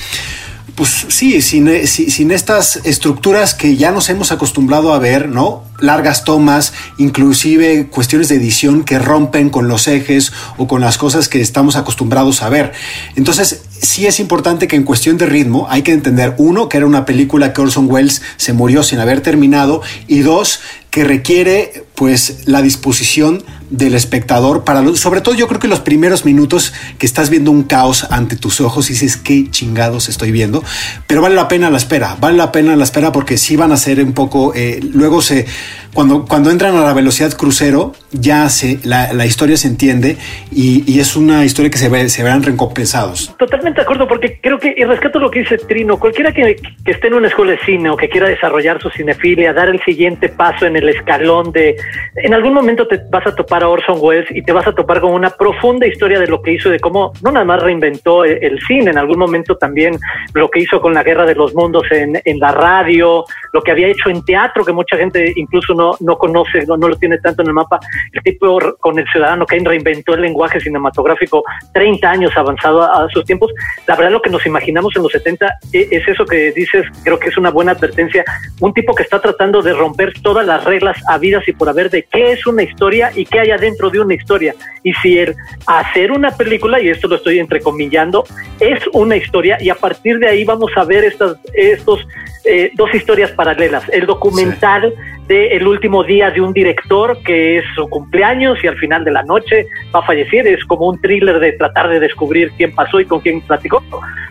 pues 0.76 1.06
sí, 1.10 1.42
sin, 1.42 1.88
sin, 1.88 2.32
estas 2.32 2.78
estructuras 2.84 3.54
que 3.54 3.76
ya 3.76 3.92
nos 3.92 4.10
hemos 4.10 4.32
acostumbrado 4.32 4.94
a 4.94 5.00
ver, 5.00 5.30
¿no? 5.30 5.64
Largas 5.80 6.24
tomas, 6.24 6.74
inclusive 6.98 7.88
cuestiones 7.88 8.30
de 8.30 8.36
edición 8.36 8.84
que 8.84 9.00
rompen 9.00 9.50
con 9.50 9.68
los 9.68 9.88
ejes 9.88 10.32
o 10.58 10.68
con 10.68 10.82
las 10.82 10.98
cosas 10.98 11.30
que 11.30 11.42
estamos 11.42 11.76
acostumbrados 11.76 12.42
a 12.42 12.50
ver. 12.50 12.74
Entonces, 13.16 13.62
sí 13.82 14.06
es 14.08 14.20
importante 14.20 14.68
que 14.68 14.76
en 14.76 14.84
cuestión 14.84 15.18
de 15.18 15.26
ritmo 15.26 15.68
hay 15.70 15.82
que 15.82 15.94
entender, 15.94 16.36
uno, 16.38 16.70
que 16.70 16.78
era 16.78 16.86
una 16.86 17.06
película 17.06 17.54
que 17.54 17.62
Orson 17.62 17.90
Welles 17.90 18.22
se 18.38 18.54
murió 18.54 18.84
sin 18.84 19.00
haber 19.00 19.22
terminado, 19.22 19.82
y 20.08 20.20
dos, 20.20 20.60
que 20.90 21.04
requiere 21.04 21.86
pues 21.96 22.40
la 22.46 22.62
disposición 22.62 23.44
del 23.70 23.96
espectador 23.96 24.64
para 24.64 24.84
sobre 24.96 25.22
todo 25.22 25.36
yo 25.36 25.48
creo 25.48 25.60
que 25.60 25.68
los 25.68 25.80
primeros 25.80 26.26
minutos 26.26 26.74
que 26.98 27.06
estás 27.06 27.30
viendo 27.30 27.52
un 27.52 27.64
caos 27.64 28.08
ante 28.10 28.36
tus 28.36 28.62
ojos 28.62 28.90
y 28.90 28.94
dices 28.94 29.18
qué 29.18 29.50
chingados 29.50 30.10
estoy 30.10 30.32
viendo 30.32 30.64
pero 31.08 31.22
vale 31.22 31.36
la 31.36 31.48
pena 31.48 31.70
la 31.70 31.78
espera 31.78 32.18
vale 32.20 32.38
la 32.38 32.52
pena 32.52 32.76
la 32.76 32.84
espera 32.84 33.12
porque 33.12 33.38
sí 33.38 33.56
van 33.56 33.72
a 33.72 33.78
ser 33.78 34.04
un 34.04 34.14
poco 34.14 34.54
eh, 34.56 34.80
luego 34.82 35.22
se 35.22 35.46
cuando, 35.94 36.26
cuando 36.26 36.52
entran 36.52 36.76
a 36.76 36.82
la 36.82 36.94
velocidad 36.94 37.32
crucero, 37.34 37.94
ya 38.12 38.48
se, 38.50 38.80
la, 38.84 39.12
la 39.14 39.26
historia 39.26 39.58
se 39.58 39.68
entiende 39.68 40.18
y, 40.52 40.84
y, 40.86 41.00
es 41.00 41.16
una 41.16 41.44
historia 41.46 41.72
que 41.72 41.80
se, 41.80 41.90
ve, 41.90 42.10
se 42.10 42.22
verán 42.22 42.44
recompensados. 42.44 43.36
Totalmente 43.38 43.78
de 43.78 43.84
acuerdo, 43.84 44.08
porque 44.08 44.40
creo 44.40 44.60
que, 44.60 44.74
y 44.78 44.84
rescato 44.84 45.20
lo 45.20 45.32
que 45.32 45.40
dice 45.40 45.58
Trino, 45.58 46.00
cualquiera 46.00 46.32
que, 46.32 46.58
que, 46.86 46.92
esté 46.92 47.08
en 47.08 47.16
una 47.16 47.28
escuela 47.28 47.54
de 47.54 47.60
cine 47.66 47.90
o 47.90 47.98
que 47.98 48.08
quiera 48.08 48.30
desarrollar 48.30 48.80
su 48.82 48.90
cinefilia, 48.92 49.52
dar 49.52 49.70
el 49.70 49.82
siguiente 49.84 50.30
paso 50.30 50.68
en 50.68 50.76
el 50.76 50.88
escalón 50.90 51.52
de, 51.52 51.76
en 52.16 52.34
algún 52.34 52.54
momento 52.54 52.88
te 52.88 53.02
vas 53.10 53.26
a 53.26 53.36
topar 53.36 53.59
a 53.64 53.70
Orson 53.70 53.98
Welles 54.00 54.30
y 54.32 54.42
te 54.42 54.52
vas 54.52 54.68
a 54.68 54.74
topar 54.74 55.02
con 55.02 55.14
una 55.14 55.30
profunda 55.30 55.88
historia 55.88 56.20
de 56.20 56.28
lo 56.28 56.42
que 56.42 56.54
hizo, 56.54 56.70
de 56.70 56.80
cómo 56.80 57.14
no 57.24 57.32
nada 57.32 57.46
más 57.46 57.62
reinventó 57.62 58.24
el, 58.24 58.44
el 58.44 58.60
cine, 58.68 58.92
en 58.92 58.98
algún 58.98 59.20
momento 59.20 59.58
también 59.58 59.98
lo 60.34 60.50
que 60.50 60.62
hizo 60.62 60.82
con 60.82 60.94
la 60.94 61.04
Guerra 61.04 61.26
de 61.26 61.36
los 61.36 61.54
Mundos 61.54 61.84
en, 61.92 62.22
en 62.24 62.40
la 62.40 62.52
radio, 62.52 63.26
lo 63.54 63.62
que 63.62 63.72
había 63.72 63.88
hecho 63.88 64.10
en 64.10 64.24
teatro, 64.24 64.66
que 64.66 64.74
mucha 64.74 64.98
gente 64.98 65.34
incluso 65.36 65.74
no, 65.74 65.92
no 66.00 66.18
conoce, 66.18 66.66
no, 66.66 66.78
no 66.78 66.88
lo 66.88 66.96
tiene 66.98 67.18
tanto 67.18 67.42
en 67.42 67.50
el 67.50 67.54
mapa, 67.54 67.80
el 68.14 68.22
tipo 68.24 68.60
con 68.80 68.98
el 69.00 69.08
ciudadano 69.12 69.46
Kane 69.46 69.68
reinventó 69.68 70.14
el 70.14 70.22
lenguaje 70.22 70.60
cinematográfico 70.60 71.44
30 71.74 72.10
años 72.10 72.32
avanzado 72.36 72.82
a, 72.84 73.08
sus 73.10 73.26
tiempos. 73.26 73.52
La 73.88 73.96
verdad 73.96 74.12
lo 74.12 74.22
que 74.22 74.30
nos 74.30 74.46
imaginamos 74.46 74.96
en 74.96 75.04
los 75.04 75.12
70 75.12 75.46
e, 75.74 75.88
es 75.92 76.08
eso 76.08 76.26
que 76.26 76.52
dices, 76.52 76.86
creo 77.04 77.20
que 77.20 77.30
es 77.30 77.38
una 77.38 77.50
buena 77.50 77.72
advertencia, 77.72 78.24
un 78.62 78.74
tipo 78.74 78.94
que 78.94 79.04
está 79.04 79.20
tratando 79.20 79.62
de 79.62 79.74
romper 79.74 80.14
todas 80.22 80.46
las 80.46 80.64
reglas 80.64 80.98
habidas 81.08 81.48
y 81.48 81.54
por 81.54 81.70
haber 81.70 81.90
de 81.90 82.04
qué 82.04 82.34
es 82.34 82.46
una 82.48 82.64
historia 82.64 83.12
y 83.16 83.26
qué 83.26 83.40
hay 83.40 83.49
adentro 83.52 83.90
de 83.90 84.00
una 84.00 84.14
historia. 84.14 84.56
Y 84.84 84.94
si 84.94 85.18
el 85.18 85.36
hacer 85.66 86.12
una 86.12 86.32
película, 86.32 86.80
y 86.82 86.90
esto 86.90 87.08
lo 87.08 87.16
estoy 87.16 87.40
entrecomillando, 87.40 88.24
es 88.60 88.80
una 88.94 89.16
historia 89.16 89.58
y 89.60 89.70
a 89.70 89.76
partir 89.76 90.20
de 90.20 90.28
ahí 90.28 90.44
vamos 90.44 90.72
a 90.76 90.84
ver 90.84 91.04
estas, 91.04 91.38
estos 91.54 92.06
eh, 92.46 92.72
dos 92.76 92.94
historias 92.94 93.32
paralelas. 93.32 93.84
El 93.90 94.06
documental 94.06 94.94
de 95.28 95.56
El 95.56 95.68
último 95.68 96.04
día 96.04 96.32
de 96.32 96.42
un 96.42 96.54
director 96.54 97.22
que 97.24 97.60
es 97.60 97.66
su 97.76 97.88
cumpleaños 97.88 98.58
y 98.64 98.68
al 98.68 98.78
final 98.78 99.04
de 99.04 99.12
la 99.12 99.22
noche 99.24 99.68
va 99.94 100.00
a 100.00 100.06
fallecer. 100.06 100.48
Es 100.48 100.66
como 100.66 100.90
un 100.90 101.00
thriller 101.00 101.40
de 101.40 101.52
tratar 101.54 101.90
de 101.90 102.00
descubrir 102.00 102.52
quién 102.58 102.74
pasó 102.74 103.00
y 103.00 103.06
con 103.06 103.20
quién 103.20 103.42
platicó. 103.42 103.84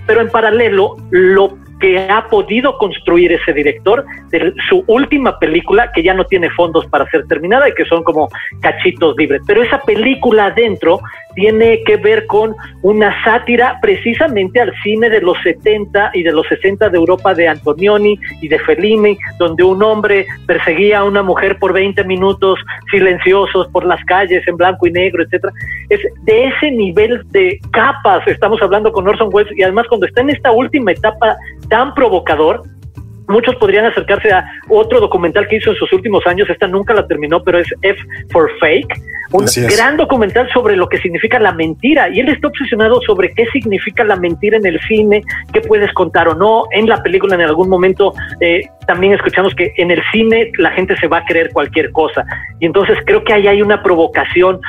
Pero 0.06 0.20
en 0.20 0.28
paralelo, 0.28 0.96
lo 1.10 1.56
que 1.80 1.98
ha 1.98 2.28
podido 2.28 2.76
construir 2.78 3.32
ese 3.32 3.52
director 3.52 4.04
de 4.30 4.52
su 4.68 4.84
última 4.86 5.38
película, 5.38 5.90
que 5.92 6.02
ya 6.02 6.14
no 6.14 6.24
tiene 6.24 6.50
fondos 6.50 6.86
para 6.86 7.06
ser 7.10 7.26
terminada 7.26 7.68
y 7.68 7.74
que 7.74 7.84
son 7.84 8.02
como 8.02 8.28
cachitos 8.60 9.14
libres. 9.16 9.42
Pero 9.46 9.62
esa 9.62 9.80
película 9.82 10.46
adentro 10.46 11.00
tiene 11.38 11.84
que 11.84 11.96
ver 11.96 12.26
con 12.26 12.56
una 12.82 13.14
sátira 13.22 13.78
precisamente 13.80 14.60
al 14.60 14.72
cine 14.82 15.08
de 15.08 15.20
los 15.20 15.38
70 15.44 16.10
y 16.14 16.24
de 16.24 16.32
los 16.32 16.44
60 16.48 16.88
de 16.88 16.98
Europa 16.98 17.32
de 17.32 17.46
Antonioni 17.46 18.18
y 18.42 18.48
de 18.48 18.58
Fellini, 18.58 19.16
donde 19.38 19.62
un 19.62 19.80
hombre 19.84 20.26
perseguía 20.48 20.98
a 20.98 21.04
una 21.04 21.22
mujer 21.22 21.56
por 21.60 21.72
20 21.72 22.02
minutos 22.04 22.58
silenciosos 22.90 23.68
por 23.68 23.86
las 23.86 24.04
calles 24.06 24.42
en 24.48 24.56
blanco 24.56 24.88
y 24.88 24.90
negro, 24.90 25.22
etcétera. 25.22 25.52
Es 25.88 26.00
de 26.24 26.46
ese 26.48 26.72
nivel 26.72 27.22
de 27.30 27.60
capas 27.70 28.26
estamos 28.26 28.60
hablando 28.60 28.90
con 28.90 29.06
Orson 29.06 29.30
Welles 29.32 29.56
y 29.56 29.62
además 29.62 29.86
cuando 29.88 30.06
está 30.06 30.22
en 30.22 30.30
esta 30.30 30.50
última 30.50 30.90
etapa 30.90 31.36
tan 31.68 31.94
provocador, 31.94 32.62
muchos 33.28 33.54
podrían 33.56 33.86
acercarse 33.86 34.32
a 34.32 34.44
otro 34.68 35.00
documental 35.00 35.46
que 35.48 35.56
hizo 35.56 35.70
en 35.70 35.76
sus 35.76 35.92
últimos 35.92 36.26
años, 36.26 36.48
esta 36.50 36.66
nunca 36.66 36.94
la 36.94 37.06
terminó, 37.06 37.42
pero 37.42 37.58
es 37.58 37.68
F 37.82 38.00
for 38.30 38.50
Fake, 38.60 38.94
un 39.30 39.44
gran 39.68 39.96
documental 39.96 40.48
sobre 40.52 40.74
lo 40.74 40.88
que 40.88 40.98
significa 40.98 41.38
la 41.38 41.52
mentira. 41.52 42.08
Y 42.08 42.20
él 42.20 42.28
está 42.30 42.48
obsesionado 42.48 43.00
sobre 43.02 43.32
qué 43.34 43.46
significa 43.52 44.02
la 44.04 44.16
mentira 44.16 44.56
en 44.56 44.66
el 44.66 44.80
cine, 44.80 45.22
qué 45.52 45.60
puedes 45.60 45.92
contar 45.92 46.28
o 46.28 46.34
no. 46.34 46.64
En 46.72 46.88
la 46.88 47.02
película, 47.02 47.34
en 47.34 47.42
algún 47.42 47.68
momento, 47.68 48.14
eh, 48.40 48.62
también 48.86 49.12
escuchamos 49.12 49.54
que 49.54 49.74
en 49.76 49.90
el 49.90 50.02
cine 50.12 50.50
la 50.56 50.70
gente 50.70 50.96
se 50.96 51.08
va 51.08 51.18
a 51.18 51.24
creer 51.24 51.50
cualquier 51.52 51.92
cosa. 51.92 52.24
Y 52.58 52.66
entonces 52.66 52.96
creo 53.04 53.22
que 53.22 53.34
ahí 53.34 53.46
hay 53.46 53.60
una 53.60 53.82
provocación 53.82 54.60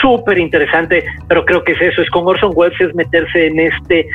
súper 0.00 0.38
interesante, 0.38 1.04
pero 1.28 1.44
creo 1.44 1.62
que 1.62 1.72
es 1.72 1.80
eso, 1.80 2.00
es 2.00 2.10
con 2.10 2.26
Orson 2.26 2.52
Welles, 2.54 2.80
es 2.80 2.94
meterse 2.94 3.46
en 3.46 3.60
este 3.60 4.08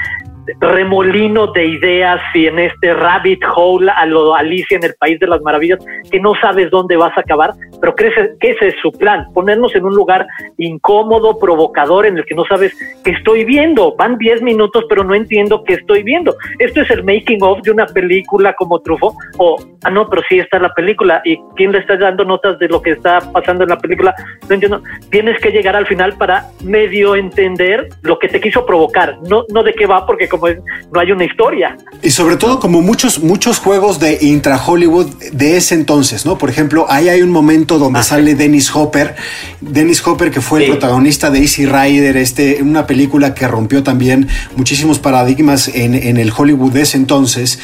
remolino 0.59 1.47
de 1.47 1.65
ideas 1.65 2.21
y 2.33 2.47
en 2.47 2.59
este 2.59 2.93
rabbit 2.93 3.41
hole 3.55 3.91
a 3.91 4.05
lo 4.05 4.35
Alicia 4.35 4.77
en 4.77 4.83
el 4.83 4.93
País 4.99 5.19
de 5.19 5.27
las 5.27 5.41
Maravillas, 5.41 5.79
que 6.09 6.19
no 6.19 6.33
sabes 6.41 6.69
dónde 6.71 6.97
vas 6.97 7.15
a 7.17 7.21
acabar, 7.21 7.53
pero 7.79 7.95
crees 7.95 8.13
que 8.39 8.51
ese 8.51 8.67
es 8.69 8.75
su 8.81 8.91
plan, 8.91 9.25
ponernos 9.33 9.73
en 9.75 9.85
un 9.85 9.95
lugar 9.95 10.27
incómodo, 10.57 11.37
provocador, 11.39 12.05
en 12.05 12.17
el 12.17 12.25
que 12.25 12.35
no 12.35 12.45
sabes 12.45 12.75
qué 13.03 13.11
estoy 13.11 13.45
viendo. 13.45 13.95
Van 13.95 14.17
10 14.17 14.41
minutos, 14.41 14.85
pero 14.89 15.03
no 15.03 15.15
entiendo 15.15 15.63
qué 15.63 15.73
estoy 15.73 16.03
viendo. 16.03 16.35
Esto 16.59 16.81
es 16.81 16.89
el 16.91 17.03
making 17.03 17.41
of 17.41 17.61
de 17.61 17.71
una 17.71 17.85
película 17.85 18.53
como 18.53 18.79
Trufo, 18.79 19.15
o, 19.37 19.57
ah, 19.83 19.89
no, 19.89 20.07
pero 20.09 20.21
sí 20.27 20.39
está 20.39 20.59
la 20.59 20.73
película, 20.73 21.21
y 21.25 21.37
quién 21.55 21.71
le 21.71 21.79
está 21.79 21.97
dando 21.97 22.23
notas 22.23 22.59
de 22.59 22.67
lo 22.67 22.81
que 22.81 22.91
está 22.91 23.19
pasando 23.31 23.63
en 23.63 23.69
la 23.69 23.77
película, 23.77 24.13
no 24.47 24.53
entiendo. 24.53 24.81
Tienes 25.09 25.39
que 25.41 25.51
llegar 25.51 25.75
al 25.75 25.87
final 25.87 26.13
para 26.17 26.45
medio 26.63 27.15
entender 27.15 27.89
lo 28.01 28.19
que 28.19 28.27
te 28.27 28.39
quiso 28.39 28.65
provocar, 28.65 29.17
no, 29.29 29.45
no 29.53 29.63
de 29.63 29.73
qué 29.73 29.85
va, 29.85 30.05
porque 30.05 30.27
como 30.31 30.47
no 30.47 30.99
hay 30.99 31.11
una 31.11 31.25
historia. 31.25 31.77
Y 32.01 32.09
sobre 32.09 32.37
todo 32.37 32.59
como 32.59 32.81
muchos, 32.81 33.19
muchos 33.19 33.59
juegos 33.59 33.99
de 33.99 34.17
intra 34.21 34.57
Hollywood 34.65 35.07
de 35.33 35.57
ese 35.57 35.75
entonces, 35.75 36.25
¿no? 36.25 36.37
Por 36.37 36.49
ejemplo, 36.49 36.85
ahí 36.89 37.09
hay 37.09 37.21
un 37.21 37.31
momento 37.31 37.77
donde 37.77 37.99
ah, 37.99 38.03
sale 38.03 38.33
Dennis 38.33 38.73
Hopper, 38.73 39.15
Dennis 39.59 40.05
Hopper 40.07 40.31
que 40.31 40.39
fue 40.39 40.63
el 40.63 40.71
protagonista 40.71 41.29
de 41.29 41.39
Easy 41.39 41.65
Rider, 41.65 42.15
este, 42.15 42.63
una 42.63 42.87
película 42.87 43.35
que 43.35 43.45
rompió 43.47 43.83
también 43.83 44.29
muchísimos 44.55 44.97
paradigmas 44.99 45.67
en, 45.67 45.93
en 45.93 46.15
el 46.15 46.31
Hollywood 46.35 46.71
de 46.71 46.81
ese 46.83 46.97
entonces. 46.97 47.59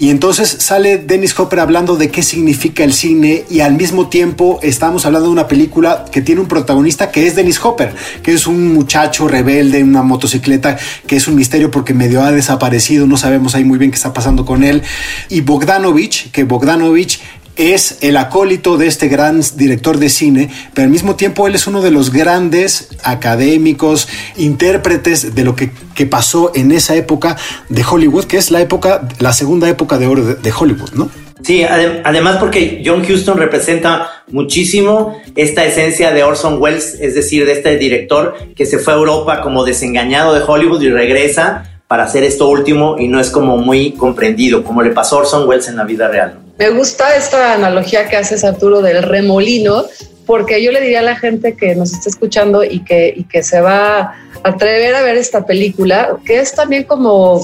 Y 0.00 0.08
entonces 0.08 0.48
sale 0.60 0.96
Dennis 0.96 1.38
Hopper 1.38 1.60
hablando 1.60 1.94
de 1.98 2.10
qué 2.10 2.22
significa 2.22 2.84
el 2.84 2.94
cine 2.94 3.44
y 3.50 3.60
al 3.60 3.74
mismo 3.74 4.08
tiempo 4.08 4.58
estamos 4.62 5.04
hablando 5.04 5.26
de 5.26 5.32
una 5.34 5.46
película 5.46 6.06
que 6.10 6.22
tiene 6.22 6.40
un 6.40 6.48
protagonista 6.48 7.10
que 7.10 7.26
es 7.26 7.36
Dennis 7.36 7.62
Hopper, 7.62 7.94
que 8.22 8.32
es 8.32 8.46
un 8.46 8.72
muchacho 8.72 9.28
rebelde 9.28 9.78
en 9.78 9.90
una 9.90 10.00
motocicleta, 10.02 10.78
que 11.06 11.16
es 11.16 11.28
un 11.28 11.34
misterio 11.34 11.70
porque 11.70 11.92
medio 11.92 12.22
ha 12.22 12.32
desaparecido, 12.32 13.06
no 13.06 13.18
sabemos 13.18 13.54
ahí 13.54 13.64
muy 13.64 13.76
bien 13.76 13.90
qué 13.90 13.96
está 13.96 14.14
pasando 14.14 14.46
con 14.46 14.64
él. 14.64 14.82
Y 15.28 15.42
Bogdanovich, 15.42 16.30
que 16.30 16.44
Bogdanovich 16.44 17.20
es 17.56 17.98
el 18.00 18.16
acólito 18.16 18.76
de 18.78 18.86
este 18.86 19.08
gran 19.08 19.40
director 19.56 19.98
de 19.98 20.08
cine, 20.08 20.50
pero 20.74 20.84
al 20.86 20.90
mismo 20.90 21.16
tiempo 21.16 21.46
él 21.46 21.54
es 21.54 21.66
uno 21.66 21.82
de 21.82 21.90
los 21.90 22.12
grandes 22.12 22.88
académicos, 23.02 24.08
intérpretes 24.36 25.34
de 25.34 25.44
lo 25.44 25.54
que, 25.56 25.70
pasó 26.08 26.50
en 26.54 26.72
esa 26.72 26.94
época 26.96 27.36
de 27.68 27.84
Hollywood, 27.84 28.24
que 28.24 28.38
es 28.38 28.50
la 28.50 28.62
época, 28.62 29.06
la 29.18 29.34
segunda 29.34 29.68
época 29.68 29.98
de 29.98 30.06
oro 30.06 30.24
de, 30.24 30.52
Hollywood, 30.52 30.92
¿no? 30.94 31.10
Sí, 31.42 31.60
adem- 31.60 32.00
además 32.04 32.38
porque 32.38 32.82
John 32.84 33.02
Huston 33.02 33.36
representa 33.36 34.24
muchísimo 34.28 35.20
esta 35.36 35.64
esencia 35.66 36.10
de 36.12 36.22
Orson 36.22 36.56
Welles, 36.58 36.96
es 37.00 37.14
decir, 37.14 37.44
de 37.44 37.52
este 37.52 37.76
director 37.76 38.34
que 38.56 38.64
se 38.64 38.78
fue 38.78 38.94
a 38.94 38.96
Europa 38.96 39.42
como 39.42 39.64
desengañado 39.64 40.32
de 40.34 40.40
Hollywood 40.40 40.80
y 40.80 40.88
regresa 40.88 41.66
para 41.86 42.04
hacer 42.04 42.24
esto 42.24 42.48
último 42.48 42.96
y 42.98 43.08
no 43.08 43.20
es 43.20 43.30
como 43.30 43.58
muy 43.58 43.92
comprendido, 43.92 44.64
como 44.64 44.80
le 44.80 44.90
pasó 44.90 45.16
a 45.16 45.18
Orson 45.20 45.46
Welles 45.48 45.68
en 45.68 45.76
la 45.76 45.84
vida 45.84 46.08
real. 46.08 46.38
Me 46.60 46.68
gusta 46.68 47.16
esta 47.16 47.54
analogía 47.54 48.06
que 48.06 48.18
haces, 48.18 48.44
Arturo, 48.44 48.82
del 48.82 49.02
remolino, 49.02 49.86
porque 50.26 50.62
yo 50.62 50.70
le 50.72 50.82
diría 50.82 50.98
a 50.98 51.02
la 51.02 51.16
gente 51.16 51.56
que 51.56 51.74
nos 51.74 51.90
está 51.94 52.10
escuchando 52.10 52.62
y 52.62 52.84
que, 52.84 53.14
y 53.16 53.24
que 53.24 53.42
se 53.42 53.62
va 53.62 53.98
a 54.00 54.14
atrever 54.44 54.94
a 54.94 55.00
ver 55.00 55.16
esta 55.16 55.46
película, 55.46 56.18
que 56.26 56.38
es 56.38 56.52
también 56.52 56.84
como 56.84 57.42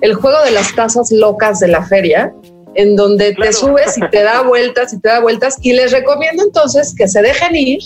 el 0.00 0.14
juego 0.14 0.40
de 0.44 0.52
las 0.52 0.72
tazas 0.76 1.10
locas 1.10 1.58
de 1.58 1.66
la 1.66 1.84
feria, 1.84 2.32
en 2.76 2.94
donde 2.94 3.34
te 3.34 3.52
subes 3.52 3.98
y 3.98 4.08
te 4.10 4.22
da 4.22 4.42
vueltas 4.42 4.92
y 4.92 5.00
te 5.00 5.08
da 5.08 5.18
vueltas. 5.18 5.56
Y 5.60 5.72
les 5.72 5.90
recomiendo 5.90 6.44
entonces 6.44 6.94
que 6.96 7.08
se 7.08 7.20
dejen 7.20 7.56
ir, 7.56 7.80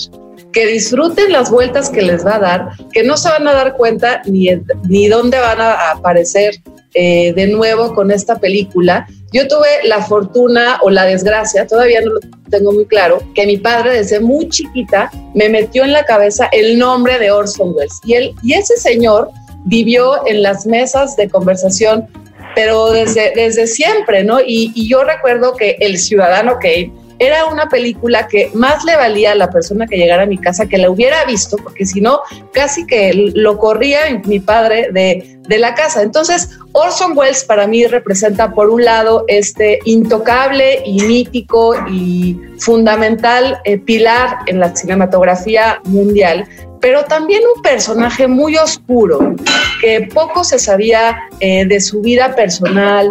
que 0.53 0.67
disfruten 0.67 1.33
las 1.33 1.51
vueltas 1.51 1.89
que 1.89 2.03
les 2.03 2.23
va 2.25 2.35
a 2.35 2.39
dar, 2.39 2.69
que 2.93 3.03
no 3.03 3.17
se 3.17 3.31
van 3.31 3.49
a 3.49 3.55
dar 3.55 3.77
cuenta 3.79 4.21
ni, 4.27 4.51
ni 4.87 5.09
dónde 5.09 5.39
van 5.39 5.59
a 5.59 5.93
aparecer 5.93 6.61
eh, 6.99 7.35
de 7.35 7.47
nuevo 7.49 7.95
con 7.95 8.11
esta 8.11 8.39
película. 8.39 9.07
Yo 9.33 9.49
tuve 9.49 9.69
la 9.85 10.03
fortuna 10.03 10.79
o 10.83 10.91
la 10.91 11.05
desgracia, 11.05 11.67
todavía 11.67 12.01
no 12.01 12.13
lo 12.13 12.21
tengo 12.51 12.73
muy 12.73 12.87
claro, 12.87 13.23
que 13.35 13.47
mi 13.47 13.57
padre 13.57 13.93
desde 13.93 14.21
muy 14.21 14.49
chiquita 14.49 15.11
me 15.35 15.49
metió 15.49 15.85
en 15.85 15.93
la 15.93 16.05
cabeza 16.05 16.49
el 16.53 16.79
nombre 16.79 17.19
de 17.19 17.31
Orson 17.31 17.75
Welles. 17.75 18.01
Y, 18.05 18.15
él, 18.15 18.35
y 18.43 18.55
ese 18.55 18.77
señor 18.77 19.31
vivió 19.65 20.27
en 20.27 20.43
las 20.43 20.65
mesas 20.65 21.17
de 21.17 21.29
conversación, 21.29 22.07
pero 22.55 22.93
desde, 22.93 23.33
desde 23.37 23.67
siempre, 23.67 24.23
¿no? 24.23 24.41
Y, 24.41 24.73
y 24.75 24.89
yo 24.89 25.03
recuerdo 25.03 25.55
que 25.57 25.77
El 25.81 25.99
Ciudadano 25.99 26.59
Kane 26.61 26.93
era 27.19 27.47
una 27.47 27.69
película 27.69 28.29
que 28.29 28.51
más 28.55 28.85
le 28.85 28.97
valía 28.97 29.33
a 29.33 29.35
la 29.35 29.51
persona 29.51 29.87
que 29.87 29.97
llegara 29.97 30.25
a 30.25 30.27
mi 30.27 30.39
casa 30.39 30.67
que 30.67 30.79
la 30.79 30.91
hubiera 30.91 31.25
visto, 31.25 31.57
porque 31.57 31.87
si 31.87 32.01
no, 32.01 32.21
casi 32.53 32.87
que 32.87 33.33
lo 33.35 33.59
corría 33.59 34.01
mi 34.25 34.41
padre 34.41 34.89
de, 34.93 35.39
de 35.49 35.59
la 35.59 35.75
casa. 35.75 36.03
Entonces, 36.03 36.51
Orson 36.73 37.17
Welles 37.17 37.45
para 37.45 37.67
mí 37.67 37.87
representa, 37.87 38.53
por 38.53 38.69
un 38.69 38.85
lado, 38.85 39.25
este 39.29 39.79
intocable 39.85 40.83
y 40.85 41.01
mítico 41.03 41.75
y 41.91 42.39
fundamental 42.59 43.59
eh, 43.65 43.79
pilar 43.79 44.39
en 44.47 44.61
la 44.61 44.75
cinematografía 44.75 45.81
mundial, 45.85 46.47
pero 46.81 47.05
también 47.05 47.43
un 47.55 47.63
personaje 47.63 48.29
muy 48.29 48.57
oscuro, 48.57 49.35
que 49.81 50.09
poco 50.13 50.45
se 50.45 50.59
sabía 50.59 51.17
eh, 51.41 51.65
de 51.65 51.81
su 51.81 52.01
vida 52.01 52.35
personal, 52.35 53.09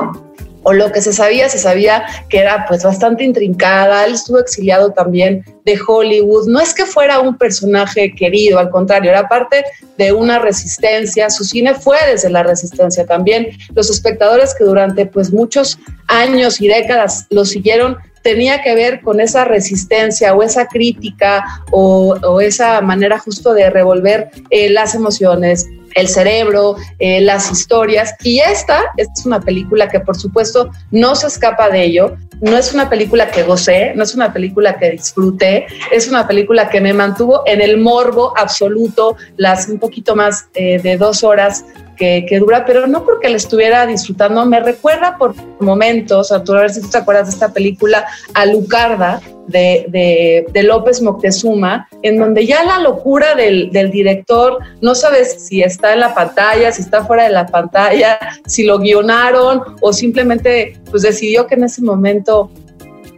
o 0.67 0.73
lo 0.73 0.91
que 0.91 0.99
se 0.99 1.13
sabía, 1.13 1.47
se 1.47 1.59
sabía 1.59 2.03
que 2.27 2.39
era 2.39 2.65
pues 2.67 2.83
bastante 2.83 3.23
intrincada, 3.23 4.03
él 4.05 4.13
estuvo 4.13 4.39
exiliado 4.39 4.91
también 4.91 5.45
de 5.63 5.77
Hollywood, 5.87 6.47
no 6.47 6.59
es 6.59 6.73
que 6.73 6.87
fuera 6.87 7.19
un 7.19 7.37
personaje 7.37 8.13
querido, 8.15 8.57
al 8.57 8.71
contrario, 8.71 9.11
era 9.11 9.27
parte 9.27 9.63
de 9.97 10.11
una 10.11 10.39
resistencia, 10.39 11.29
su 11.29 11.43
cine 11.43 11.75
fue 11.75 11.97
desde 12.09 12.31
la 12.31 12.41
resistencia 12.41 13.05
también, 13.05 13.49
los 13.75 13.91
espectadores 13.91 14.55
que 14.55 14.63
durante 14.63 15.05
pues 15.05 15.31
muchos 15.31 15.77
años 16.07 16.59
y 16.59 16.67
décadas 16.67 17.27
lo 17.29 17.45
siguieron 17.45 17.97
tenía 18.23 18.63
que 18.63 18.73
ver 18.73 19.01
con 19.01 19.19
esa 19.19 19.45
resistencia 19.45 20.33
o 20.33 20.41
esa 20.41 20.65
crítica 20.65 21.45
o, 21.69 22.41
esa 22.41 22.81
manera 22.81 23.19
justo 23.19 23.53
de 23.53 23.69
revolver 23.69 24.31
eh, 24.49 24.71
las 24.71 24.95
emociones, 24.95 25.67
el 25.95 26.07
cerebro, 26.07 26.75
eh, 26.99 27.21
las 27.21 27.51
historias. 27.51 28.13
Y 28.23 28.39
esta, 28.39 28.81
es 28.97 29.25
una 29.25 29.41
película 29.41 29.89
que 29.89 29.99
por 29.99 30.15
supuesto 30.15 30.69
no 30.91 31.15
se 31.15 31.27
escapa 31.27 31.69
de 31.69 31.83
ello. 31.83 32.15
No 32.41 32.57
es 32.57 32.73
una 32.73 32.89
película 32.89 33.31
que 33.31 33.43
gocé, 33.43 33.93
no 33.95 34.03
es 34.03 34.13
una 34.13 34.31
película 34.31 34.77
que 34.77 34.91
disfruté, 34.91 35.65
es 35.91 36.07
una 36.09 36.27
película 36.27 36.69
que 36.69 36.81
me 36.81 36.93
mantuvo 36.93 37.43
en 37.45 37.61
el 37.61 37.77
morbo 37.77 38.37
absoluto 38.37 39.15
las 39.37 39.67
un 39.69 39.79
poquito 39.79 40.15
más 40.15 40.47
eh, 40.53 40.79
de 40.79 40.97
dos 40.97 41.23
horas 41.23 41.63
que, 41.95 42.25
que, 42.27 42.39
dura, 42.39 42.65
pero 42.65 42.87
no 42.87 43.03
porque 43.03 43.29
la 43.29 43.37
estuviera 43.37 43.85
disfrutando, 43.85 44.45
me 44.45 44.59
recuerda 44.59 45.17
por 45.17 45.35
momentos, 45.59 46.31
Arturo, 46.31 46.59
a 46.59 46.61
ver 46.63 46.71
si 46.71 46.81
tú 46.81 46.89
te 46.89 46.97
acuerdas 46.97 47.27
de 47.27 47.33
esta 47.33 47.53
película, 47.53 48.05
a 48.33 48.45
Lucarda, 48.45 49.21
de, 49.47 49.85
de, 49.89 50.47
de, 50.51 50.63
López 50.63 51.01
Moctezuma, 51.01 51.87
en 52.01 52.17
donde 52.17 52.45
ya 52.45 52.63
la 52.63 52.79
locura 52.79 53.35
del, 53.35 53.71
del, 53.71 53.91
director, 53.91 54.59
no 54.81 54.95
sabes 54.95 55.47
si 55.47 55.61
está 55.61 55.93
en 55.93 55.99
la 55.99 56.15
pantalla, 56.15 56.71
si 56.71 56.81
está 56.81 57.05
fuera 57.05 57.25
de 57.25 57.29
la 57.29 57.45
pantalla, 57.45 58.17
si 58.47 58.63
lo 58.63 58.79
guionaron 58.79 59.61
o 59.81 59.93
simplemente 59.93 60.79
pues 60.89 61.03
decidió 61.03 61.45
que 61.45 61.55
en 61.55 61.65
ese 61.65 61.83
momento 61.83 62.49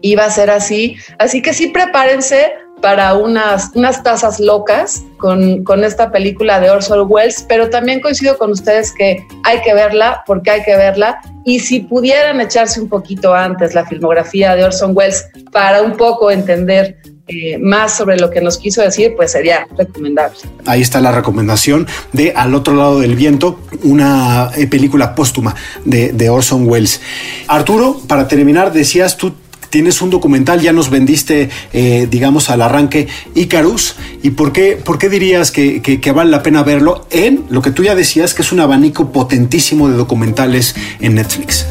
iba 0.02 0.26
a 0.26 0.30
ser 0.30 0.50
así. 0.50 0.98
Así 1.18 1.42
que 1.42 1.54
sí, 1.54 1.68
prepárense 1.68 2.52
para 2.82 3.16
unas, 3.16 3.72
unas 3.74 4.04
tazas 4.04 4.40
locas 4.40 5.04
con, 5.18 5.64
con, 5.64 5.84
esta 5.84 6.12
película 6.12 6.60
de 6.60 6.70
Orson 6.70 7.06
Welles, 7.10 7.46
pero 7.48 7.70
también 7.70 8.02
coincido 8.02 8.38
con 8.38 8.52
ustedes 8.52 8.94
que 8.94 9.26
hay 9.44 9.62
que 9.62 9.74
verla 9.74 10.24
porque 10.26 10.52
hay 10.52 10.64
que 10.64 10.76
verla 10.76 11.20
y 11.44 11.60
si 11.60 11.80
pudieran 11.82 12.40
echarse 12.42 12.80
un 12.80 12.90
poquito 12.90 13.34
antes 13.34 13.74
la 13.74 13.86
filmografía 13.86 14.56
de 14.56 14.66
Orson 14.66 14.92
Welles 14.94 15.26
para 15.52 15.82
un 15.82 15.98
poco 15.98 16.30
entender 16.30 16.98
eh, 17.30 17.58
más 17.58 17.98
sobre 17.98 18.18
lo 18.18 18.30
que 18.30 18.40
nos 18.40 18.58
quiso 18.58 18.82
decir, 18.82 19.14
pues 19.18 19.34
sería 19.34 19.68
recomendable. 19.78 20.38
Ahí 20.66 20.82
está 20.82 21.02
la 21.02 21.12
recomendación 21.12 21.86
de 22.14 22.32
Al 22.34 22.56
otro 22.56 22.74
lado 22.74 23.02
del 23.02 23.18
viento, 23.18 23.60
una 23.84 24.50
eh, 24.56 24.66
película 24.68 25.14
póstuma 25.14 25.54
de, 25.84 26.14
de 26.14 26.30
Orson 26.30 26.70
Welles. 26.70 27.02
Arturo, 27.48 28.00
para 28.08 28.30
terminar, 28.30 28.72
decías 28.72 29.18
tú 29.18 29.34
tienes 29.70 30.02
un 30.02 30.10
documental, 30.10 30.62
ya 30.62 30.74
nos 30.74 30.90
vendiste, 30.90 31.50
eh, 31.74 32.08
digamos, 32.10 32.50
al 32.50 32.62
arranque 32.62 33.08
Icarus. 33.36 33.96
¿Y 34.24 34.32
por 34.32 34.52
qué, 34.52 34.80
por 34.84 34.98
qué 34.98 35.10
dirías 35.10 35.52
que, 35.52 35.82
que, 35.82 36.02
que, 36.02 36.12
vale 36.12 36.32
la 36.32 36.44
pena 36.44 36.64
verlo 36.64 37.06
en 37.12 37.46
lo 37.50 37.62
que 37.62 37.72
tú 37.72 37.84
ya 37.84 37.96
decías, 37.96 38.34
que 38.34 38.42
es 38.42 38.52
un 38.52 38.60
abanico 38.60 39.12
potentísimo 39.12 39.90
de 39.90 39.98
documentales 39.98 40.76
en 41.00 41.16
Netflix? 41.16 41.66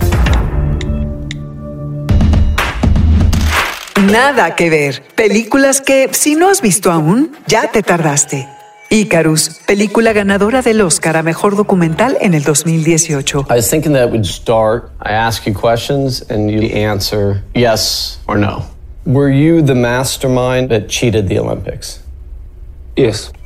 Nada 4.11 4.55
que 4.55 4.71
ver. 4.71 5.03
Películas 5.15 5.81
que, 5.81 6.11
si 6.13 6.37
no 6.37 6.49
has 6.49 6.61
visto 6.61 6.93
aún, 6.93 7.37
ya 7.47 7.71
te 7.73 7.83
tardaste. 7.83 8.56
Icarus, 8.91 9.61
película 9.67 10.13
ganadora 10.13 10.63
del 10.63 10.81
Oscar 10.81 11.17
a 11.17 11.23
Mejor 11.23 11.57
Documental 11.57 12.17
en 12.21 12.35
el 12.35 12.45
2018. 12.45 13.47
I 13.51 13.57
was 13.57 13.69
thinking 13.69 13.93
that 13.95 14.11
would 14.11 14.25
start, 14.25 14.91
I 15.05 15.13
ask 15.13 15.47
you 15.47 15.55
questions 15.55 16.23
and 16.31 16.51
you 16.51 16.63
answer 16.69 17.43
yes 17.55 18.21
or 18.29 18.39
no. 18.39 18.65
Were 19.05 19.31
you 19.31 19.63
the 19.63 19.75
mastermind 19.75 20.69
that 20.71 20.89
cheated 20.89 21.29
the 21.29 21.39
Olympics? 21.39 22.01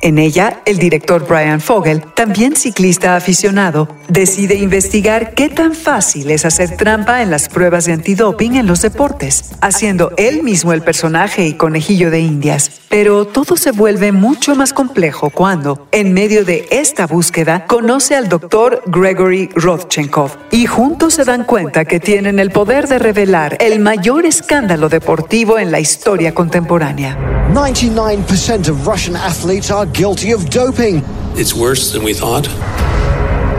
En 0.01 0.17
ella, 0.17 0.61
el 0.65 0.77
director 0.77 1.27
Brian 1.27 1.59
Fogel, 1.59 2.01
también 2.15 2.55
ciclista 2.55 3.17
aficionado, 3.17 3.89
decide 4.07 4.55
investigar 4.55 5.33
qué 5.33 5.49
tan 5.49 5.75
fácil 5.75 6.31
es 6.31 6.45
hacer 6.45 6.77
trampa 6.77 7.21
en 7.21 7.29
las 7.29 7.49
pruebas 7.49 7.83
de 7.83 7.91
antidoping 7.91 8.55
en 8.55 8.65
los 8.65 8.81
deportes, 8.81 9.51
haciendo 9.59 10.13
él 10.15 10.41
mismo 10.41 10.71
el 10.71 10.81
personaje 10.81 11.45
y 11.45 11.53
conejillo 11.53 12.09
de 12.11 12.21
indias. 12.21 12.81
Pero 12.87 13.25
todo 13.25 13.57
se 13.57 13.71
vuelve 13.71 14.13
mucho 14.13 14.55
más 14.55 14.71
complejo 14.71 15.29
cuando, 15.29 15.85
en 15.91 16.13
medio 16.13 16.45
de 16.45 16.67
esta 16.71 17.05
búsqueda, 17.05 17.65
conoce 17.65 18.15
al 18.15 18.29
doctor 18.29 18.81
Gregory 18.85 19.49
Rodchenkov 19.53 20.31
y 20.51 20.65
juntos 20.65 21.15
se 21.15 21.25
dan 21.25 21.43
cuenta 21.43 21.83
que 21.83 21.99
tienen 21.99 22.39
el 22.39 22.51
poder 22.51 22.87
de 22.87 22.99
revelar 22.99 23.57
el 23.59 23.81
mayor 23.81 24.25
escándalo 24.25 24.87
deportivo 24.87 25.59
en 25.59 25.71
la 25.71 25.81
historia 25.81 26.33
contemporánea. 26.33 27.40
99% 27.51 28.69
of 28.69 28.87
Russian 28.87 29.13
athletes 29.17 29.69
are 29.71 29.85
guilty 29.85 30.31
of 30.31 30.49
doping. 30.49 31.03
It's 31.35 31.53
worse 31.53 31.91
than 31.91 32.01
we 32.01 32.13
thought. 32.13 32.47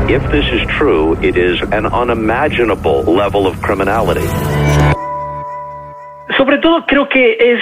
If 0.08 0.22
this 0.32 0.46
is 0.46 0.66
true, 0.78 1.14
it 1.20 1.36
is 1.36 1.60
an 1.60 1.84
unimaginable 1.84 3.02
level 3.02 3.46
of 3.46 3.60
criminality. 3.60 4.26
Sobre 6.38 6.58
todo 6.62 6.86
creo 6.86 7.06
que 7.10 7.36
es 7.38 7.60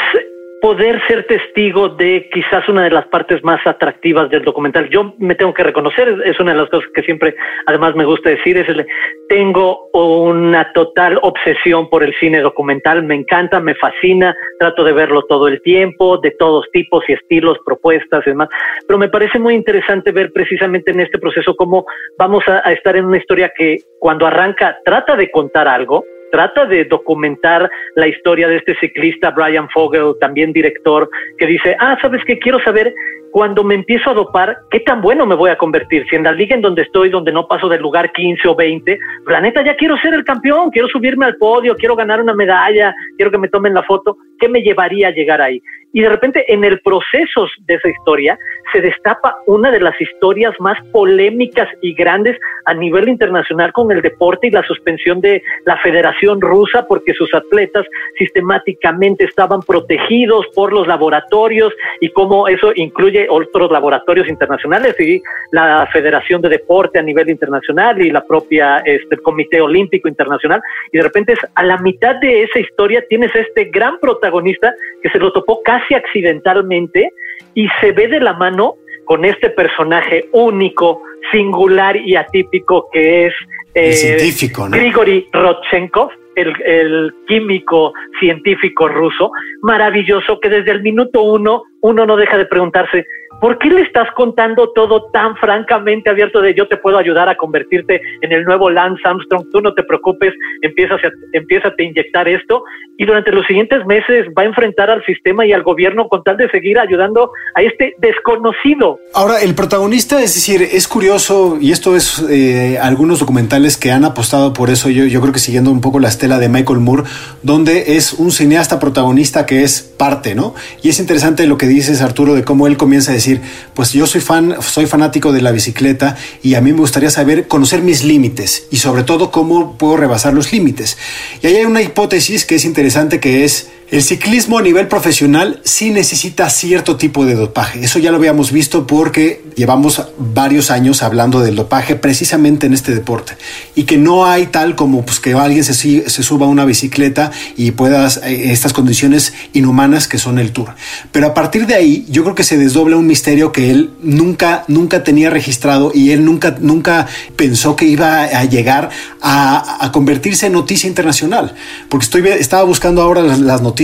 poder 0.60 1.00
ser 1.06 1.26
testigo 1.26 1.88
de 1.88 2.28
quizás 2.32 2.68
una 2.68 2.84
de 2.84 2.90
las 2.90 3.06
partes 3.06 3.42
más 3.42 3.60
atractivas 3.66 4.30
del 4.30 4.42
documental. 4.42 4.88
Yo 4.90 5.14
me 5.18 5.34
tengo 5.34 5.54
que 5.54 5.62
reconocer, 5.62 6.22
es 6.24 6.38
una 6.38 6.52
de 6.52 6.58
las 6.58 6.68
cosas 6.68 6.88
que 6.94 7.02
siempre 7.02 7.34
además 7.66 7.94
me 7.94 8.04
gusta 8.04 8.30
decir, 8.30 8.58
es 8.58 8.68
el, 8.68 8.86
tengo 9.28 9.88
una 9.92 10.72
total 10.72 11.18
obsesión 11.22 11.88
por 11.88 12.02
el 12.02 12.14
cine 12.20 12.40
documental, 12.40 13.02
me 13.02 13.14
encanta, 13.14 13.60
me 13.60 13.74
fascina, 13.74 14.34
trato 14.58 14.84
de 14.84 14.92
verlo 14.92 15.22
todo 15.22 15.48
el 15.48 15.62
tiempo, 15.62 16.18
de 16.18 16.32
todos 16.32 16.66
tipos 16.72 17.04
y 17.08 17.14
estilos, 17.14 17.58
propuestas 17.64 18.26
y 18.26 18.30
demás, 18.30 18.48
pero 18.86 18.98
me 18.98 19.08
parece 19.08 19.38
muy 19.38 19.54
interesante 19.54 20.12
ver 20.12 20.30
precisamente 20.32 20.90
en 20.90 21.00
este 21.00 21.18
proceso 21.18 21.54
cómo 21.56 21.86
vamos 22.18 22.44
a, 22.48 22.60
a 22.68 22.72
estar 22.72 22.96
en 22.96 23.06
una 23.06 23.18
historia 23.18 23.52
que 23.56 23.78
cuando 23.98 24.26
arranca 24.26 24.78
trata 24.84 25.16
de 25.16 25.30
contar 25.30 25.68
algo, 25.68 26.04
trata 26.30 26.66
de 26.66 26.84
documentar 26.84 27.70
la 27.94 28.08
historia 28.08 28.48
de 28.48 28.56
este 28.56 28.74
ciclista 28.76 29.30
Brian 29.30 29.68
Fogel, 29.70 30.14
también 30.20 30.52
director, 30.52 31.08
que 31.38 31.46
dice, 31.46 31.76
ah, 31.78 31.98
sabes 32.00 32.24
que 32.24 32.38
quiero 32.38 32.60
saber 32.60 32.94
cuando 33.32 33.62
me 33.62 33.74
empiezo 33.74 34.10
a 34.10 34.14
dopar, 34.14 34.58
¿qué 34.70 34.80
tan 34.80 35.00
bueno 35.00 35.26
me 35.26 35.34
voy 35.34 35.50
a 35.50 35.58
convertir? 35.58 36.04
Si 36.08 36.16
en 36.16 36.24
la 36.24 36.32
liga 36.32 36.54
en 36.54 36.62
donde 36.62 36.82
estoy, 36.82 37.10
donde 37.10 37.32
no 37.32 37.46
paso 37.46 37.68
del 37.68 37.80
lugar 37.80 38.12
15 38.12 38.48
o 38.48 38.54
20, 38.54 38.98
la 39.26 39.40
neta 39.40 39.64
ya 39.64 39.76
quiero 39.76 39.96
ser 39.98 40.14
el 40.14 40.24
campeón, 40.24 40.70
quiero 40.70 40.88
subirme 40.88 41.26
al 41.26 41.36
podio, 41.36 41.76
quiero 41.76 41.94
ganar 41.94 42.20
una 42.20 42.34
medalla, 42.34 42.94
quiero 43.16 43.30
que 43.30 43.38
me 43.38 43.48
tomen 43.48 43.74
la 43.74 43.82
foto, 43.84 44.16
¿qué 44.38 44.48
me 44.48 44.62
llevaría 44.62 45.08
a 45.08 45.12
llegar 45.12 45.40
ahí? 45.40 45.62
Y 45.92 46.02
de 46.02 46.08
repente 46.08 46.44
en 46.52 46.64
el 46.64 46.80
proceso 46.80 47.48
de 47.66 47.74
esa 47.74 47.88
historia 47.88 48.38
se 48.72 48.80
destapa 48.80 49.34
una 49.46 49.70
de 49.72 49.80
las 49.80 50.00
historias 50.00 50.54
más 50.60 50.78
polémicas 50.92 51.68
y 51.82 51.94
grandes 51.94 52.38
a 52.66 52.74
nivel 52.74 53.08
internacional 53.08 53.72
con 53.72 53.90
el 53.90 54.00
deporte 54.00 54.46
y 54.46 54.50
la 54.50 54.62
suspensión 54.62 55.20
de 55.20 55.42
la 55.66 55.76
Federación 55.78 56.40
Rusa 56.40 56.86
porque 56.86 57.12
sus 57.14 57.34
atletas 57.34 57.84
sistemáticamente 58.18 59.24
estaban 59.24 59.62
protegidos 59.62 60.46
por 60.54 60.72
los 60.72 60.86
laboratorios 60.86 61.72
y 62.00 62.10
cómo 62.10 62.46
eso 62.46 62.70
incluye 62.76 63.19
otros 63.28 63.70
laboratorios 63.70 64.28
internacionales 64.28 64.94
y 64.98 65.22
la 65.52 65.88
Federación 65.92 66.40
de 66.42 66.48
Deporte 66.48 66.98
a 66.98 67.02
nivel 67.02 67.28
internacional 67.30 68.00
y 68.00 68.10
la 68.10 68.24
propia 68.24 68.78
este, 68.84 69.16
Comité 69.18 69.60
Olímpico 69.60 70.08
Internacional. 70.08 70.60
Y 70.92 70.98
de 70.98 71.02
repente 71.02 71.32
es 71.32 71.38
a 71.54 71.62
la 71.62 71.78
mitad 71.78 72.16
de 72.20 72.42
esa 72.42 72.58
historia 72.58 73.04
tienes 73.08 73.34
este 73.34 73.64
gran 73.64 73.98
protagonista 74.00 74.74
que 75.02 75.10
se 75.10 75.18
lo 75.18 75.32
topó 75.32 75.62
casi 75.62 75.94
accidentalmente 75.94 77.12
y 77.54 77.68
se 77.80 77.92
ve 77.92 78.08
de 78.08 78.20
la 78.20 78.34
mano 78.34 78.76
con 79.04 79.24
este 79.24 79.50
personaje 79.50 80.28
único, 80.32 81.02
singular 81.32 81.96
y 81.96 82.16
atípico 82.16 82.88
que 82.92 83.26
es 83.26 83.34
el 83.74 83.92
científico, 83.92 84.68
Grigory 84.70 85.28
Rodchenkov, 85.32 86.10
el, 86.36 87.12
químico 87.26 87.92
científico 88.18 88.88
ruso, 88.88 89.30
maravilloso, 89.62 90.40
que 90.40 90.48
desde 90.48 90.72
el 90.72 90.82
minuto 90.82 91.22
uno 91.22 91.62
uno 91.82 92.04
no 92.04 92.16
deja 92.16 92.36
de 92.36 92.44
preguntarse, 92.44 93.06
¿por 93.40 93.58
qué 93.58 93.70
le 93.70 93.80
estás 93.80 94.08
contando 94.14 94.70
todo 94.72 95.10
tan 95.12 95.34
francamente 95.36 96.10
abierto 96.10 96.40
de 96.42 96.54
yo 96.54 96.68
te 96.68 96.76
puedo 96.76 96.98
ayudar 96.98 97.28
a 97.28 97.36
convertirte 97.36 98.00
en 98.20 98.32
el 98.32 98.44
nuevo 98.44 98.68
Lance 98.68 99.00
Armstrong? 99.04 99.48
Tú 99.50 99.60
no 99.60 99.72
te 99.72 99.82
preocupes, 99.82 100.34
empieza 100.60 100.94
a, 100.94 101.68
a 101.68 101.82
inyectar 101.82 102.28
esto 102.28 102.64
y 102.98 103.06
durante 103.06 103.32
los 103.32 103.46
siguientes 103.46 103.84
meses 103.86 104.26
va 104.38 104.42
a 104.42 104.46
enfrentar 104.46 104.90
al 104.90 105.02
sistema 105.06 105.46
y 105.46 105.52
al 105.52 105.62
gobierno 105.62 106.06
con 106.08 106.22
tal 106.22 106.36
de 106.36 106.50
seguir 106.50 106.78
ayudando 106.78 107.32
a 107.54 107.62
este 107.62 107.94
desconocido. 107.98 108.98
Ahora, 109.14 109.40
el 109.40 109.54
protagonista, 109.54 110.22
es 110.22 110.34
decir, 110.34 110.60
es 110.60 110.86
curioso 110.86 111.56
y 111.58 111.72
esto 111.72 111.96
es 111.96 112.22
eh, 112.30 112.78
algunos 112.78 113.20
documentales 113.20 113.78
que 113.78 113.90
han 113.90 114.04
apostado 114.04 114.52
por 114.52 114.68
eso, 114.68 114.90
yo, 114.90 115.06
yo 115.06 115.20
creo 115.22 115.32
que 115.32 115.38
siguiendo 115.38 115.70
un 115.70 115.80
poco 115.80 115.98
la 115.98 116.08
estela 116.20 116.38
de 116.38 116.50
Michael 116.50 116.80
Moore, 116.80 117.04
donde 117.42 117.96
es 117.96 118.12
un 118.12 118.30
cineasta 118.30 118.78
protagonista 118.78 119.46
que 119.46 119.64
es 119.64 119.80
parte, 119.80 120.34
¿no? 120.34 120.54
Y 120.82 120.90
es 120.90 120.98
interesante 120.98 121.46
lo 121.46 121.56
que 121.56 121.66
dices, 121.66 122.02
Arturo, 122.02 122.34
de 122.34 122.44
cómo 122.44 122.66
él 122.66 122.76
comienza 122.76 123.12
a 123.12 123.14
decir, 123.14 123.40
pues 123.72 123.94
yo 123.94 124.06
soy 124.06 124.20
fan, 124.20 124.56
soy 124.60 124.84
fanático 124.84 125.32
de 125.32 125.40
la 125.40 125.50
bicicleta 125.50 126.18
y 126.42 126.56
a 126.56 126.60
mí 126.60 126.74
me 126.74 126.80
gustaría 126.80 127.08
saber, 127.08 127.48
conocer 127.48 127.80
mis 127.80 128.04
límites 128.04 128.64
y 128.70 128.76
sobre 128.76 129.02
todo 129.02 129.30
cómo 129.30 129.78
puedo 129.78 129.96
rebasar 129.96 130.34
los 130.34 130.52
límites. 130.52 130.98
Y 131.42 131.46
ahí 131.46 131.56
hay 131.56 131.64
una 131.64 131.80
hipótesis 131.80 132.44
que 132.44 132.56
es 132.56 132.66
interesante 132.66 133.18
que 133.18 133.44
es 133.44 133.68
el 133.90 134.04
ciclismo 134.04 134.56
a 134.56 134.62
nivel 134.62 134.86
profesional 134.86 135.60
sí 135.64 135.90
necesita 135.90 136.48
cierto 136.48 136.96
tipo 136.96 137.26
de 137.26 137.34
dopaje. 137.34 137.80
Eso 137.84 137.98
ya 137.98 138.12
lo 138.12 138.18
habíamos 138.18 138.52
visto 138.52 138.86
porque 138.86 139.42
llevamos 139.56 140.00
varios 140.16 140.70
años 140.70 141.02
hablando 141.02 141.40
del 141.40 141.56
dopaje 141.56 141.96
precisamente 141.96 142.66
en 142.66 142.74
este 142.74 142.94
deporte. 142.94 143.32
Y 143.74 143.84
que 143.84 143.98
no 143.98 144.26
hay 144.26 144.46
tal 144.46 144.76
como 144.76 145.04
pues, 145.04 145.18
que 145.18 145.32
alguien 145.32 145.64
se, 145.64 145.74
se 145.74 146.22
suba 146.22 146.46
a 146.46 146.48
una 146.48 146.64
bicicleta 146.64 147.32
y 147.56 147.72
pueda 147.72 148.06
eh, 148.06 148.52
estas 148.52 148.72
condiciones 148.72 149.32
inhumanas 149.54 150.06
que 150.06 150.18
son 150.18 150.38
el 150.38 150.52
tour. 150.52 150.68
Pero 151.10 151.26
a 151.26 151.34
partir 151.34 151.66
de 151.66 151.74
ahí 151.74 152.06
yo 152.08 152.22
creo 152.22 152.36
que 152.36 152.44
se 152.44 152.56
desdobla 152.58 152.96
un 152.96 153.08
misterio 153.08 153.50
que 153.50 153.72
él 153.72 153.90
nunca, 154.02 154.64
nunca 154.68 155.02
tenía 155.02 155.30
registrado 155.30 155.90
y 155.92 156.12
él 156.12 156.24
nunca, 156.24 156.56
nunca 156.60 157.08
pensó 157.34 157.74
que 157.74 157.86
iba 157.86 158.22
a 158.22 158.44
llegar 158.44 158.90
a, 159.20 159.84
a 159.84 159.90
convertirse 159.90 160.46
en 160.46 160.52
noticia 160.52 160.86
internacional. 160.86 161.56
Porque 161.88 162.04
estoy, 162.04 162.24
estaba 162.28 162.62
buscando 162.62 163.02
ahora 163.02 163.22
las, 163.22 163.40
las 163.40 163.60
noticias 163.62 163.79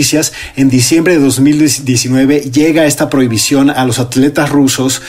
en 0.57 0.69
diciembre 0.69 1.15
de 1.15 1.21
2019 1.21 2.51
llega 2.53 2.87
esta 2.87 3.09
prohibición 3.09 3.71
a 3.71 3.85
los 3.85 3.99
atletas 3.99 4.51
rusos 4.51 5.01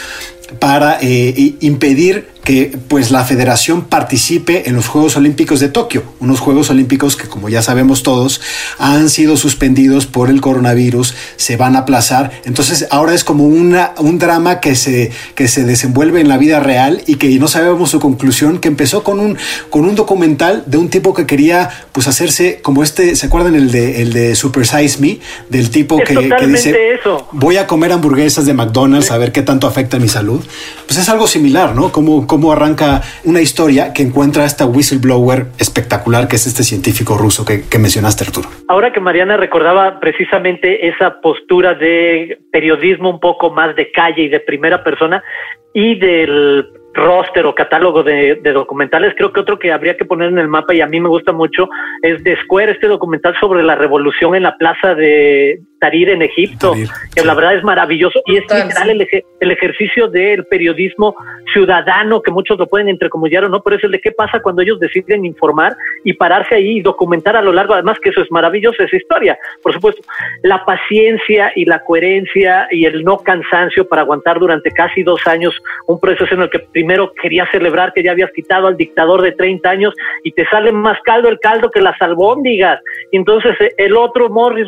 para 0.60 0.98
eh, 1.02 1.56
impedir 1.60 2.30
que 2.48 2.80
pues 2.88 3.12
la 3.12 3.26
federación 3.26 3.82
participe 3.82 4.70
en 4.70 4.76
los 4.78 4.88
Juegos 4.88 5.18
Olímpicos 5.18 5.60
de 5.60 5.68
Tokio, 5.68 6.04
unos 6.22 6.40
Juegos 6.40 6.70
Olímpicos 6.70 7.18
que 7.18 7.28
como 7.28 7.50
ya 7.50 7.62
sabemos 7.62 8.04
todos 8.04 8.40
han 8.80 9.10
sido 9.10 9.36
suspendidos 9.36 10.06
por 10.06 10.30
el 10.30 10.40
coronavirus, 10.40 11.14
se 11.36 11.58
van 11.58 11.76
a 11.76 11.80
aplazar, 11.80 12.32
entonces 12.46 12.88
ahora 12.90 13.14
es 13.14 13.26
como 13.26 13.44
una, 13.44 13.92
un 13.98 14.18
drama 14.18 14.62
que 14.62 14.76
se, 14.76 15.12
que 15.36 15.50
se 15.50 15.66
desenvuelve 15.66 16.22
en 16.22 16.30
la 16.30 16.38
vida 16.38 16.62
real 16.62 17.04
y 17.06 17.16
que 17.16 17.38
no 17.38 17.50
sabemos 17.50 17.90
su 17.90 18.00
conclusión, 18.00 18.60
que 18.60 18.70
empezó 18.70 19.04
con 19.04 19.20
un, 19.20 19.38
con 19.70 19.84
un 19.84 19.96
documental 19.96 20.64
de 20.68 20.78
un 20.78 20.88
tipo 20.88 21.14
que 21.14 21.26
quería 21.26 21.70
pues 21.92 22.08
hacerse 22.08 22.62
como 22.62 22.82
este, 22.82 23.18
¿se 23.18 23.26
acuerdan 23.26 23.56
el 23.56 23.74
de, 23.74 24.02
el 24.02 24.14
de 24.14 24.36
Super 24.36 24.66
Size 24.66 25.00
Me? 25.02 25.20
Del 25.50 25.70
tipo 25.70 25.98
que, 25.98 26.14
que, 26.14 26.48
dice, 26.48 26.94
eso. 26.94 27.28
voy 27.34 27.58
a 27.58 27.68
comer 27.68 27.92
hamburguesas 27.92 28.46
de 28.46 28.54
McDonald's 28.54 29.12
a 29.12 29.18
ver 29.18 29.34
qué 29.34 29.42
tanto 29.42 29.68
afecta 29.68 29.98
a 29.98 30.00
mi 30.00 30.08
salud. 30.08 30.42
Pues 30.86 30.98
es 30.98 31.10
algo 31.10 31.28
similar, 31.28 31.76
¿no? 31.76 31.92
Como, 31.92 32.26
cómo 32.38 32.52
arranca 32.52 33.02
una 33.26 33.42
historia 33.42 33.94
que 33.96 34.04
encuentra 34.04 34.46
esta 34.46 34.68
whistleblower 34.68 35.48
espectacular 35.58 36.28
que 36.28 36.36
es 36.36 36.46
este 36.46 36.62
científico 36.62 37.18
ruso 37.18 37.44
que, 37.44 37.64
que 37.68 37.80
mencionaste, 37.80 38.26
Arturo. 38.26 38.48
Ahora 38.68 38.94
que 38.94 39.00
Mariana 39.00 39.38
recordaba 39.38 40.00
precisamente 40.00 40.88
esa 40.88 41.20
postura 41.20 41.74
de 41.74 42.38
periodismo 42.52 43.10
un 43.10 43.20
poco 43.20 43.50
más 43.50 43.76
de 43.76 43.92
calle 43.92 44.22
y 44.22 44.30
de 44.30 44.40
primera 44.40 44.84
persona 44.84 45.24
y 45.74 45.96
del 45.96 46.68
roster 46.94 47.48
o 47.48 47.56
catálogo 47.56 48.04
de, 48.04 48.36
de, 48.36 48.54
documentales. 48.54 49.16
Creo 49.18 49.34
que 49.34 49.40
otro 49.40 49.58
que 49.58 49.72
habría 49.72 49.98
que 49.98 50.06
poner 50.06 50.30
en 50.30 50.38
el 50.38 50.48
mapa 50.48 50.76
y 50.76 50.82
a 50.82 50.88
mí 50.88 51.00
me 51.00 51.10
gusta 51.10 51.32
mucho 51.32 51.70
es 52.04 52.24
de 52.24 52.38
Square, 52.44 52.74
este 52.74 52.88
documental 52.88 53.36
sobre 53.40 53.64
la 53.64 53.74
revolución 53.74 54.36
en 54.36 54.44
la 54.44 54.56
plaza 54.58 54.94
de 54.94 55.60
Tahrir 55.80 56.10
en 56.10 56.22
Egipto, 56.22 56.74
que 56.74 57.22
sí. 57.22 57.26
la 57.28 57.34
verdad 57.34 57.56
es 57.56 57.64
maravilloso 57.64 58.22
y 58.26 58.38
es 58.38 58.44
literal 58.44 58.90
el, 58.90 59.08
el, 59.40 59.52
ejercicio 59.52 60.08
del 60.08 60.46
periodismo 60.46 61.16
ciudadano, 61.54 62.22
que 62.22 62.32
muchos 62.32 62.58
lo 62.58 62.68
pueden 62.68 62.90
entrecomillar 62.90 63.46
o 63.46 63.50
no, 63.50 63.62
pero 63.62 63.78
es 63.78 63.84
el 63.84 63.92
de 63.92 64.00
qué 64.00 64.12
pasa 64.12 64.42
cuando 64.42 64.62
ellos 64.62 64.80
deciden 64.80 65.26
informar 65.26 65.76
y 66.04 66.14
pararse 66.14 66.56
ahí 66.56 66.78
y 66.78 66.82
documentar 66.82 67.36
a 67.36 67.42
lo 67.42 67.54
largo, 67.54 67.74
además 67.74 68.00
que 68.02 68.10
eso 68.10 68.22
es 68.22 68.32
maravilloso, 68.32 68.84
esa 68.84 68.98
historia. 68.98 69.38
Por 69.62 69.74
supuesto, 69.74 70.02
la 70.44 70.66
paciencia 70.66 71.52
y 71.56 71.66
la 71.66 71.84
coherencia 71.84 72.68
y 72.72 72.86
el 72.86 73.04
no 73.04 73.18
cansancio 73.20 73.88
para 73.88 74.02
aguantar 74.02 74.40
durante 74.40 74.72
casi 74.72 75.04
dos 75.04 75.26
años 75.28 75.54
un 75.88 76.00
proceso 76.00 76.34
en 76.34 76.42
el 76.42 76.50
que 76.50 76.60
primero 76.60 77.12
querías 77.22 77.50
celebrar 77.52 77.94
que 77.94 78.04
ya 78.04 78.12
habías 78.12 78.32
quitado 78.32 78.68
al 78.68 78.78
dictador 78.78 79.22
de 79.22 79.32
30 79.32 79.70
años 79.70 79.94
y 80.24 80.32
te 80.32 80.46
sale 80.48 80.72
más 80.72 80.98
caldo 81.04 81.30
el 81.30 81.40
caldo 81.40 81.70
que 81.70 81.82
las 81.82 82.00
albóndigas. 82.02 82.82
Y 83.12 83.18
entonces 83.18 83.56
eh, 83.60 83.74
el 83.78 83.96
otro 83.96 84.30
Morris 84.30 84.68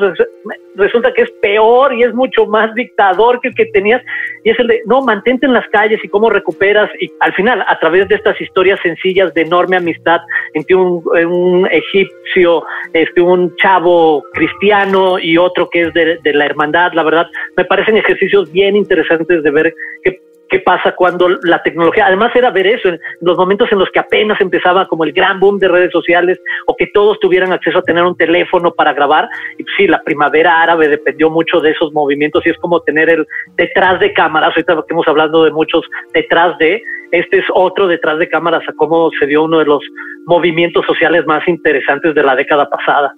resulta 0.79 1.13
que 1.13 1.23
es 1.23 1.31
peor 1.41 1.93
y 1.93 2.03
es 2.03 2.13
mucho 2.13 2.45
más 2.45 2.73
dictador 2.73 3.39
que 3.41 3.49
el 3.49 3.55
que 3.55 3.65
tenías. 3.67 4.01
Y 4.43 4.49
es 4.49 4.59
el 4.59 4.67
de, 4.67 4.81
no, 4.85 5.01
mantente 5.01 5.45
en 5.45 5.53
las 5.53 5.67
calles 5.69 5.99
y 6.03 6.07
cómo 6.07 6.29
recuperas. 6.29 6.89
Y 6.99 7.11
al 7.19 7.33
final, 7.33 7.63
a 7.67 7.77
través 7.79 8.07
de 8.07 8.15
estas 8.15 8.39
historias 8.41 8.79
sencillas 8.81 9.33
de 9.33 9.41
enorme 9.41 9.77
amistad 9.77 10.21
entre 10.53 10.75
un, 10.75 11.03
un 11.05 11.67
egipcio, 11.71 12.63
este, 12.93 13.21
un 13.21 13.55
chavo 13.57 14.23
cristiano 14.33 15.19
y 15.19 15.37
otro 15.37 15.69
que 15.69 15.81
es 15.81 15.93
de, 15.93 16.17
de 16.23 16.33
la 16.33 16.45
hermandad, 16.45 16.93
la 16.93 17.03
verdad, 17.03 17.27
me 17.57 17.65
parecen 17.65 17.97
ejercicios 17.97 18.51
bien 18.51 18.75
interesantes 18.75 19.43
de 19.43 19.51
ver 19.51 19.73
que 20.03 20.28
qué 20.49 20.59
pasa 20.59 20.95
cuando 20.95 21.29
la 21.43 21.61
tecnología, 21.63 22.07
además 22.07 22.35
era 22.35 22.49
ver 22.49 22.67
eso, 22.67 22.89
en 22.89 22.99
los 23.21 23.37
momentos 23.37 23.71
en 23.71 23.79
los 23.79 23.89
que 23.91 23.99
apenas 23.99 24.39
empezaba 24.41 24.87
como 24.87 25.03
el 25.03 25.13
gran 25.13 25.39
boom 25.39 25.59
de 25.59 25.67
redes 25.67 25.91
sociales 25.91 26.39
o 26.65 26.75
que 26.75 26.87
todos 26.87 27.19
tuvieran 27.19 27.51
acceso 27.51 27.79
a 27.79 27.83
tener 27.83 28.03
un 28.03 28.17
teléfono 28.17 28.71
para 28.71 28.93
grabar, 28.93 29.29
y 29.57 29.63
pues 29.63 29.75
sí, 29.77 29.87
la 29.87 30.01
primavera 30.01 30.61
árabe 30.61 30.87
dependió 30.87 31.29
mucho 31.29 31.59
de 31.59 31.71
esos 31.71 31.93
movimientos 31.93 32.45
y 32.45 32.49
es 32.49 32.57
como 32.57 32.81
tener 32.81 33.09
el 33.09 33.25
detrás 33.55 33.99
de 33.99 34.13
cámaras, 34.13 34.49
ahorita 34.49 34.75
que 34.87 34.93
hemos 34.93 35.07
hablado 35.07 35.43
de 35.43 35.51
muchos 35.51 35.85
detrás 36.13 36.57
de, 36.57 36.81
este 37.11 37.39
es 37.39 37.45
otro 37.53 37.87
detrás 37.87 38.19
de 38.19 38.29
cámaras 38.29 38.63
a 38.67 38.73
cómo 38.73 39.09
se 39.19 39.25
dio 39.25 39.43
uno 39.43 39.59
de 39.59 39.65
los 39.65 39.83
movimientos 40.25 40.85
sociales 40.85 41.25
más 41.25 41.47
interesantes 41.47 42.13
de 42.13 42.23
la 42.23 42.35
década 42.35 42.69
pasada. 42.69 43.13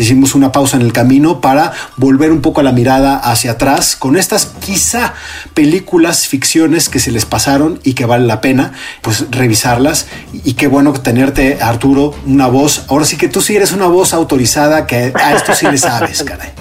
Hicimos 0.00 0.34
una 0.34 0.50
pausa 0.50 0.76
en 0.76 0.82
el 0.82 0.92
camino 0.92 1.40
para 1.40 1.72
volver 1.96 2.32
un 2.32 2.40
poco 2.40 2.60
a 2.60 2.62
la 2.62 2.72
mirada 2.72 3.16
hacia 3.18 3.52
atrás 3.52 3.96
con 3.96 4.16
estas 4.16 4.46
quizá 4.46 5.14
películas, 5.54 6.26
ficciones 6.26 6.88
que 6.88 7.00
se 7.00 7.10
les 7.10 7.26
pasaron 7.26 7.80
y 7.84 7.92
que 7.92 8.06
vale 8.06 8.26
la 8.26 8.40
pena 8.40 8.72
pues 9.02 9.26
revisarlas. 9.30 10.06
Y 10.44 10.54
qué 10.54 10.68
bueno 10.68 10.92
tenerte, 10.94 11.58
Arturo, 11.60 12.14
una 12.26 12.46
voz. 12.46 12.86
Ahora 12.88 13.04
sí 13.04 13.16
que 13.16 13.28
tú 13.28 13.42
sí 13.42 13.56
eres 13.56 13.72
una 13.72 13.86
voz 13.86 14.14
autorizada 14.14 14.86
que 14.86 15.12
a 15.14 15.34
esto 15.34 15.54
sí 15.54 15.66
le 15.70 15.78
sabes, 15.78 16.22
caray. 16.22 16.50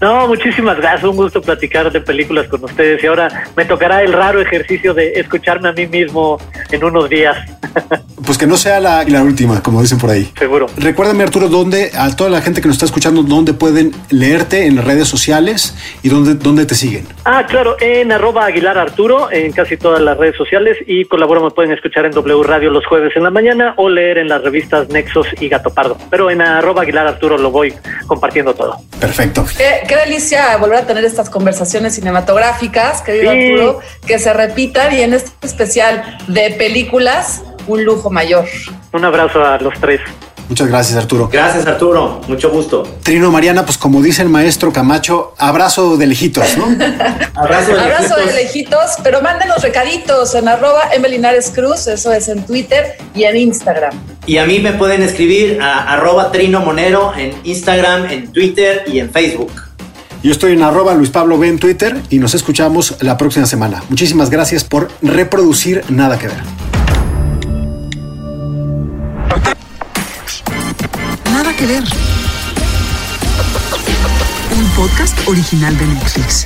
No, 0.00 0.26
muchísimas 0.28 0.76
gracias. 0.78 1.04
Un 1.04 1.16
gusto 1.16 1.42
platicar 1.42 1.90
de 1.92 2.00
películas 2.00 2.48
con 2.48 2.64
ustedes. 2.64 3.02
Y 3.02 3.06
ahora 3.06 3.44
me 3.56 3.64
tocará 3.64 4.02
el 4.02 4.12
raro 4.12 4.40
ejercicio 4.40 4.94
de 4.94 5.12
escucharme 5.12 5.68
a 5.68 5.72
mí 5.72 5.86
mismo 5.86 6.38
en 6.70 6.84
unos 6.84 7.08
días. 7.08 7.36
Pues 8.24 8.36
que 8.36 8.46
no 8.46 8.56
sea 8.56 8.78
la, 8.80 9.02
la 9.04 9.22
última, 9.22 9.62
como 9.62 9.80
dicen 9.80 9.98
por 9.98 10.10
ahí. 10.10 10.30
Seguro. 10.38 10.66
Recuérdame, 10.76 11.24
Arturo, 11.24 11.48
dónde, 11.48 11.90
a 11.96 12.14
toda 12.14 12.30
la 12.30 12.42
gente 12.42 12.60
que 12.60 12.68
nos 12.68 12.76
está 12.76 12.86
escuchando, 12.86 13.22
dónde 13.22 13.54
pueden 13.54 13.92
leerte 14.10 14.66
en 14.66 14.76
las 14.76 14.84
redes 14.84 15.08
sociales 15.08 15.74
y 16.02 16.10
dónde, 16.10 16.34
dónde 16.34 16.66
te 16.66 16.74
siguen. 16.74 17.08
Ah, 17.24 17.46
claro, 17.48 17.76
en 17.80 18.12
arroba 18.12 18.44
Aguilar 18.44 18.78
Arturo, 18.78 19.32
en 19.32 19.50
casi 19.52 19.76
todas 19.76 20.00
las 20.00 20.18
redes 20.18 20.36
sociales 20.36 20.76
y 20.86 21.06
colaboro 21.06 21.42
me 21.42 21.50
pueden 21.50 21.72
escuchar 21.72 22.04
en 22.04 22.12
W 22.12 22.42
Radio 22.44 22.70
los 22.70 22.86
jueves 22.86 23.16
en 23.16 23.24
la 23.24 23.30
mañana 23.30 23.74
o 23.76 23.88
leer 23.88 24.18
en 24.18 24.28
las 24.28 24.42
revistas 24.42 24.88
Nexos 24.90 25.26
y 25.40 25.48
Gato 25.48 25.70
Pardo. 25.70 25.96
Pero 26.10 26.30
en 26.30 26.42
arroba 26.42 26.82
Aguilar 26.82 27.06
Arturo 27.06 27.38
lo 27.38 27.50
voy 27.50 27.74
compartiendo 28.06 28.54
todo. 28.54 28.76
Perfecto. 29.00 29.44
Qué, 29.56 29.89
qué 29.90 29.96
delicia 29.96 30.56
volver 30.58 30.78
a 30.78 30.86
tener 30.86 31.04
estas 31.04 31.28
conversaciones 31.28 31.96
cinematográficas, 31.96 33.02
querido 33.02 33.32
Sí. 33.32 33.50
Arturo, 33.50 33.80
que 34.06 34.20
se 34.20 34.32
repitan 34.32 34.94
y 34.94 35.00
en 35.00 35.14
este 35.14 35.32
especial 35.44 36.18
de 36.28 36.52
películas, 36.52 37.42
un 37.66 37.84
lujo 37.84 38.08
mayor. 38.08 38.44
Un 38.92 39.04
abrazo 39.04 39.44
a 39.44 39.58
los 39.58 39.74
tres. 39.80 40.00
Muchas 40.48 40.68
gracias, 40.68 40.96
Arturo. 40.96 41.28
Gracias, 41.32 41.66
Arturo. 41.66 42.20
Mucho 42.28 42.50
gusto. 42.50 42.84
Trino, 43.02 43.32
Mariana, 43.32 43.64
pues 43.64 43.78
como 43.78 44.00
dice 44.00 44.22
el 44.22 44.28
maestro 44.28 44.72
Camacho, 44.72 45.34
abrazo 45.38 45.96
de 45.96 46.06
lejitos, 46.06 46.56
¿no? 46.56 46.66
Abrazo 47.34 47.72
de 47.74 47.80
Abrazo 47.80 48.16
lejitos. 48.16 48.26
de 48.26 48.32
lejitos, 48.32 48.90
pero 49.02 49.20
mándenos 49.22 49.60
recaditos 49.62 50.34
en 50.36 50.46
arroba 50.46 50.90
Emelinares 50.92 51.50
Cruz, 51.52 51.88
eso 51.88 52.12
es 52.12 52.28
en 52.28 52.44
Twitter 52.46 52.96
y 53.14 53.24
en 53.24 53.36
Instagram. 53.36 53.92
Y 54.26 54.38
a 54.38 54.46
mí 54.46 54.60
me 54.60 54.72
pueden 54.72 55.02
escribir 55.02 55.60
a 55.60 55.94
arroba 55.94 56.30
Trino 56.30 56.60
Monero 56.60 57.12
en 57.16 57.32
Instagram, 57.42 58.06
en 58.06 58.32
Twitter 58.32 58.84
y 58.86 59.00
en 59.00 59.10
Facebook. 59.10 59.50
Yo 60.22 60.32
estoy 60.32 60.52
en 60.52 60.62
arroba 60.62 60.92
Luis 60.94 61.08
Pablo 61.08 61.38
B 61.38 61.48
en 61.48 61.58
Twitter 61.58 62.02
y 62.10 62.18
nos 62.18 62.34
escuchamos 62.34 62.96
la 63.00 63.16
próxima 63.16 63.46
semana. 63.46 63.82
Muchísimas 63.88 64.28
gracias 64.28 64.64
por 64.64 64.90
reproducir 65.00 65.82
Nada 65.88 66.18
que 66.18 66.28
ver. 66.28 66.42
Nada 71.32 71.56
que 71.56 71.66
ver. 71.66 71.84
Un 74.58 74.66
podcast 74.76 75.16
original 75.26 75.78
de 75.78 75.86
Netflix. 75.86 76.44